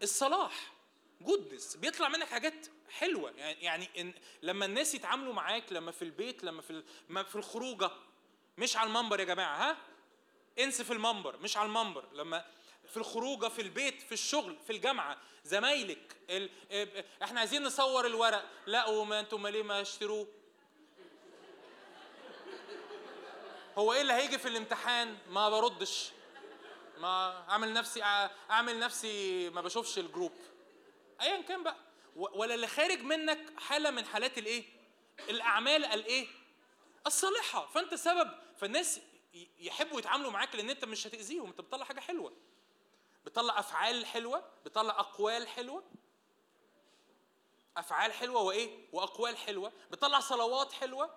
[0.04, 0.74] الصلاح.
[1.22, 3.32] جودنس بيطلع منك حاجات حلوة.
[3.32, 7.92] يعني يعني إن لما الناس يتعاملوا معاك لما في البيت لما في في الخروجة
[8.58, 9.78] مش على المنبر يا جماعة ها؟
[10.60, 12.06] انسى في المنبر مش على المنبر.
[12.14, 12.46] لما
[12.90, 15.18] في الخروجة في البيت في الشغل في الجامعة.
[15.44, 16.50] زمايلك ال...
[17.24, 18.46] إحنا عايزين نصور الورق.
[18.66, 20.28] لا وما أنتم ليه ما اشتروه؟
[23.78, 26.12] هو إيه اللي هيجي في الامتحان؟ ما بردش.
[26.98, 28.04] ما اعمل نفسي
[28.50, 30.32] اعمل نفسي ما بشوفش الجروب.
[31.22, 31.76] ايا كان بقى.
[32.16, 34.64] ولا اللي خارج منك حالة من حالات الايه؟
[35.30, 36.28] الأعمال الايه؟
[37.08, 37.68] الصالحة.
[37.68, 38.32] فأنت سبب.
[38.58, 39.02] فالناس
[39.60, 41.48] يحبوا يتعاملوا معاك لأن أنت مش هتأذيهم.
[41.48, 42.34] أنت بتطلع حاجة حلوة.
[43.26, 45.84] بتطلع أفعال حلوة بتطلع أقوال حلوة.
[47.78, 49.72] أفعال حلوة وإيه؟ وأقوال حلوة.
[49.92, 51.10] بتطلع صلوات حلوة.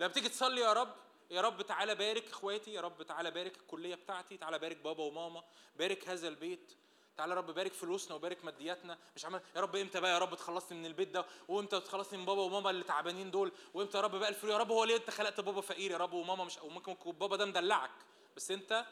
[0.00, 0.94] لما بتيجي تصلي يا رب
[1.30, 5.42] يا رب تعالى بارك إخواتي يا رب تعالى بارك الكلية بتاعتي تعالى بارك بابا وماما
[5.76, 6.72] بارك هذا البيت.
[7.16, 8.98] تعالى يا رب بارك فلوسنا وبارك مادياتنا.
[9.16, 12.24] مش عمال يا رب إمتى بقى يا رب تخلصني من البيت ده؟ وإمتى تخلصني من
[12.26, 15.10] بابا وماما اللي تعبانين دول؟ وإمتى يا رب بقى الفلوس؟ يا رب هو ليه أنت
[15.10, 17.90] خلقت بابا فقير؟ يا رب وماما مش وممكن يكون بابا ده مدلعك.
[18.36, 18.86] بس أنت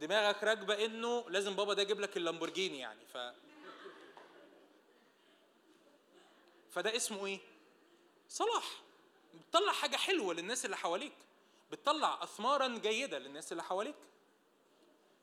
[0.00, 3.18] دماغك راكبة إنه لازم بابا ده يجيب لك اللامبورجيني يعني ف
[6.70, 7.40] فده اسمه إيه؟
[8.28, 8.82] صلاح.
[9.34, 11.12] بتطلع حاجة حلوة للناس اللي حواليك.
[11.72, 13.94] بتطلع اثمارا جيدة للناس اللي حواليك.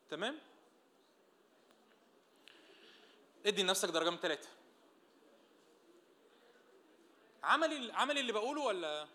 [0.09, 0.39] تمام؟
[3.45, 4.49] ادي لنفسك درجة من ثلاثة
[7.43, 9.07] عملي عملي اللي بقوله ولا؟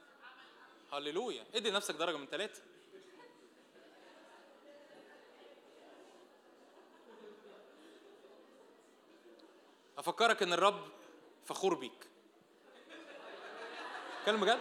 [0.92, 1.46] هللويا.
[1.54, 2.62] ادي لنفسك درجة من ثلاثة
[10.00, 10.88] أفكرك إن الرب
[11.44, 12.06] فخور بيك.
[14.26, 14.60] كلم بجد؟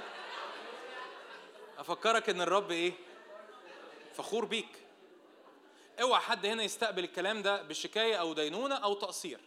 [1.78, 2.94] أفكرك إن الرب إيه؟
[4.14, 4.70] فخور بيك.
[6.02, 9.40] أوعى حد هنا يستقبل الكلام ده بشكاية أو دينونة أو تقصير.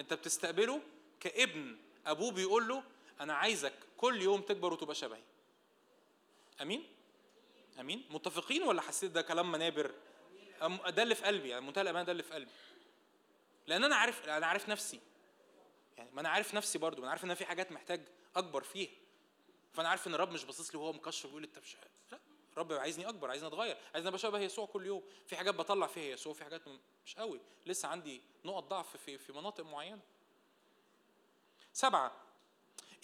[0.00, 0.80] أنت بتستقبله
[1.20, 1.76] كابن.
[2.06, 2.82] أبوه بيقول له
[3.20, 5.22] أنا عايزك كل يوم تكبر وتبقى شبهي.
[6.62, 6.86] أمين؟
[7.80, 9.94] أمين؟ متفقين ولا حسيت ده كلام منابر؟
[10.88, 12.50] ده اللي في قلبي يعني منتهى الامانه ده اللي في قلبي.
[13.66, 15.00] لأن أنا عارف أنا عارف نفسي.
[15.98, 18.90] يعني ما أنا عارف نفسي برضو ما أنا عارف إن في حاجات محتاج أكبر فيها.
[19.72, 21.76] فأنا عارف إن الرب مش باصص لي وهو مكشر بيقول انت مش
[22.12, 22.18] لا
[22.52, 25.02] الرب عايزني أكبر عايزني أتغير عايزني أبقى شبه يسوع كل يوم.
[25.26, 26.62] في حاجات بطلع فيها يسوع في حاجات
[27.06, 27.40] مش قوي.
[27.66, 30.00] لسه عندي نقط ضعف في في مناطق معينة.
[31.72, 32.24] سبعة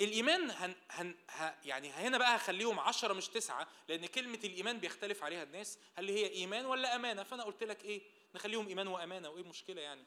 [0.01, 5.25] الإيمان هن هن ه يعني هنا بقى هخليهم عشرة مش تسعة لأن كلمة الإيمان بيختلف
[5.25, 5.79] عليها الناس.
[5.95, 8.03] هل هي إيمان ولا أمانة؟ فأنا قلت لك إيه؟
[8.35, 10.05] نخليهم إيمان وأمانة وإيه المشكلة يعني؟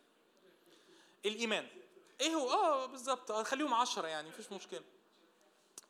[1.25, 1.67] الإيمان.
[2.21, 4.83] إيه هو؟ آه بالظبط خليهم عشرة يعني مفيش مشكلة.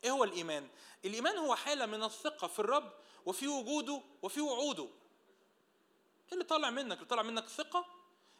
[0.04, 0.68] إيه هو الإيمان؟
[1.04, 2.92] الإيمان هو حالة من الثقة في الرب
[3.26, 4.82] وفي وجوده وفي وعوده.
[4.82, 7.86] إيه اللي طالع منك؟ اللي طالع منك ثقة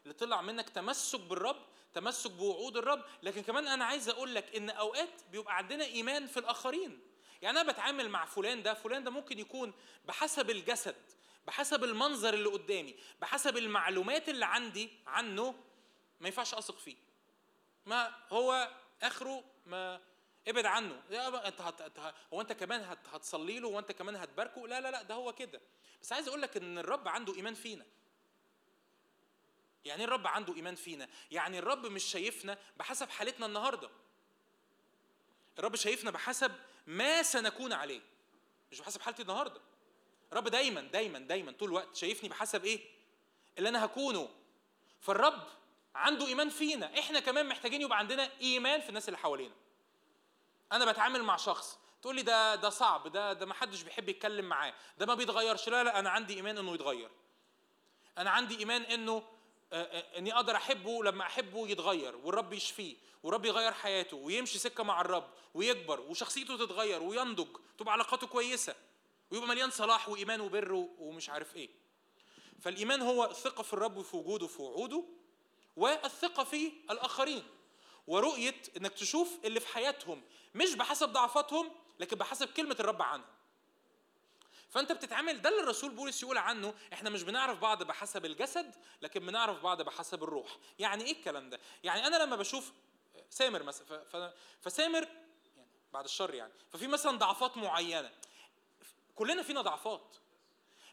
[0.02, 1.56] اللي طلع منك تمسك بالرب
[1.94, 3.04] تمسك بوعود الرب.
[3.22, 7.00] لكن كمان أنا عايز أقول لك إن أوقات بيبقى عندنا إيمان في الآخرين.
[7.42, 9.72] يعني أنا بتعامل مع فلان ده فلان ده ممكن يكون
[10.04, 10.96] بحسب الجسد
[11.46, 15.54] بحسب المنظر اللي قدامي بحسب المعلومات اللي عندي عنه
[16.20, 16.96] ما ينفعش أثق فيه.
[17.86, 18.70] ما هو
[19.02, 20.00] آخره ما
[20.48, 21.02] ابعد عنه.
[21.10, 21.98] أنت هت...
[22.32, 22.98] هو أنت كمان هت...
[23.12, 25.60] هتصلي له وأنت كمان هتباركه؟ لا لا لا ده هو كده.
[26.02, 27.84] بس عايز أقول لك إن الرب عنده إيمان فينا.
[29.84, 33.90] يعني الرب عنده إيمان فينا؟ يعني الرب مش شايفنا بحسب حالتنا النهارده.
[35.58, 36.52] الرب شايفنا بحسب
[36.86, 38.00] ما سنكون عليه
[38.72, 39.60] مش بحسب حالتي النهارده.
[40.32, 42.80] الرب دايما دايما دايما طول الوقت شايفني بحسب إيه؟
[43.58, 44.28] اللي أنا هكونه.
[45.00, 45.48] فالرب
[45.94, 46.98] عنده إيمان فينا.
[46.98, 49.54] إحنا كمان محتاجين يبقى عندنا إيمان في الناس اللي حوالينا.
[50.72, 54.44] أنا بتعامل مع شخص تقول لي ده ده صعب ده ده ما حدش بيحب يتكلم
[54.44, 55.68] معاه ده ما بيتغيرش.
[55.68, 57.10] لا لا أنا عندي إيمان إنه يتغير.
[58.18, 59.22] أنا عندي إيمان إنه
[59.72, 64.84] آه، آه، إني أقدر أحبه لما أحبه يتغير والرب يشفيه والرب يغير حياته ويمشي سكة
[64.84, 68.74] مع الرب ويكبر وشخصيته تتغير وينضج تبقى علاقاته كويسة
[69.30, 71.70] ويبقى مليان صلاح وإيمان وبر ومش عارف إيه.
[72.60, 75.04] فالإيمان هو الثقه في الرب وفي وجوده وفي وعوده.
[75.76, 77.44] والثقة في الآخرين.
[78.06, 80.22] ورؤية إنك تشوف اللي في حياتهم
[80.54, 81.70] مش بحسب ضعفاتهم
[82.00, 83.34] لكن بحسب كلمة الرب عنهم.
[84.70, 89.26] فأنت بتتعامل ده اللي الرسول بولس يقول عنه إحنا مش بنعرف بعض بحسب الجسد لكن
[89.26, 90.56] بنعرف بعض بحسب الروح.
[90.78, 92.72] يعني إيه الكلام ده؟ يعني أنا لما بشوف
[93.30, 95.08] سامر مثلا فسامر
[95.56, 98.10] يعني بعد الشر يعني ففي مثلا ضعفات معينة.
[99.14, 100.16] كلنا فينا ضعفات.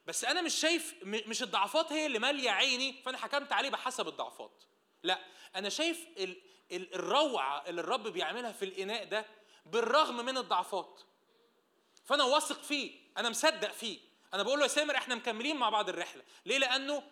[0.06, 4.64] بس أنا مش شايف مش الضعفات هي اللي مالية عيني فأنا حكمت عليه بحسب الضعفات.
[5.04, 5.20] لا
[5.56, 6.42] أنا شايف ال
[6.72, 9.26] ال الروعة اللي الرب بيعملها في الإناء ده
[9.66, 11.02] بالرغم من الضعفات.
[12.06, 14.00] فأنا واثق فيه أنا مصدق فيه.
[14.34, 16.24] أنا بقول له يا سامر إحنا مكملين مع بعض الرحلة.
[16.46, 17.04] ليه؟ لأنه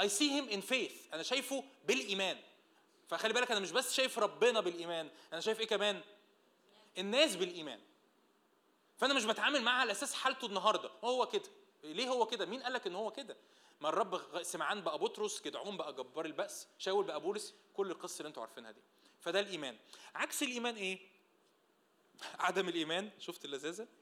[0.00, 1.14] I see him in faith.
[1.14, 2.38] أنا شايفه بالإيمان.
[3.08, 6.00] فخلي بالك أنا مش بس شايف ربنا بالإيمان أنا شايف إيه كمان؟
[6.98, 7.80] الناس بالإيمان.
[8.98, 10.90] فأنا مش بتعامل معاه على أساس حالته النهارده.
[11.04, 11.48] هو كده.
[11.82, 13.36] ليه هو كده؟ مين قال لك إن هو كده؟
[13.80, 18.28] ما الرب سمعان بقى بطرس جدعون بقى جبار البأس شاول بقى بولس كل القصة اللي
[18.28, 18.80] أنتوا عارفينها دي.
[19.20, 19.78] فده الإيمان.
[20.14, 20.98] عكس الإيمان إيه؟
[22.38, 23.10] عدم الإيمان.
[23.18, 23.88] شفت اللذاذة؟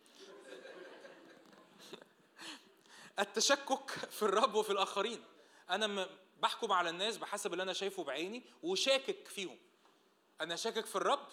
[3.19, 5.25] التشكك في الرب وفي الآخرين.
[5.71, 6.09] أنا
[6.41, 9.59] بحكم على الناس بحسب اللي أنا شايفه بعيني وشاكك فيهم.
[10.41, 11.27] أنا شاكك في الرب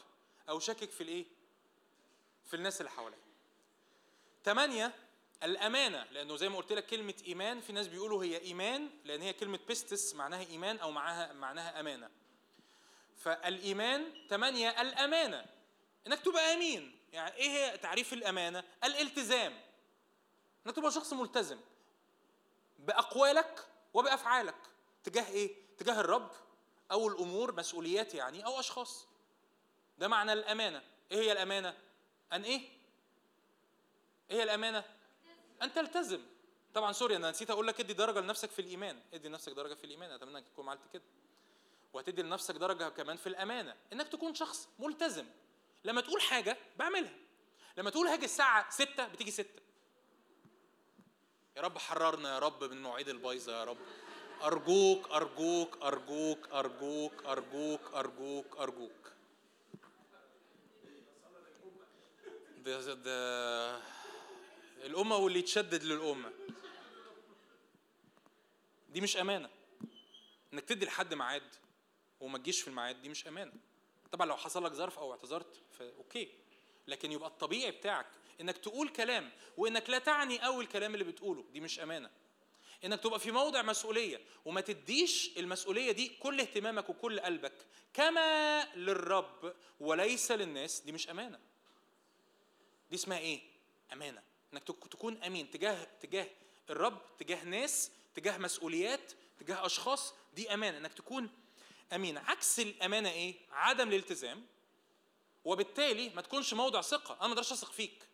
[0.49, 1.25] أو شاكك في الإيه؟
[2.45, 3.19] في الناس اللي حواليا.
[4.43, 5.06] ثمانية
[5.43, 9.33] الأمانة لأنه زي ما قلت لك كلمة إيمان في ناس بيقولوا هي إيمان لأن هي
[9.33, 12.09] كلمة بيستس معناها إيمان أو معاها معناها أمانة
[13.17, 15.45] فالإيمان ثمانية الأمانة
[16.07, 19.59] إنك تبقى أمين يعني إيه هي تعريف الأمانة الالتزام
[20.65, 21.59] إنك تبقى شخص ملتزم
[22.79, 24.55] بأقوالك وبأفعالك
[25.03, 26.31] تجاه إيه؟ تجاه الرب
[26.91, 29.07] أو الأمور مسؤوليات يعني أو أشخاص
[29.97, 30.81] ده معنى الأمانة
[31.11, 31.77] إيه هي الأمانة؟
[32.33, 32.61] أن إيه؟
[34.31, 34.83] إيه هي الأمانة؟
[35.63, 36.21] أن تلتزم.
[36.73, 39.01] طبعا سوري أنا نسيت أقول لك ادي درجة لنفسك في الإيمان.
[39.13, 40.11] ادي لنفسك درجة في الإيمان.
[40.11, 41.03] أتمنى أنك تكون عملت كده.
[41.93, 43.75] وهتدي لنفسك درجة كمان في الأمانة.
[43.93, 45.25] إنك تكون شخص ملتزم.
[45.83, 47.13] لما تقول حاجة بعملها.
[47.77, 49.61] لما تقول هاجي الساعة ستة بتيجي ستة.
[51.57, 53.77] يا رب حررنا يا رب من المواعيد البايظة يا رب.
[54.43, 59.13] أرجوك أرجوك أرجوك أرجوك أرجوك أرجوك أرجوك.
[62.57, 63.96] ده ده
[64.83, 66.31] الأمة واللي يتشدد للأمة.
[68.89, 69.49] دي مش أمانة.
[70.53, 71.55] إنك تدي لحد ميعاد
[72.21, 73.53] وما تجيش في الميعاد دي مش أمانة.
[74.11, 76.29] طبعا لو حصل لك ظرف أو اعتذرت فأوكي
[76.87, 78.07] لكن يبقى الطبيعي بتاعك
[78.41, 81.45] إنك تقول كلام وإنك لا تعني قوي الكلام اللي بتقوله.
[81.53, 82.09] دي مش أمانة.
[82.85, 87.53] إنك تبقى في موضع مسؤولية وما تديش المسؤولية دي كل اهتمامك وكل قلبك
[87.93, 91.39] كما للرب وليس للناس دي مش أمانة.
[92.89, 93.41] دي اسمها إيه؟
[93.93, 94.26] أمانة.
[94.53, 96.27] إنك تكون أمين تجاه تجاه
[96.69, 100.77] الرب تجاه ناس تجاه مسؤوليات تجاه أشخاص دي أمانة.
[100.77, 101.29] إنك تكون
[101.93, 102.17] أمين.
[102.17, 104.45] عكس الأمانة إيه؟ عدم الالتزام
[105.45, 107.13] وبالتالي ما تكونش موضع ثقة.
[107.13, 108.07] أنا ما أقدرش أثق فيك.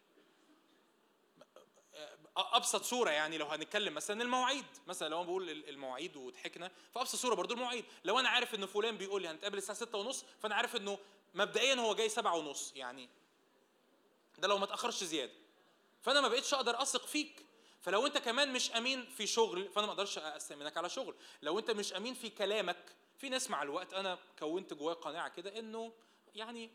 [2.38, 4.66] أبسط صورة يعني لو هنتكلم مثلا المواعيد.
[4.88, 7.86] مثلا لو أنا بقول المواعيد وضحكنا فأبسط صورة برضو المواعيد.
[8.06, 10.98] لو أنا عارف ان فلان بيقول لي هنتقابل الساعة 6 ونص فأنا عارف إنه
[11.34, 13.10] مبدئيا هو جاي 7 ونص يعني.
[14.38, 15.43] ده لو ما تاخرش زيادة.
[16.04, 17.46] فانا ما بقتش أقدر اثق فيك.
[17.82, 21.16] فلو انت كمان مش امين في شغل فانا ما أقدرش أستأمنك على شغل.
[21.42, 25.60] لو انت مش امين في كلامك في ناس مع الوقت أنا كونت جوايا قناعة كده
[25.60, 25.94] انه
[26.36, 26.70] يعني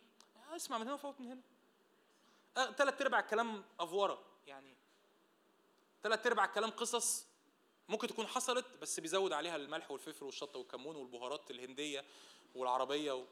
[0.56, 1.42] اسمع من هنا وفوت من هنا.
[2.72, 4.74] ثلاث ارباع الكلام أفورة يعني
[6.02, 7.26] ثلاث ارباع الكلام قصص
[7.88, 12.04] ممكن تكون حصلت بس بيزود عليها الملح والفلفل والشطة والكمون والبهارات الهندية
[12.54, 13.26] والعربية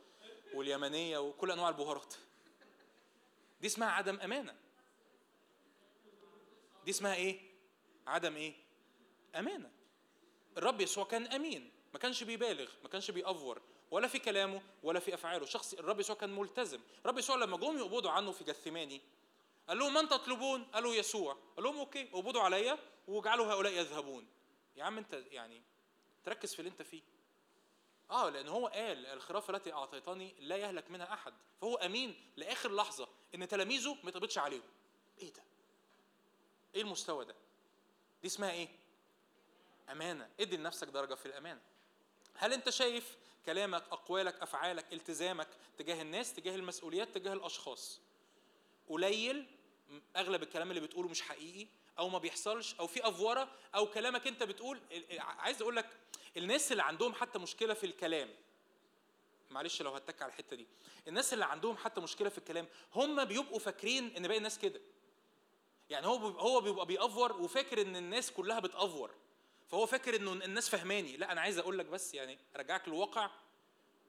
[0.54, 2.14] واليمنية وكل أنواع البهارات.
[3.60, 4.54] دي اسمها عدم أمانة.
[6.86, 7.40] دي اسمها إيه؟
[8.06, 8.54] عدم إيه؟
[9.34, 9.70] أمانة.
[10.56, 15.14] الرب يسوع كان أمين ما كانش بيبالغ ما كانش بيأفور ولا في كلامه ولا في
[15.14, 15.46] أفعاله.
[15.46, 16.80] شخص الرب يسوع كان ملتزم.
[17.00, 19.00] الرب يسوع لما جم يقبضوا عليه في جثماني
[19.68, 24.26] قال لهم من تطلبون؟ قالوا يسوع قال لهم okay اقبضوا عليا واجعلوا هؤلاء يذهبون
[24.76, 25.62] يا عم أنت يعني
[26.24, 27.02] تركز في اللي أنت فيه
[28.10, 33.08] آه لأن هو قال الخرافة التي أعطيتني لا يهلك منها أحد فهو أمين لآخر لحظة
[33.34, 34.62] إن تلاميذه ما يتقبضش عليهم.
[35.18, 35.42] إيه ده؟
[36.76, 37.34] إيه المستوى ده؟
[38.22, 38.68] دي اسمها إيه؟
[39.90, 40.30] أمانة.
[40.40, 41.60] ادي لنفسك درجة في الأمانة.
[42.34, 43.16] هل أنت شايف
[43.46, 45.48] كلامك أقوالك أفعالك التزامك
[45.78, 48.00] تجاه الناس تجاه المسؤوليات تجاه الأشخاص
[48.88, 49.46] قليل؟
[50.16, 51.66] أغلب الكلام اللي بتقوله مش حقيقي
[51.98, 54.80] أو ما بيحصلش أو في أفورة أو كلامك أنت بتقول
[55.18, 55.86] عايز أقول لك
[56.36, 58.28] الناس اللي عندهم حتى مشكلة في الكلام
[59.50, 60.66] معلش لو هتك على الحتة دي
[61.08, 64.80] الناس اللي عندهم حتى مشكلة في الكلام هم بيبقوا فاكرين إن باقي الناس كده.
[65.90, 69.14] يعني هو هو بيبقى بيأفور وفاكر إن الناس كلها بتأفور.
[69.68, 73.30] فهو فاكر إنه الناس فهماني لا أنا عايز أقول لك بس يعني أرجعك للواقع.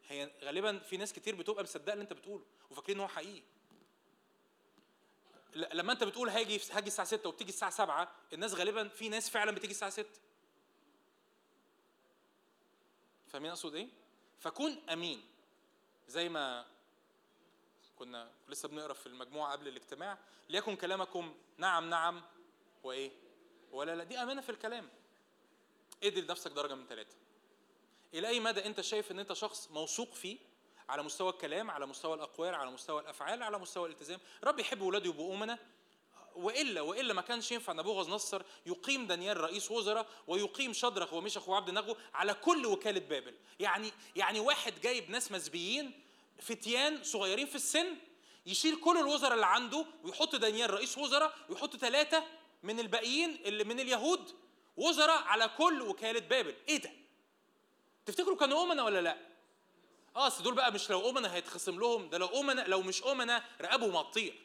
[0.07, 3.43] هي غالبا في ناس كتير بتبقى مصدقة اللي أنت بتقوله وفاكرين إن هو حقيقي.
[5.55, 9.51] لما أنت بتقول هاجي هاجي الساعة 6 وبتيجي الساعة 7 الناس غالبا في ناس فعلا
[9.51, 10.05] بتيجي الساعة 6
[13.27, 13.87] فاهمين أقصد إيه؟
[14.39, 15.23] فكون أمين.
[16.07, 16.65] زي ما
[17.99, 20.17] كنا لسه بنقرا في المجموعة قبل الاجتماع
[20.49, 22.21] ليكن كلامكم نعم نعم
[22.83, 23.11] وإيه؟
[23.71, 24.89] ولا لا؟ دي أمانة في الكلام.
[26.03, 27.15] ادي لنفسك درجة من ثلاثة
[28.13, 30.37] إلى أي مدى أنت شايف إن أنت شخص موثوق فيه؟
[30.89, 34.19] على مستوى الكلام على مستوى الأقوال على مستوى الأفعال على مستوى الالتزام.
[34.43, 35.59] رب يحب اولاده يبقوا أمنا؟
[36.35, 41.69] وإلا وإلا ما كانش ينفع نبوغذ نصر يقيم دانيال رئيس وزراء ويقيم شدرخ وميشخ وعبد
[41.69, 43.35] نغو على كل وكالة بابل.
[43.59, 46.03] يعني يعني واحد جايب ناس مسبيين
[46.39, 47.95] فتيان صغيرين في السن
[48.45, 52.23] يشيل كل الوزراء اللي عنده ويحط دانيال رئيس وزراء ويحط ثلاثة
[52.63, 54.35] من الباقيين اللي من اليهود
[54.77, 56.55] وزراء على كل وكالة بابل.
[56.69, 56.91] إيه ده؟
[58.05, 59.17] تفتكروا كانوا امنا ولا لا؟
[60.15, 63.95] آه دول بقى مش لو امنا هيتخصم لهم ده لو امنا لو مش امنا رقبهم
[63.95, 64.39] هتطير.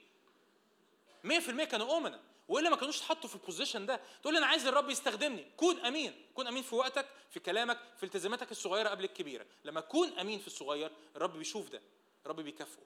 [1.26, 2.20] 100% كانوا امنا
[2.52, 5.50] والا ما كانوش اتحطوا في البوزيشن ده تقول لي أنا عايز الرب يستخدمني.
[5.56, 9.46] كون أمين كون أمين في وقتك في كلامك في التزاماتك الصغيرة قبل الكبيرة.
[9.64, 11.82] لما تكون أمين في الصغير الرب بيشوف ده
[12.26, 12.84] الرب بيكافئه.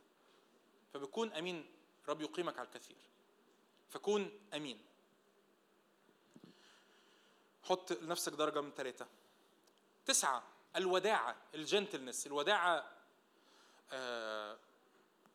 [0.95, 1.67] فبكون أمين
[2.05, 2.97] الرب يقيمك على الكثير.
[3.89, 4.79] فكون أمين.
[7.63, 9.07] حط لنفسك درجة من ثلاثة
[10.07, 10.43] تسعة
[10.77, 12.27] الوداعه الجنتلنس.
[12.27, 12.93] الوداعه
[13.93, 14.59] آه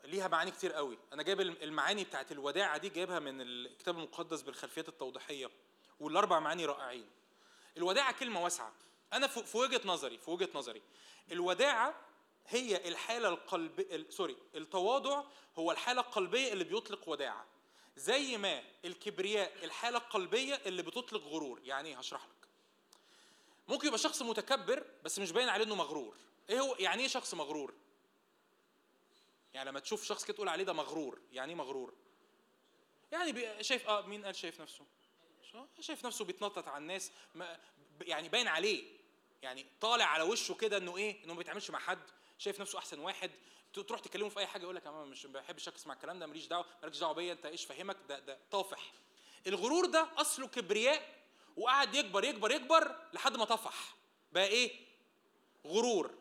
[0.04, 0.98] ليها معاني كتير قوي.
[1.14, 5.50] أنا جايب المعاني بتاعت الوداعة دي جايبها من الكتاب المقدس بالخلفيات التوضيحية
[6.00, 7.10] والأربع معاني رائعين.
[7.78, 8.74] الوداعة كلمة واسعة.
[9.14, 10.82] أنا في وجهة نظري في وجهة نظري
[11.32, 11.96] الوداعة
[12.48, 15.24] هي الحالة القلب سوري التواضع
[15.56, 17.46] هو الحالة القلبية اللي بيطلق وداعة.
[17.98, 21.62] زي ما الكبرياء الحالة القلبية اللي بتطلق غرور.
[21.64, 22.48] يعني إيه؟ هشرح لك.
[23.68, 26.16] ممكن يبقى شخص متكبر بس مش باين عليه إنه مغرور.
[26.50, 27.74] إيه هو يعني إيه شخص مغرور؟
[29.54, 31.94] يعني لما تشوف شخص كده تقول عليه ده مغرور يعني إيه مغرور؟
[33.12, 34.86] يعني شايف آه مين قال شايف نفسه؟
[35.80, 37.60] شايف نفسه بيتنطط على الناس ما
[38.02, 38.84] يعني باين عليه
[39.42, 42.00] يعني طالع على وشه كده إنه إيه؟ إنه ما بيتعاملش مع حد
[42.38, 43.32] شايف نفسه أحسن واحد.
[43.74, 46.46] تروح تكلمه في أي حاجة يقول لك أنا مش ما بحبش أسمع الكلام ده ماليش
[46.48, 48.92] دعوة مالكش دعوة بيا أنت إيش فاهمك؟ ده ده طافح
[49.48, 51.22] الغرور ده أصله كبرياء
[51.58, 53.96] وقعد يكبر يكبر يكبر لحد ما طفح.
[54.32, 54.86] بقى إيه؟
[55.68, 56.18] غرور.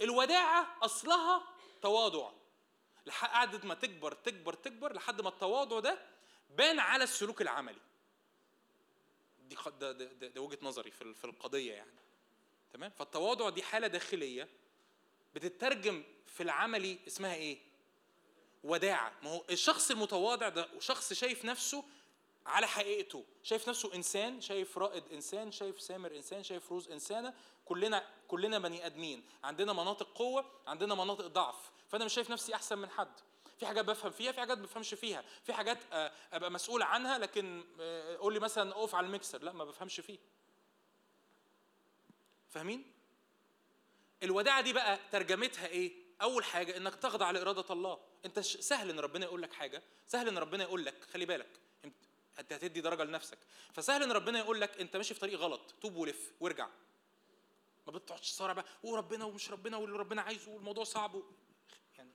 [0.00, 1.42] الوداعة أصلها
[1.82, 2.30] تواضع.
[3.10, 5.98] قعدت ما تكبر تكبر تكبر لحد ما التواضع ده
[6.50, 7.80] بان على السلوك العملي.
[9.48, 11.90] دي ده, ده, ده, وجهة نظري في في القضية يعني.
[12.72, 14.48] تمام؟ فالتواضع دي حالة داخلية
[15.34, 17.58] بتترجم في العملي اسمها إيه؟
[18.64, 19.12] وداعة.
[19.22, 21.84] ما هو الشخص المتواضع ده شخص شايف نفسه
[22.46, 23.24] على حقيقته.
[23.42, 27.34] شايف نفسه إنسان شايف رائد إنسان شايف سامر إنسان شايف روز إنسانة.
[27.64, 29.24] كلنا كلنا بني آدمين.
[29.44, 31.70] عندنا مناطق قوة عندنا مناطق ضعف.
[31.88, 33.12] فأنا مش شايف نفسي أحسن من حد.
[33.58, 35.24] في حاجات بفهم فيها في حاجات ما بفهمش فيها.
[35.44, 39.42] في حاجات آه، أبقى مسؤول عنها لكن آه، قول لي مثلا أقف على الميكسر.
[39.42, 40.18] لا ما بفهمش فيه.
[42.50, 42.92] فاهمين؟
[44.22, 45.92] الوداعة دي بقى ترجمتها إيه؟
[46.22, 47.98] أول حاجة إنك تخضع لإرادة الله.
[48.24, 49.82] أنت سهل إن ربنا يقول لك حاجة.
[50.06, 51.60] سهل إن ربنا يقول لك خلي بالك
[52.38, 53.38] أنت هتدي درجة لنفسك.
[53.72, 55.74] فسهل إن ربنا يقول لك أنت ماشي في طريق غلط.
[55.80, 56.68] توب ولف وارجع.
[57.86, 61.22] ما بتقعدش تصارع بقى وربنا ومش ربنا واللي ربنا عايزه والموضوع صعب.
[61.98, 62.10] يعني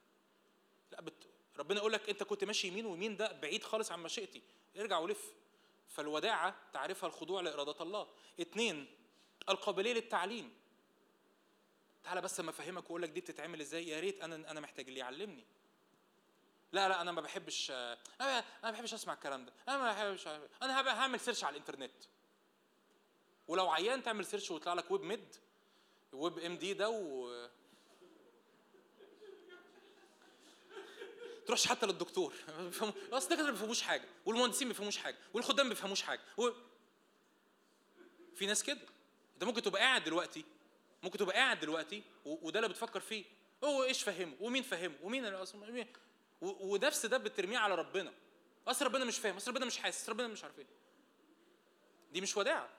[0.92, 1.14] لا بت...
[1.58, 4.42] ربنا يقول لك أنت كنت ماشي يمين ويمين ده بعيد خالص عن مشيئتي.
[4.78, 5.34] ارجع ولف.
[5.90, 8.08] فالوداعة تعريفها الخضوع لإرادة الله.
[8.40, 8.88] اتنين
[9.50, 10.54] القابلية للتعليم.
[12.04, 13.88] تعالى بس أما أفهمك وأقول لك دي بتتعمل إزاي.
[13.88, 15.46] يا ريت أنا أنا محتاج اللي يعلمني.
[16.72, 19.54] لا لا أنا ما بحبش أنا أنا ما بحبش أسمع الكلام ده.
[19.68, 20.28] أنا ما بحبش
[20.62, 22.04] أنا هعمل search على الإنترنت.
[23.48, 25.36] ولو عيان تعمل search ويطلع لك WebMD
[26.14, 27.48] WebMD ده و
[31.46, 32.34] تروحش حتى للدكتور.
[33.12, 36.50] أصل الدكاترة ما بيفهموش حاجة والمهندسين ما بيفهموش حاجة والخدام ما بيفهموش حاجة و...
[38.36, 38.80] في ناس كده.
[39.34, 40.46] أنت ممكن تبقى قاعد دلوقتي
[41.04, 42.48] ممكن تبقى قاعد دلوقتي و...
[42.48, 43.26] وده اللي بتفكر فيه.
[43.64, 45.88] هو إيش فهمه ومين فهمه ومين اللي أصلا مين...
[46.42, 46.74] و...
[46.74, 48.14] ونفس ده بترميه على ربنا.
[48.68, 50.66] أصل ربنا مش فاهم أصل ربنا مش حاسس ربنا مش عارف إيه.
[52.12, 52.70] دي مش وداعة.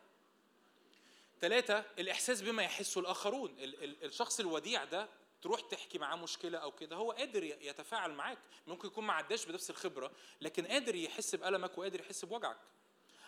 [1.40, 3.50] ثلاثة الإحساس بما يحسه الآخرون.
[3.58, 5.08] ال- ال- الشخص الوديع ده
[5.42, 8.38] تروح تحكي معاه مشكلة أو كده هو قادر يتفاعل معاك.
[8.66, 10.10] ممكن يكون ما عداش بنفس الخبرة
[10.40, 12.58] لكن قادر يحس بألمك وقادر يحس بوجعك.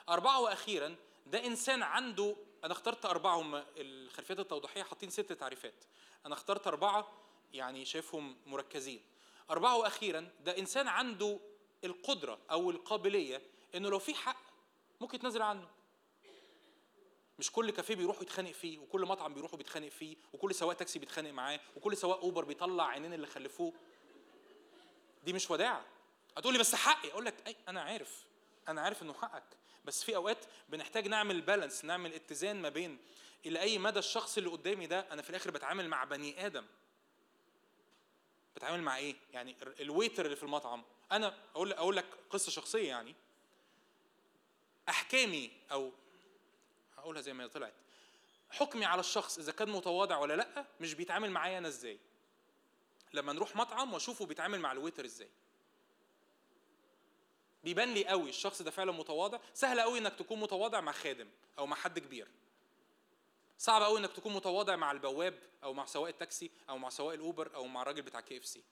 [0.08, 5.84] أربعة وأخيرا ده إنسان عنده أنا اخترت أربعة هم الخلفيات التوضيحية حاطين ست تعريفات.
[6.26, 7.12] أنا اخترت أربعة
[7.52, 9.02] يعني شايفهم مركزين.
[9.50, 11.40] أربعة وأخيرا ده إنسان عنده
[11.84, 13.42] القدرة أو القابلية
[13.74, 14.36] إنه لو في حق
[15.00, 15.68] ممكن يتنازل عنه.
[17.40, 21.30] مش كل كافيه بيروحوا يتخانق فيه وكل مطعم بيروحوا بيتخانق فيه وكل سواق تاكسي بيتخانق
[21.30, 23.72] معاه وكل سواق أوبر بيطلع عينين اللي خلفوه.
[25.24, 25.84] دي مش وداعة.
[26.36, 27.10] هتقول لي بس حقي.
[27.10, 28.24] أقول لك أي أنا عارف.
[28.68, 29.42] أنا عارف إنه حقك.
[29.84, 32.98] بس في أوقات بنحتاج نعمل balance نعمل اتزان ما بين
[33.46, 36.66] إلى أي مدى الشخص اللي قدامي ده أنا في الآخر بتعامل مع بني آدم.
[38.56, 40.82] بتعامل مع إيه؟ يعني ال- ال waiter اللي في المطعم.
[41.12, 43.14] أنا أقول أقول لك قصة شخصية يعني.
[44.88, 45.92] أحكامي أو
[47.00, 47.74] هقولها زي ما هي طلعت.
[48.50, 51.98] حكمي على الشخص إذا كان متواضع ولا لأ مش بيتعامل معايا أنا إزاي.
[53.12, 55.28] لما نروح مطعم وأشوفه بيتعامل مع ال waiter إزاي.
[57.64, 59.38] بيبان لي قوي الشخص ده فعلا متواضع.
[59.54, 62.28] سهل قوي إنك تكون متواضع مع خادم أو مع حد كبير.
[63.58, 67.54] صعب قوي إنك تكون متواضع مع البواب أو مع سواق التاكسي أو مع سواق الأوبر
[67.54, 68.62] أو مع الراجل بتاع KFC.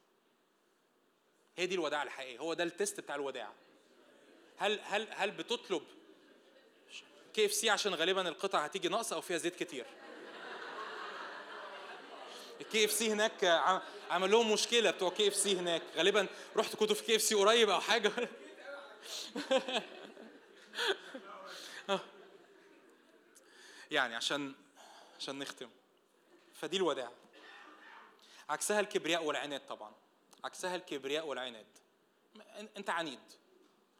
[1.56, 3.54] هي دي الوداعه الحقيقيه هو ده ال test بتاع الوداعه
[4.56, 5.82] هل هل هل بتطلب
[7.34, 9.86] KFC عشان غالبا القطع هتيجي ناقصة أو فيها زيت كتير.
[12.60, 15.82] ال KFC هناك عم- عمل لهم مشكلة بتوع KFC هناك.
[15.96, 16.26] غالبا
[16.56, 18.12] رحت كنتوا في KFC قريب أو حاجة.
[23.90, 24.54] يعني عشان
[25.18, 25.70] عشان نختم.
[26.54, 27.10] فدي الوداعة.
[28.48, 29.92] عكسها الكبرياء والعناد طبعا.
[30.44, 31.66] عكسها الكبرياء والعناد.
[32.76, 33.20] أنت عنيد.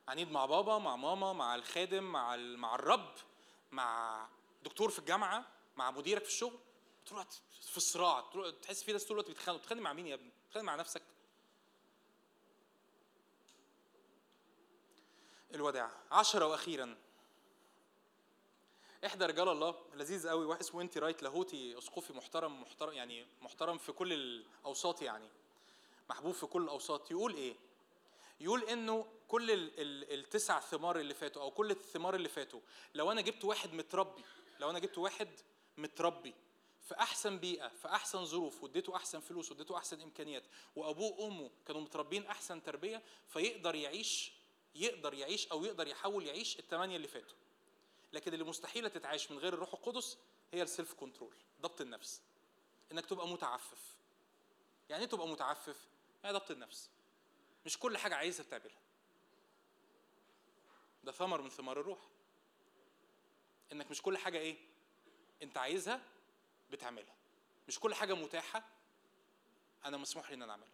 [0.08, 3.14] عنيد مع بابا مع ماما مع الخادم مع مع الرب
[3.72, 4.28] مع
[4.62, 5.44] دكتور في الجامعة
[5.76, 6.58] مع مديرك في الشغل.
[7.06, 7.26] تروح
[7.62, 9.58] في صراع تروح تحس في ناس طول الوقت بيتخانقوا.
[9.60, 11.02] بتتخانق مع مين يا ابني؟ بتتخانق مع نفسك.
[15.54, 15.90] الوداع.
[16.10, 16.96] عشرة وأخيرا.
[19.06, 19.74] إحدى رجال الله.
[19.94, 20.44] لذيذ قوي.
[20.44, 21.78] واحد اسمه انتي رايت لاهوتي.
[21.78, 25.28] أسقفي محترم محترم يعني محترم في كل الأوساط يعني.
[26.10, 27.10] محبوب في كل الأوساط.
[27.10, 27.56] يقول إيه؟
[28.40, 32.60] يقول إنه كل ال ال التسع ثمار اللي فاتوا أو كل الثمار اللي فاتوا
[32.94, 34.24] لو أنا جبت واحد متربي
[34.60, 35.28] لو أنا جبت واحد
[35.76, 36.34] متربي
[36.89, 40.44] في أحسن بيئة في أحسن ظروف واديته أحسن فلوس واديته أحسن إمكانيات
[40.76, 44.32] وأبوه وأمه كانوا متربين أحسن تربية فيقدر يعيش
[44.74, 47.36] يقدر يعيش أو يقدر يحاول يعيش الثمانيه اللي فاتوا.
[48.12, 50.18] لكن اللي مستحيلة تتعاش من غير الروح القدس
[50.52, 52.23] هي السيلف كنترول ضبط النفس.
[52.92, 53.97] إنك تبقى متعفف.
[54.89, 55.76] يعني إيه تبقى متعفف؟
[56.24, 56.90] يعني ضبط النفس؟
[57.66, 58.78] مش كل حاجة عايزها بتعملها.
[61.08, 61.98] ده ثمر من ثمار الروح.
[63.72, 64.56] إنك مش كل حاجة إيه؟
[65.42, 66.00] أنت عايزها
[66.70, 67.14] بتعملها.
[67.68, 68.62] مش كل حاجة متاحة
[69.84, 70.72] أنا مسموح لي إن أنا أعملها.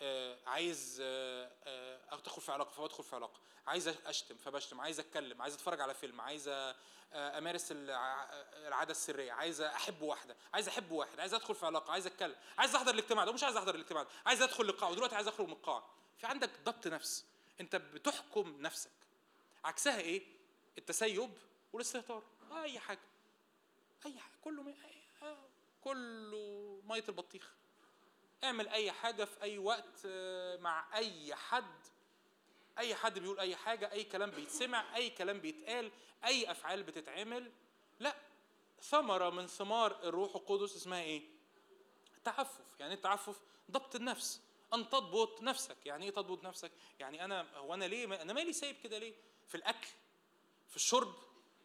[0.00, 3.40] آه عايز آه آه أدخل في علاقة فبدخل في علاقة.
[3.66, 4.80] عايز أشتم فبشتم.
[4.80, 5.42] عايز أتكلم.
[5.42, 6.20] عايز أتفرج على فيلم.
[6.20, 6.74] عايز آه
[7.12, 8.24] أمارس الع-
[8.68, 9.32] العادة السرية.
[9.32, 10.36] عايز أحب واحدة.
[10.54, 11.20] عايز أحب واحد.
[11.20, 11.92] عايز أدخل في علاقة.
[11.92, 12.36] عايز أتكلم.
[12.58, 13.32] عايز أحضر الاجتماع ده.
[13.32, 14.08] مش عايز أحضر الاجتماع ده.
[14.26, 15.90] عايز أدخل لقاعة ودلوقتي عايز أخرج من القاعة.
[16.18, 17.24] في عندك ضبط نفس.
[17.60, 18.90] أنت بتحكم نفسك.
[19.66, 20.22] عكسها إيه؟
[20.78, 21.30] التسيب
[21.72, 22.22] والاستهتار.
[22.62, 23.00] أي حاجة.
[24.06, 24.32] أي حاجة.
[24.44, 24.74] كله.
[24.74, 25.38] أي- آه،
[25.84, 27.52] كله مية البطيخ.
[28.44, 31.80] اعمل أي حاجة في أي وقت آه، مع أي حد.
[32.78, 35.90] أي حد بيقول أي حاجة أي كلام بيتسمع أي كلام بيتقال
[36.24, 37.52] أي أفعال بتتعمل.
[38.00, 38.16] لا.
[38.82, 41.22] ثمرة من ثمار الروح القدس اسمها إيه؟
[42.24, 42.60] تعفف.
[42.80, 44.40] يعني إيه التعفف ضبط النفس.
[44.74, 45.76] أن تضبط نفسك.
[45.86, 49.14] يعني إيه تضبط نفسك؟ يعني أنا هو أنا ليه أنا مالي سايب كده ليه؟
[49.48, 49.88] في الأكل
[50.68, 51.14] في الشرب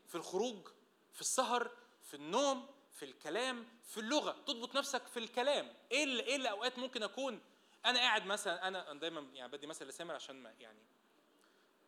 [0.07, 0.67] في الخروج
[1.13, 1.71] في السهر
[2.03, 4.31] في النوم في الكلام في اللغة.
[4.31, 5.73] تضبط نفسك في الكلام.
[5.91, 7.41] إيه اللي إيه اللي اوقات ممكن أكون
[7.85, 10.79] أنا قاعد مثلا أنا دايما يعني بدي مثل لسامر عشان ما يعني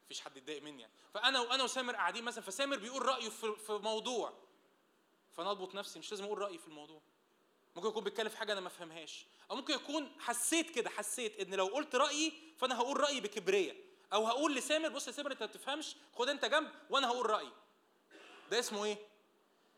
[0.06, 0.94] مفيش حد يتضايق مني يعني.
[1.14, 4.34] فأنا وأنا وسامر قاعدين مثلا فسامر بيقول رأيه في في موضوع.
[5.32, 7.02] فأنا أضبط نفسي مش لازم أقول رأيي في الموضوع.
[7.76, 9.26] ممكن يكون بيتكلم في حاجة أنا ما فهمهاش.
[9.52, 13.93] أو ممكن يكون حسيت كده حسيت إن لو قلت رأيي فأنا هقول رأيي بكبرية.
[14.14, 15.96] أو هقول لسامر بص يا سامر أنت ما بتفهمش.
[16.14, 17.52] خد أنت جنب وأنا هقول رأيي.
[18.52, 18.98] ده اسمه إيه؟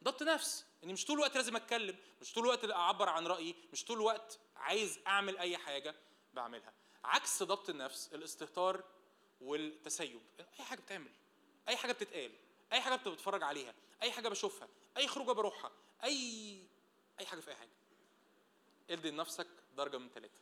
[0.04, 0.66] ضبط نفس.
[0.84, 4.40] اني مش طول الوقت لازم أتكلم مش طول الوقت أعبر عن رأيي مش طول الوقت
[4.56, 5.96] عايز أعمل أي حاجة
[6.34, 6.74] بعملها.
[7.04, 8.84] عكس ضبط النفس الاستهتار
[9.42, 10.22] والتسيب.
[10.60, 11.12] أي حاجة بتعمل
[11.68, 12.32] أي حاجة بتتقال
[12.74, 15.72] أي حاجة بتتفرج عليها أي حاجة بشوفها أي خروجة بروحها
[16.04, 16.60] أي
[17.20, 17.70] أي حاجة في أي حاجة.
[18.90, 19.48] ادي لنفسك
[19.78, 20.42] درجة من ثلاثة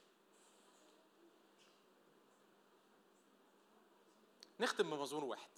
[4.60, 5.50] نختم بمزمور واحد.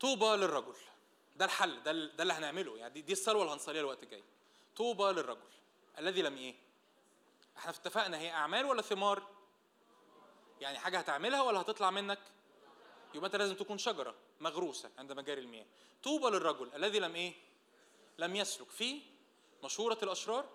[0.00, 0.74] طوبى للرجل.
[1.36, 2.78] ده الحل ده, ده اللي هنعمله.
[2.78, 4.24] يعني دي, دي الثروة اللي هنصليها الوقت الجاي.
[4.76, 5.40] طوبى للرجل.
[5.98, 6.54] الذي لم إيه؟
[7.56, 9.28] إحنا اتفقنا هي أعمال ولا ثمار؟
[10.60, 12.18] يعني حاجة هتعملها ولا هتطلع منك؟
[13.14, 15.66] يبقى أنت لازم تكون شجرة مغروسة عند مجاري المياه.
[16.02, 16.74] طوبى للرجل.
[16.74, 17.34] الذي لم إيه؟
[18.18, 18.70] لم يسلك.
[18.70, 19.00] في
[19.64, 20.48] مشورة الأشرار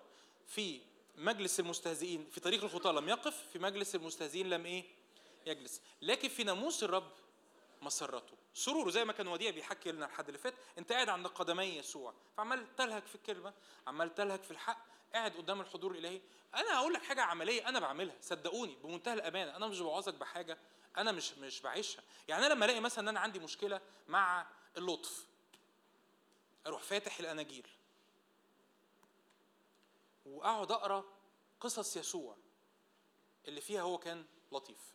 [0.46, 0.80] في
[1.16, 4.84] مجلس المستهزئين في طريق الخطاة لم يقف في مجلس المستهزئين لم إيه؟
[5.46, 5.82] يجلس.
[6.02, 7.12] لكن في ناموس الرب
[7.82, 8.36] مسرته.
[8.54, 12.14] سروره زي ما كان وديع بيحكي لنا الحد اللي فات انت قاعد عند قدمي يسوع.
[12.36, 13.54] فعمال تلهك في الكلمة
[13.86, 16.20] عمال تلهك في الحق قاعد قدام الحضور الإلهي.
[16.54, 18.16] أنا هقول لك حاجة عملية أنا بعملها.
[18.20, 20.58] صدقوني بمنتهى الأمانة أنا مش بوعظك بحاجة
[20.96, 22.02] أنا مش مش بعيشها.
[22.28, 24.46] يعني أنا لما ألاقي مثلا إن أنا عندي مشكلة مع
[24.76, 25.26] اللطف
[26.66, 27.66] أروح فاتح الأناجيل
[30.26, 31.04] وأقعد أقرأ
[31.60, 32.36] قصص يسوع
[33.48, 34.94] اللي فيها هو كان لطيف.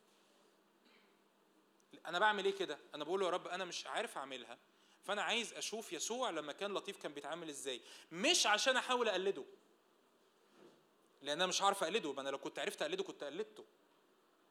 [2.08, 4.58] أنا بعمل إيه كده؟ أنا بقول له يا رب أنا مش عارف أعملها.
[5.04, 7.82] فأنا عايز أشوف يسوع لما كان لطيف كان بيتعامل إزاي.
[8.12, 9.46] مش عشان أحاول أقلده.
[11.22, 12.14] لأن أنا مش عارف أقلده.
[12.14, 13.66] ما أنا لو كنت عرفت أقلده كنت قلدته.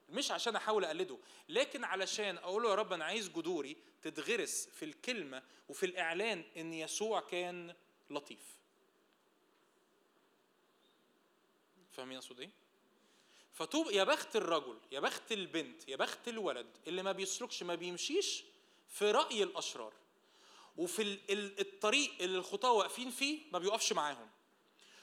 [0.08, 1.18] مش عشان أحاول أقلده.
[1.48, 6.74] لكن علشان أقول له يا رب أنا عايز جذوري تتغرس في الكلمة وفي الإعلان إن
[6.74, 7.74] يسوع كان
[8.10, 8.56] لطيف.
[11.92, 12.50] فاهمين اقصد إيه
[13.56, 18.44] فتوب يا بخت الرجل يا بخت البنت يا بخت الولد اللي ما بيسلكش ما بيمشيش
[18.88, 19.92] في رأي الأشرار.
[20.76, 21.18] وفي
[21.60, 24.30] الطريق اللي الخطاة واقفين فيه ما بيقفش معاهم.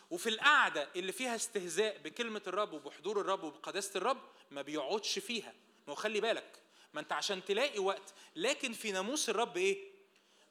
[0.09, 5.53] وفي القعدة اللي فيها استهزاء بكلمة الرب وبحضور الرب وبقداسة الرب ما بيقعدش فيها.
[5.87, 6.59] ما خلي بالك
[6.93, 9.93] ما انت عشان تلاقي وقت لكن في ناموس الرب إيه؟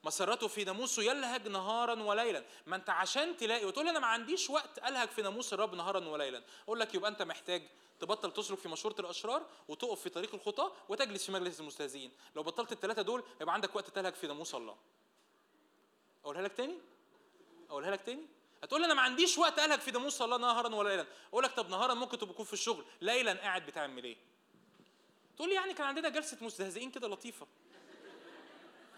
[0.05, 2.45] مسرته في ناموسه يلهج نهارا وليلا.
[2.67, 6.43] ما انت عشان تلاقي وتقول أنا ما عنديش وقت ألهج في ناموس الرب نهارا وليلا.
[6.65, 7.63] أقول لك يبقى أنت محتاج
[8.03, 12.73] تبطل تسلك في مشورة الأشرار وتقف في طريق الخطاة وتجلس في مجلس المستهزئين لو بطلت
[12.73, 14.77] الثلاثة دول يبقى عندك وقت تلهج في ناموس الله.
[16.25, 16.79] أقولها لك تاني؟
[17.71, 18.27] أقولها لك تاني؟
[18.63, 21.69] هتقول لي أنا ما عنديش وقت الهج في ناموس الله نهارا وليلا أقول لك طب
[21.71, 22.85] نهارا ممكن تبقى تكون في الشغل.
[23.01, 24.17] ليلا قاعد بتعمل إيه؟
[25.37, 27.47] تقول لي يعني كان عندنا جلسة مستهزئين كده لطيفة.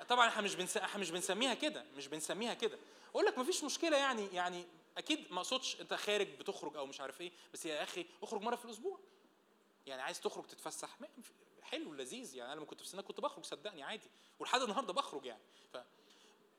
[0.09, 0.77] طبعا إحنا مش بنس...
[0.77, 2.79] إحنا مش بنسميها كده مش بنسميها كده.
[3.11, 4.67] أقول لك مفيش مشكلة يعني يعني
[4.99, 8.57] أكيد ما أقصدش أنت خارج بتخرج أو مش عارف إيه بس يا أخي اخرج مرة
[8.57, 9.01] في الأسبوع.
[9.87, 10.99] يعني عايز تخرج تتفسح
[11.63, 12.53] حلو لذيذ يعني.
[12.53, 15.43] أنا لما كنت في سنك كنت بخرج صدقني عادي ولحد النهارده بخرج يعني.
[15.73, 15.77] ف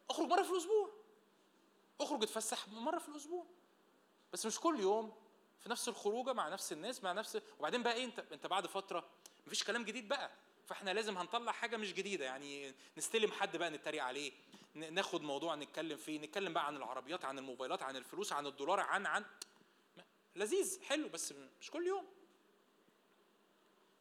[0.10, 0.90] اخرج مرة في الأسبوع.
[2.02, 3.46] اخرج اتفسح مرة في الأسبوع.
[4.34, 5.14] بس مش كل يوم
[5.60, 9.10] في نفس الخروجة مع نفس الناس مع نفس وبعدين بقى إيه أنت أنت بعد فترة
[9.48, 10.32] مفيش كلام جديد بقى.
[10.66, 14.32] فاحنا لازم هنطلع حاجة مش جديدة يعني نستلم حد بقى نتريق عليه
[14.76, 19.06] ناخد موضوع نتكلم فيه نتكلم بقى عن العربيات عن الموبايلات عن الفلوس عن الدولار عن
[19.06, 19.26] عن
[20.36, 22.06] لذيذ حلو بس مش كل يوم.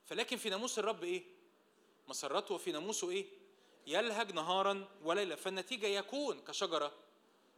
[0.06, 1.22] فلكن في ناموس الرب إيه؟
[2.08, 3.26] مسرته وفي ناموسه إيه؟
[3.86, 6.92] يلهج نهارا وليلا فالنتيجة يكون كشجرة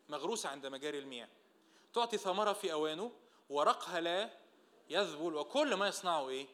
[0.09, 1.29] مغروسة عند مجاري المياه.
[1.95, 3.13] تعطي ثمرها في أوانه
[3.51, 4.31] ورقها لا
[4.91, 6.47] يذبل وكل ما يصنعه إيه؟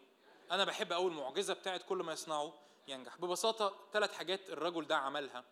[0.53, 2.55] أنا بحب قوي المعجزة بتاعت كل ما يصنعه
[2.89, 3.17] ينجح.
[3.17, 5.45] ببساطة ثلاث حاجات الرجل ده عملها.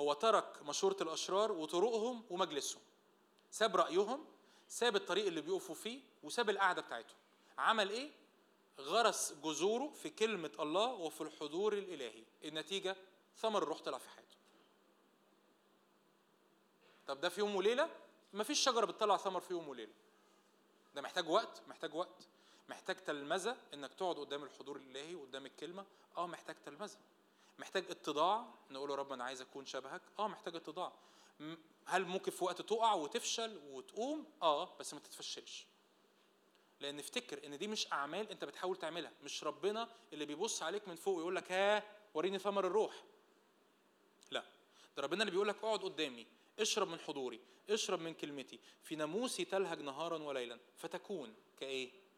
[0.00, 2.82] هو ترك مشورة الأشرار وطرقهم ومجلسهم.
[3.50, 4.24] ساب رأيهم
[4.68, 7.16] ساب الطريق اللي بيقفوا فيه وساب القعدة بتاعتهم.
[7.58, 8.10] عمل إيه؟
[8.80, 12.24] غرس جذوره في كلمة الله وفي الحضور الإلهي.
[12.44, 12.96] النتيجة
[13.36, 14.36] ثمر الروح طلع في حياته.
[17.06, 17.90] طب ده في يوم وليلة؟
[18.32, 19.92] مفيش شجرة بتطلع ثمر في يوم وليلة.
[20.94, 22.28] ده محتاج وقت محتاج وقت.
[22.70, 25.86] محتاج تلمذة إنك تقعد قدام الحضور الإلهي وقدام الكلمة.
[26.16, 26.98] آه محتاج تلمذة.
[27.58, 30.02] محتاج اتضاع نقول له رب أنا عايز أكون شبهك.
[30.18, 30.92] آه محتاج اتضاع.
[31.86, 35.66] هل ممكن في وقت تقع وتفشل وتقوم؟ آه بس ما تتفشلش.
[36.80, 39.12] لأن افتكر إن دي مش أعمال أنت بتحاول تعملها.
[39.24, 41.82] مش ربنا اللي بيبص عليك من فوق ويقول لك ها
[42.14, 43.04] وريني ثمر الروح.
[44.30, 44.44] لا.
[44.96, 46.26] ده ربنا اللي بيقول لك اقعد قدامي.
[46.58, 47.40] اشرب من حضوري.
[47.70, 48.60] اشرب من كلمتي.
[48.82, 50.58] في ناموسي تلهج نهارا وليلا.
[50.76, 52.09] فتكون كإيه؟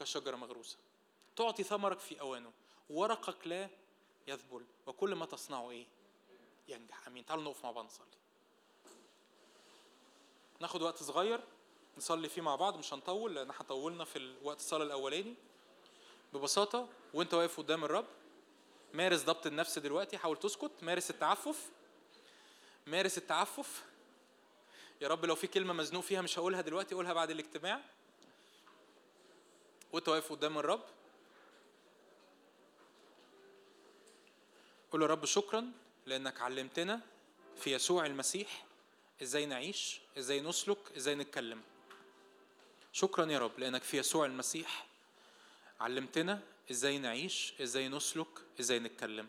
[0.00, 0.76] كشجرة مغروسة.
[1.36, 2.52] تعطي ثمرك في أوانه.
[2.90, 3.68] ورقك لا
[4.28, 4.64] يذبل.
[4.86, 5.86] وكل ما تصنعه إيه؟
[6.68, 7.06] ينجح.
[7.06, 7.26] آمين.
[7.26, 8.06] تعالوا نقف مع بعض نصلي.
[10.60, 11.40] ناخد وقت صغير.
[11.96, 12.76] نصلي فيه مع بعض.
[12.76, 15.34] مش هنطول لأن إحنا طولنا في الوقت الصلاة الأولاني.
[16.32, 18.06] ببساطة وأنت واقف قدام الرب.
[18.94, 20.18] مارس ضبط النفس دلوقتي.
[20.18, 20.70] حاول تسكت.
[20.82, 21.70] مارس التعفف.
[22.86, 23.84] مارس التعفف.
[25.00, 27.80] يا رب لو في كلمة مزنوق فيها مش هقولها دلوقتي قولها بعد الاجتماع.
[29.92, 30.84] وانت واقف قدام الرب
[34.92, 35.72] قول يا رب شكرا
[36.06, 37.00] لأنك علمتنا
[37.56, 38.64] في يسوع المسيح
[39.22, 41.62] إزاي نعيش إزاي نسلك إزاي نتكلم.
[42.92, 44.86] شكرا يا رب لأنك في يسوع المسيح
[45.80, 48.28] علمتنا إزاي نعيش إزاي نسلك
[48.60, 49.28] إزاي نتكلم.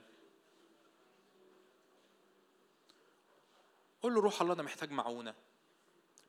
[4.01, 5.35] قول له روح الله أنا محتاج معونة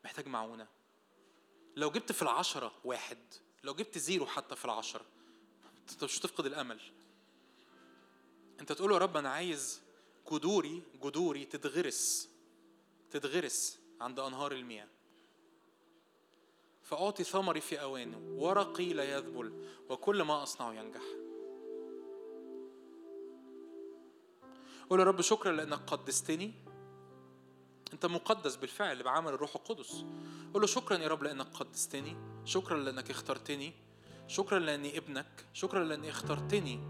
[0.05, 0.67] محتاج معونة.
[1.77, 3.19] لو جبت في العشرة واحد
[3.65, 5.05] لو جبت زيرو حتى في العشرة
[5.93, 6.81] انت مش هتفقد الأمل.
[8.61, 9.81] انت تقول يا رب أنا عايز
[10.33, 12.29] جذوري جذوري تتغرس
[13.11, 14.89] تتغرس عند أنهار المياه.
[16.83, 21.03] فأعطي ثمري في أوانه ورقي لا يذبل وكل ما أصنعه ينجح.
[24.91, 26.53] قول يا رب شكرا لأنك قدستني.
[27.93, 30.05] أنت مقدس بالفعل بعمل الروح القدس.
[30.55, 33.73] قول له شكرا يا رب لأنك قدستني شكرا لأنك اخترتني
[34.29, 36.81] شكرا لأني ابنك شكرا لأني اخترتني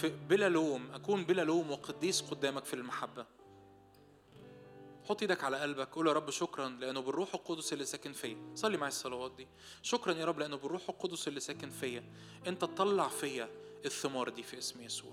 [0.00, 3.26] في بلا لوم أكون بلا لوم وقديس قدامك في المحبة.
[5.08, 8.36] حط إيدك على قلبك قول يا رب شكرا لأنه بالروح القدس اللي ساكن فيا.
[8.54, 9.48] صلي معي الصلوات دي.
[9.82, 12.04] شكرا يا رب لأنه بالروح القدس اللي ساكن فيا.
[12.46, 13.48] أنت تطلع فيا
[13.84, 15.12] الثمار دي في اسم يسوع.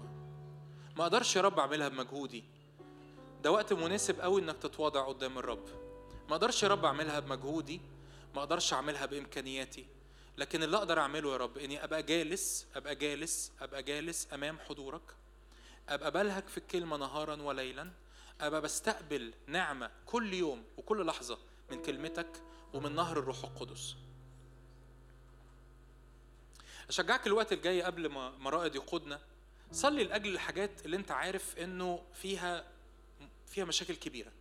[0.97, 2.43] ما أقدرش يا رب أعملها بمجهودي.
[3.43, 5.65] ده وقت مناسب قوي إنك تتواضع قدام الرب.
[6.29, 7.81] ما أقدرش يا رب أعملها بمجهودي
[8.35, 9.85] ما أقدرش أعملها بإمكانياتي
[10.37, 15.01] لكن اللي أقدر أعمله يا رب إني أبقى جالس أبقى جالس أبقى جالس أمام حضورك
[15.89, 17.91] أبقى بلهك في الكلمة نهارا وليلا
[18.41, 21.37] أبقى بستقبل نعمة كل يوم وكل لحظة
[21.71, 22.41] من كلمتك
[22.73, 23.95] ومن نهر الروح القدس.
[26.89, 29.19] أشجعك الوقت الجاي قبل ما ما رائد يقودنا
[29.71, 32.70] صلي لأجل الحاجات اللي أنت عارف إنه فيها
[33.51, 34.31] فيها مشاكل كبيرة.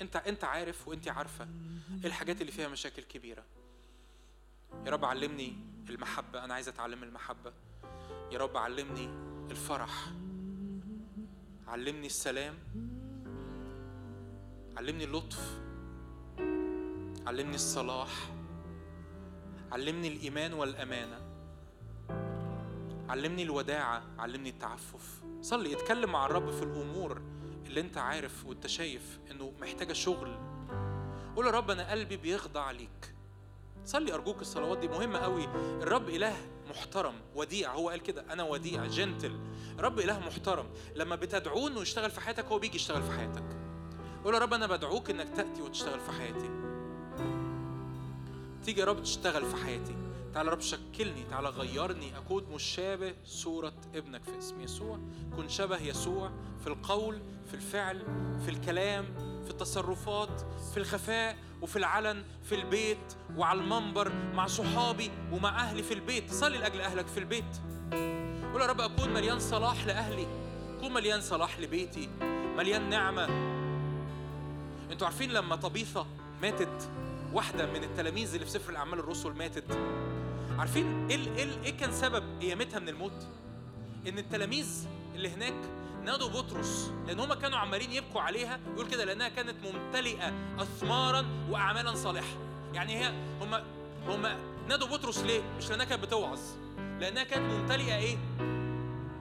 [0.00, 1.48] انت انت عارف وانت عارفة
[2.00, 3.44] إيه الحاجات اللي فيها مشاكل كبيرة.
[4.86, 5.56] يا رب علمني
[5.88, 7.52] المحبة أنا عايز أتعلم المحبة.
[8.32, 9.08] يا رب علمني
[9.50, 10.10] الفرح.
[11.68, 12.54] علمني السلام.
[14.76, 15.60] علمني اللطف.
[17.26, 18.30] علمني الصلاح.
[19.72, 21.20] علمني الإيمان والأمانة.
[23.08, 25.22] علمني الوداعة علمني التعفف.
[25.40, 27.35] صلي اتكلم مع الرب في الأمور.
[27.66, 30.38] اللي انت عارف وانت شايف انه محتاجة شغل.
[31.36, 33.14] قول يا رب أنا قلبي بيخضع ليك.
[33.84, 35.44] صلي أرجوك الصلوات دي مهمة قوي.
[35.82, 36.36] الرب إله
[36.70, 39.38] محترم وديع هو قال كده أنا وديع جنتل.
[39.78, 43.44] رب إله محترم لما بتدعوه انه يشتغل في حياتك هو بيجي يشتغل في حياتك.
[44.24, 46.50] قول يا رب أنا بدعوك إنك تأتي وتشتغل في حياتي.
[48.64, 49.96] تيجي يا رب تشتغل في حياتي.
[50.36, 52.18] تعالى رب شكلني تعالى غيرني.
[52.18, 54.98] اكون مشابه صورة ابنك في اسم يسوع.
[55.36, 58.02] كن شبه يسوع في القول في الفعل
[58.44, 59.04] في الكلام
[59.44, 60.40] في التصرفات
[60.72, 66.32] في الخفاء وفي العلن في البيت وعلى المنبر مع صحابي ومع أهلي في البيت.
[66.32, 67.56] صلي لأجل أهلك في البيت.
[68.52, 70.26] قول يا رب أكون مليان صلاح لأهلي.
[70.78, 72.08] اكون مليان صلاح لبيتي.
[72.56, 73.24] مليان نعمة.
[74.92, 76.06] أنتوا عارفين لما طبيثة
[76.42, 76.90] ماتت
[77.32, 79.78] واحدة من التلاميذ اللي في سفر الأعمال الرسل ماتت.
[80.58, 83.26] عارفين إيه إيه إيه كان سبب قيامتها من الموت؟
[84.08, 85.54] إن التلاميذ اللي هناك
[86.04, 91.94] نادوا بطرس لأن هما كانوا عمالين يبكوا عليها يقول كده لأنها كانت ممتلئة أثمارا وأعمالا
[91.94, 92.36] صالحة
[92.74, 93.64] يعني هي هما
[94.06, 94.36] هما
[94.68, 96.40] نادوا بطرس ليه؟ مش لأنها كانت بتوعظ
[97.00, 98.16] لأنها كانت ممتلئة إيه؟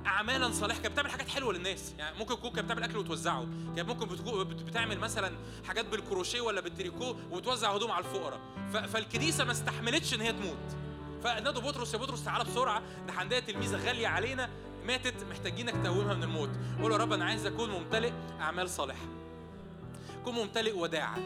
[0.06, 3.90] اعمالا صالحة كانت بتعمل حاجات حلوة للناس يعني ممكن تكون كانت بتعمل أكل وتوزعه كانت
[3.90, 4.08] ممكن
[4.66, 5.32] بتعمل مثلا
[5.68, 8.40] حاجات بالكروشيه ولا بالتريكو وتوزع هدوم على الفقراء
[8.88, 10.85] فالكنيسة ما استحملتش إن هي تموت
[11.26, 14.50] فنادوا بطرس يا بطرس تعالى بسرعة ده عندها تلميذة غالية علينا
[14.86, 16.50] ماتت محتاجينك تقومها من الموت.
[16.82, 19.06] قول يا رب أنا عايز أكون ممتلئ أعمال صالحة.
[20.22, 21.18] أكون ممتلئ وداعة.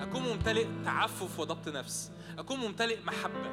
[0.00, 2.10] أكون ممتلئ تعفف وضبط نفس.
[2.38, 3.50] أكون ممتلئ محبة.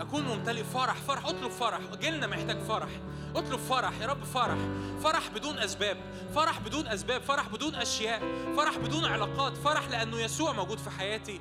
[0.00, 0.94] أكون ممتلئ فرح.
[0.94, 1.80] فرح اطلب فرح.
[2.00, 2.90] جيلنا محتاج فرح.
[3.34, 4.58] اطلب فرح يا رب فرح.
[5.02, 5.96] فرح بدون أسباب.
[6.34, 7.22] فرح بدون أسباب.
[7.22, 8.22] فرح بدون أشياء.
[8.56, 9.56] فرح بدون علاقات.
[9.56, 11.40] فرح لأنه يسوع موجود في حياتي.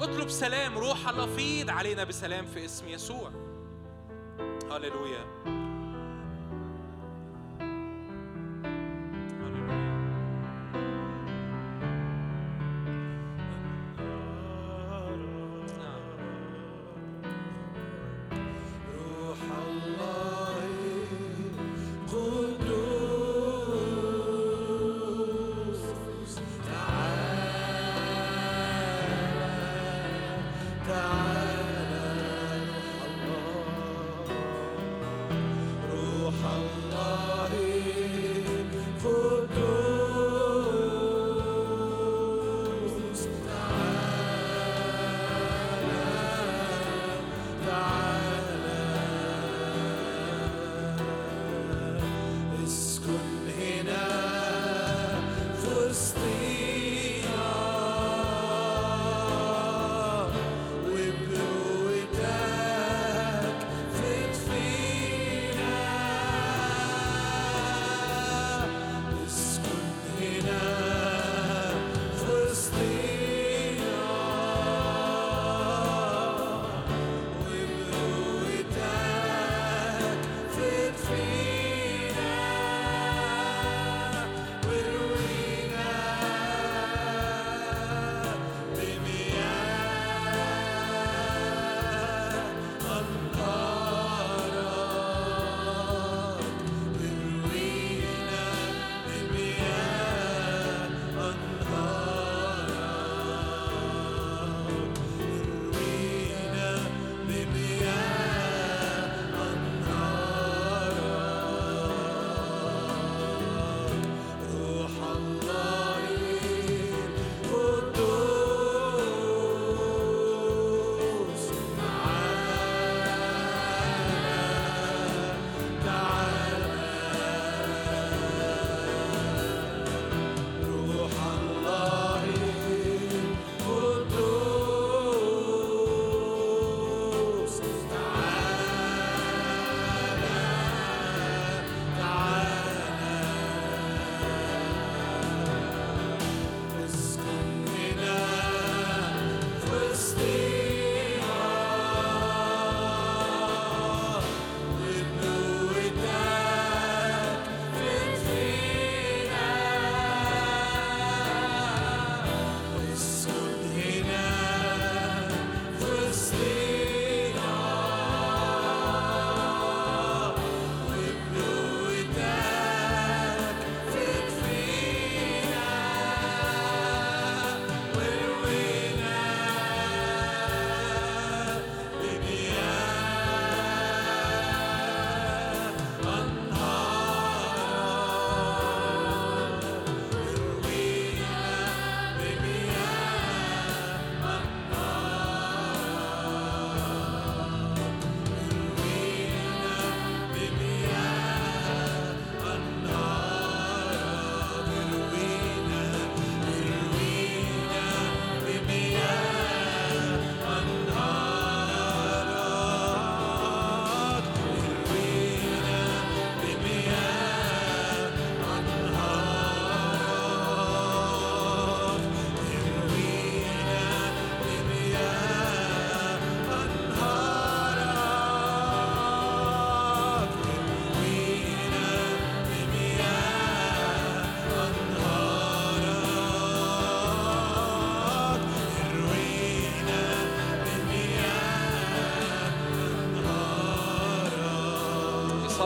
[0.00, 3.30] اطلب سلام روح الله فيض علينا بسلام في اسم يسوع.
[4.70, 5.24] هللويا.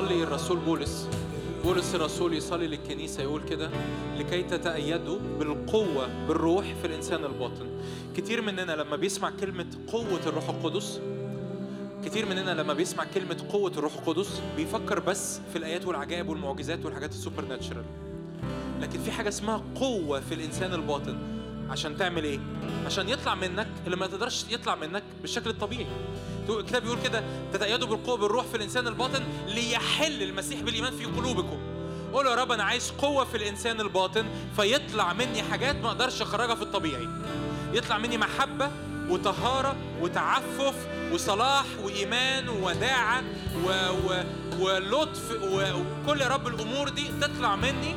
[0.03, 1.09] يصلي الرسول بولس.
[1.65, 3.71] بولس الرسول يصلي للكنيسة يقول كده
[4.19, 7.67] لكي تتأيدوا بالقوة بالروح في الإنسان الباطن.
[8.17, 11.01] كتير مننا لما بيسمع كلمة قوة الروح القدس
[12.05, 17.11] كتير مننا لما بيسمع كلمة قوة الروح القدس بيفكر بس في الآيات والعجائب والمعجزات والحاجات
[17.11, 17.85] السوبر ناتشرال
[18.81, 21.19] لكن في حاجة اسمها قوة في الإنسان الباطن.
[21.71, 22.39] عشان تعمل إيه؟
[22.87, 25.87] عشان يطلع منك اللي ما تقدرش يطلع منك بالشكل الطبيعي.
[26.49, 27.23] الكتاب بيقول كده
[27.53, 31.59] تتأيدوا بالقوة بالروح في الإنسان الباطن ليحل المسيح بالإيمان في قلوبكم.
[32.13, 36.55] قول يا رب أنا عايز قوة في الإنسان الباطن فيطلع مني حاجات ما أقدرش أخرجها
[36.55, 37.09] في الطبيعي.
[37.73, 38.71] يطلع مني محبة
[39.09, 40.75] وطهارة وتعفف
[41.13, 43.23] وصلاح وإيمان ووداعة
[43.67, 43.69] و...
[44.07, 44.23] و...
[44.61, 45.31] ولطف.
[45.43, 47.95] وكل يا رب الأمور دي تطلع مني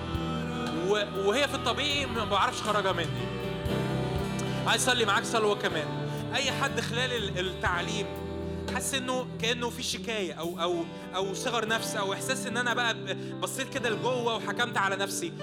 [0.87, 0.91] و...
[1.25, 3.25] وهي في الطبيعي ما بعرفش أخرجها مني.
[4.67, 5.87] عايز أصلي معاك صلوة كمان.
[6.35, 8.05] أي حد خلال ال- التعليم
[8.75, 10.75] حاسس إنه كأنه في شكاية أو أو
[11.15, 12.95] أو صغر نفس أو إحساس إن أنا بقى
[13.41, 15.33] بصيت كده لجوه وحكمت على نفسي.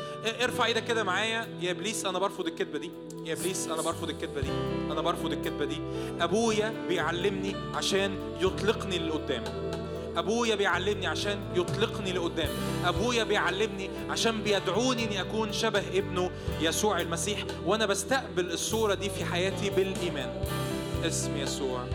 [0.43, 1.49] ارفع إيدك كده معايا.
[1.61, 2.91] يا إبليس أنا برفض الكذبة دي.
[3.25, 4.51] يا إبليس أنا برفض الكذبة دي.
[4.91, 5.77] أنا برفض الكذبة دي.
[6.21, 9.45] أبويا بيعلمني عشان يطلقني لقدام.
[10.17, 12.51] أبويا بيعلمني عشان يطلقني لقدام.
[12.85, 16.31] أبويا بيعلمني عشان بيدعوني إني أكون شبه ابنه
[16.61, 20.45] يسوع المسيح وأنا بستقبل الصورة دي في حياتي بالإيمان.
[21.05, 21.87] اسم يسوع.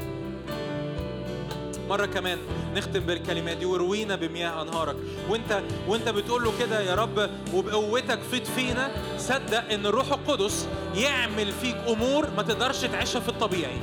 [1.90, 2.38] مرة كمان
[2.76, 4.96] نختم بالكلمات دي وروينا بمياه أنهارك.
[5.30, 11.52] وانت وأنت بتقول له كده يا رب وبقوتك فيض فينا صدق إن الروح القدس يعمل
[11.62, 13.80] فيك أمور ما تقدرش تعيشها في الطبيعي.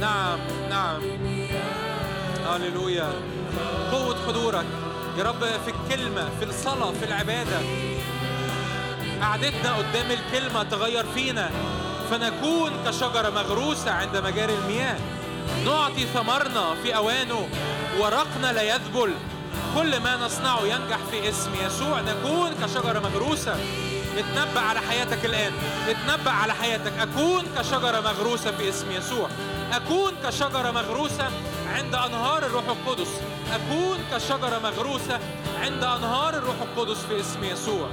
[0.00, 0.38] نعم
[0.70, 1.02] نعم.
[2.46, 3.12] هللويا.
[3.92, 4.66] قوة حضورك.
[5.18, 7.58] يا رب في الكلمة في الصلاة في العبادة.
[9.22, 11.50] قعدتنا قدام الكلمة تغير فينا.
[12.10, 14.96] فنكون كشجرة مغروسة عند مجاري المياه.
[15.64, 17.48] نعطي ثمرنا في أوانه
[18.00, 19.14] ورقنا لا يذبل.
[19.74, 22.00] كل ما نصنعه ينجح في اسم يسوع.
[22.00, 23.56] نكون كشجرة مغروسة.
[24.18, 25.52] اتنبأ على حياتك الآن.
[25.88, 26.92] اتنبأ على حياتك.
[27.00, 29.28] أكون كشجرة مغروسة في اسم يسوع.
[29.72, 31.30] أكون كشجرة مغروسة
[31.74, 33.10] عند أنهار الروح القدس.
[33.52, 35.18] أكون كشجرة مغروسة
[35.60, 37.88] عند أنهار الروح القدس في اسم يسوع.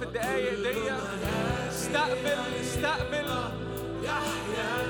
[0.00, 0.92] في الدقايق دي.
[1.68, 3.30] استقبل استقبل.
[4.02, 4.89] يحيا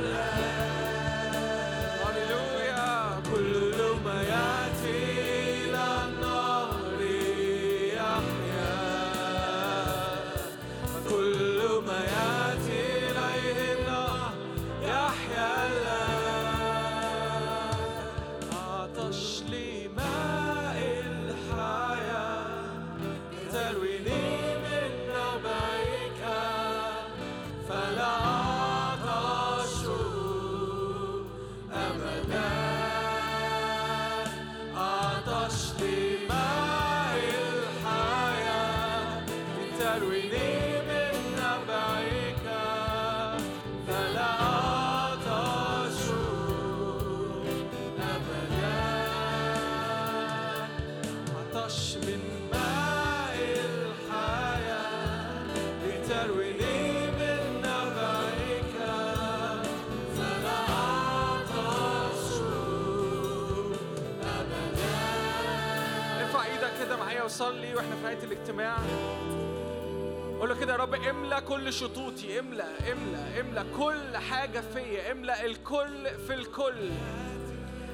[70.40, 75.47] قول له كده يا رب املى كل شطوطي املى املى املى كل حاجة فيا املى
[75.47, 76.90] الكل في الكل.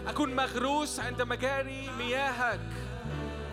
[0.09, 2.61] أكون مغروس عند مجاري مياهك.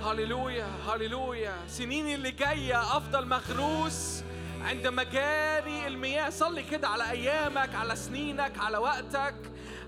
[0.05, 1.53] هللويا هللويا.
[1.67, 4.23] سنيني اللي جاية أفضل مغروس
[4.61, 6.29] عند مجاري المياه.
[6.29, 9.35] صلي كده على أيامك على سنينك على وقتك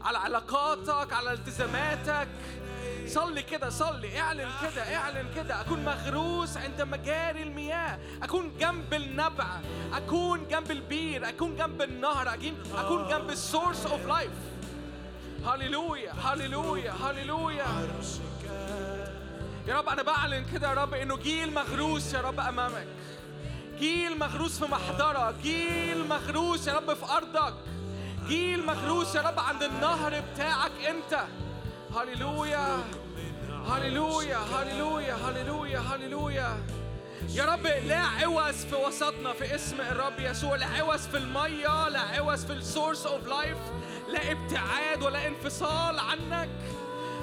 [0.01, 2.27] على علاقاتك على التزاماتك.
[3.07, 4.19] صلي كده صلي.
[4.19, 5.61] اعلن كده اعلن كده.
[5.61, 7.99] أكون مغروس عند مجاري المياه.
[8.23, 9.45] أكون جنب النبع.
[9.93, 11.29] أكون جنب البير.
[11.29, 12.29] أكون جنب النهر.
[12.29, 14.31] أكون- اكون جنب ال source of life
[15.47, 17.65] هللويا هللويا هللويا.
[19.67, 22.87] يا رب أنا بعلن كده يا رب إنه جيل مغروس يا رب أمامك.
[23.79, 25.35] جيل مغروس في محضرك.
[25.43, 27.53] جيل مغروس يا رب في أرضك.
[28.27, 31.23] جيل مغروس يا رب عند النهر بتاعك أنت.
[31.95, 32.83] هللويا
[33.67, 36.57] هللويا هللويا هللويا هللويا
[37.29, 40.55] يا رب لا عوز في وسطنا في اسم الرب يسوع.
[40.55, 43.57] لا عوز في المية لا عوز في ال source of life
[44.09, 46.49] لا ابتعاد ولا انفصال عنك.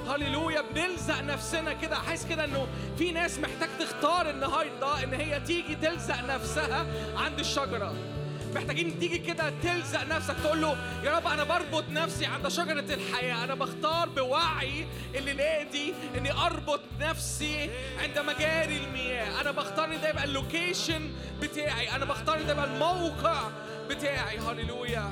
[0.07, 1.95] هللويا بنلزق نفسنا كده.
[1.95, 6.85] حاسس كده إنه في ناس محتاج تختار النهارده إن هي تيجي تلزق نفسها
[7.17, 7.93] عند الشجرة.
[8.55, 13.43] محتاجين تيجي كده تلزق نفسك تقول له يا رب أنا بربط نفسي عند شجرة الحياة
[13.43, 17.69] أنا بختار بوعي الليلة دي إني أربط نفسي
[18.01, 19.41] عند مجاري المياه.
[19.41, 21.09] أنا بختار إن ده يبقى اللوكيشن
[21.41, 23.41] بتاعي أنا بختار إن ده يبقى الموقع
[23.89, 24.37] بتاعي.
[24.39, 25.11] هللويا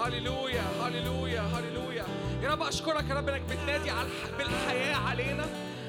[0.00, 2.04] هللويا هللويا هللويا.
[2.42, 4.38] يا رب أشكرك يا رب إنك بتنادي على الح...
[4.38, 5.46] بالحياة علينا.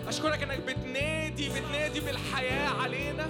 [0.08, 3.28] أشكرك إنك بتنادي بتنادي بالحياة علينا.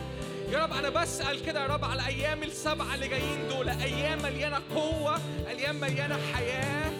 [0.53, 4.61] يا رب أنا بسأل كده يا رب على الأيام السبعه اللي جايين دول أيام مليانة
[4.75, 6.91] قوة أيام مليانة حياة.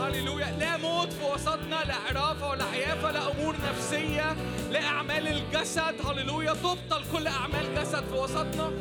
[0.00, 0.56] هللويا.
[0.58, 4.36] لا موت في وسطنا لا عرافه ولا عيافه لا أمور نفسية
[4.70, 6.06] لا أعمال الجسد.
[6.06, 6.52] هللويا.
[6.52, 8.72] تبطل كل أعمال جسد في وسطنا.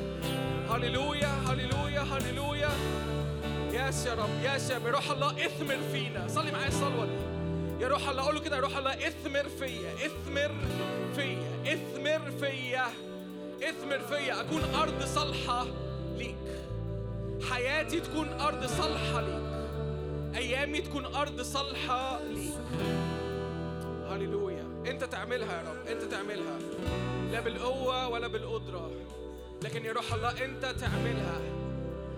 [0.70, 2.70] هللويا هللويا هللويا.
[3.74, 4.86] ياس يا رب ياس يا رب.
[4.86, 6.28] روح الله اثمر فينا.
[6.28, 7.84] صلي معايا الصلوة دي.
[7.84, 10.52] يا روح الله قول له كده يا روح الله اثمر فيا اثمر
[11.16, 12.86] فيا اثمر فيا.
[13.70, 15.66] اثمر فيا أكون أرض صالحه
[16.18, 16.36] ليك.
[17.52, 19.44] حياتي تكون أرض صالحه ليك.
[20.36, 22.54] أيامي تكون أرض صالحه ليك.
[24.10, 24.66] هللويا.
[24.88, 25.88] أنت تعملها يا رب.
[25.88, 26.60] أنت تعملها.
[27.32, 28.92] لا بالقوة ولا بالقدرة.
[29.64, 31.42] لكن يا روح الله أنت تعملها.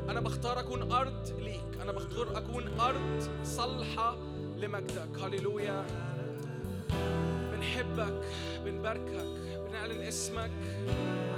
[0.10, 1.82] أنا بختار أكون أرض ليك.
[1.82, 4.18] أنا بختار أكون أرض صالحة
[4.58, 5.20] لمجدك.
[5.24, 5.86] هللويا.
[7.52, 8.24] بنحبك
[8.66, 9.45] بنباركك
[9.76, 10.52] نعلن اسمك.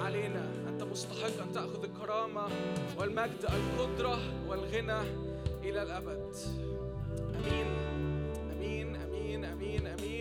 [0.02, 0.52] علينا.
[0.70, 2.48] أنت مستحق أن تأخذ الكرامة
[2.98, 5.02] والمجد القدرة والغنى
[5.70, 6.36] إلى الأبد.
[7.36, 7.68] آمين.
[8.52, 8.96] آمين.
[8.96, 9.46] آمين.
[9.46, 9.88] آمين.
[9.88, 10.17] آمين.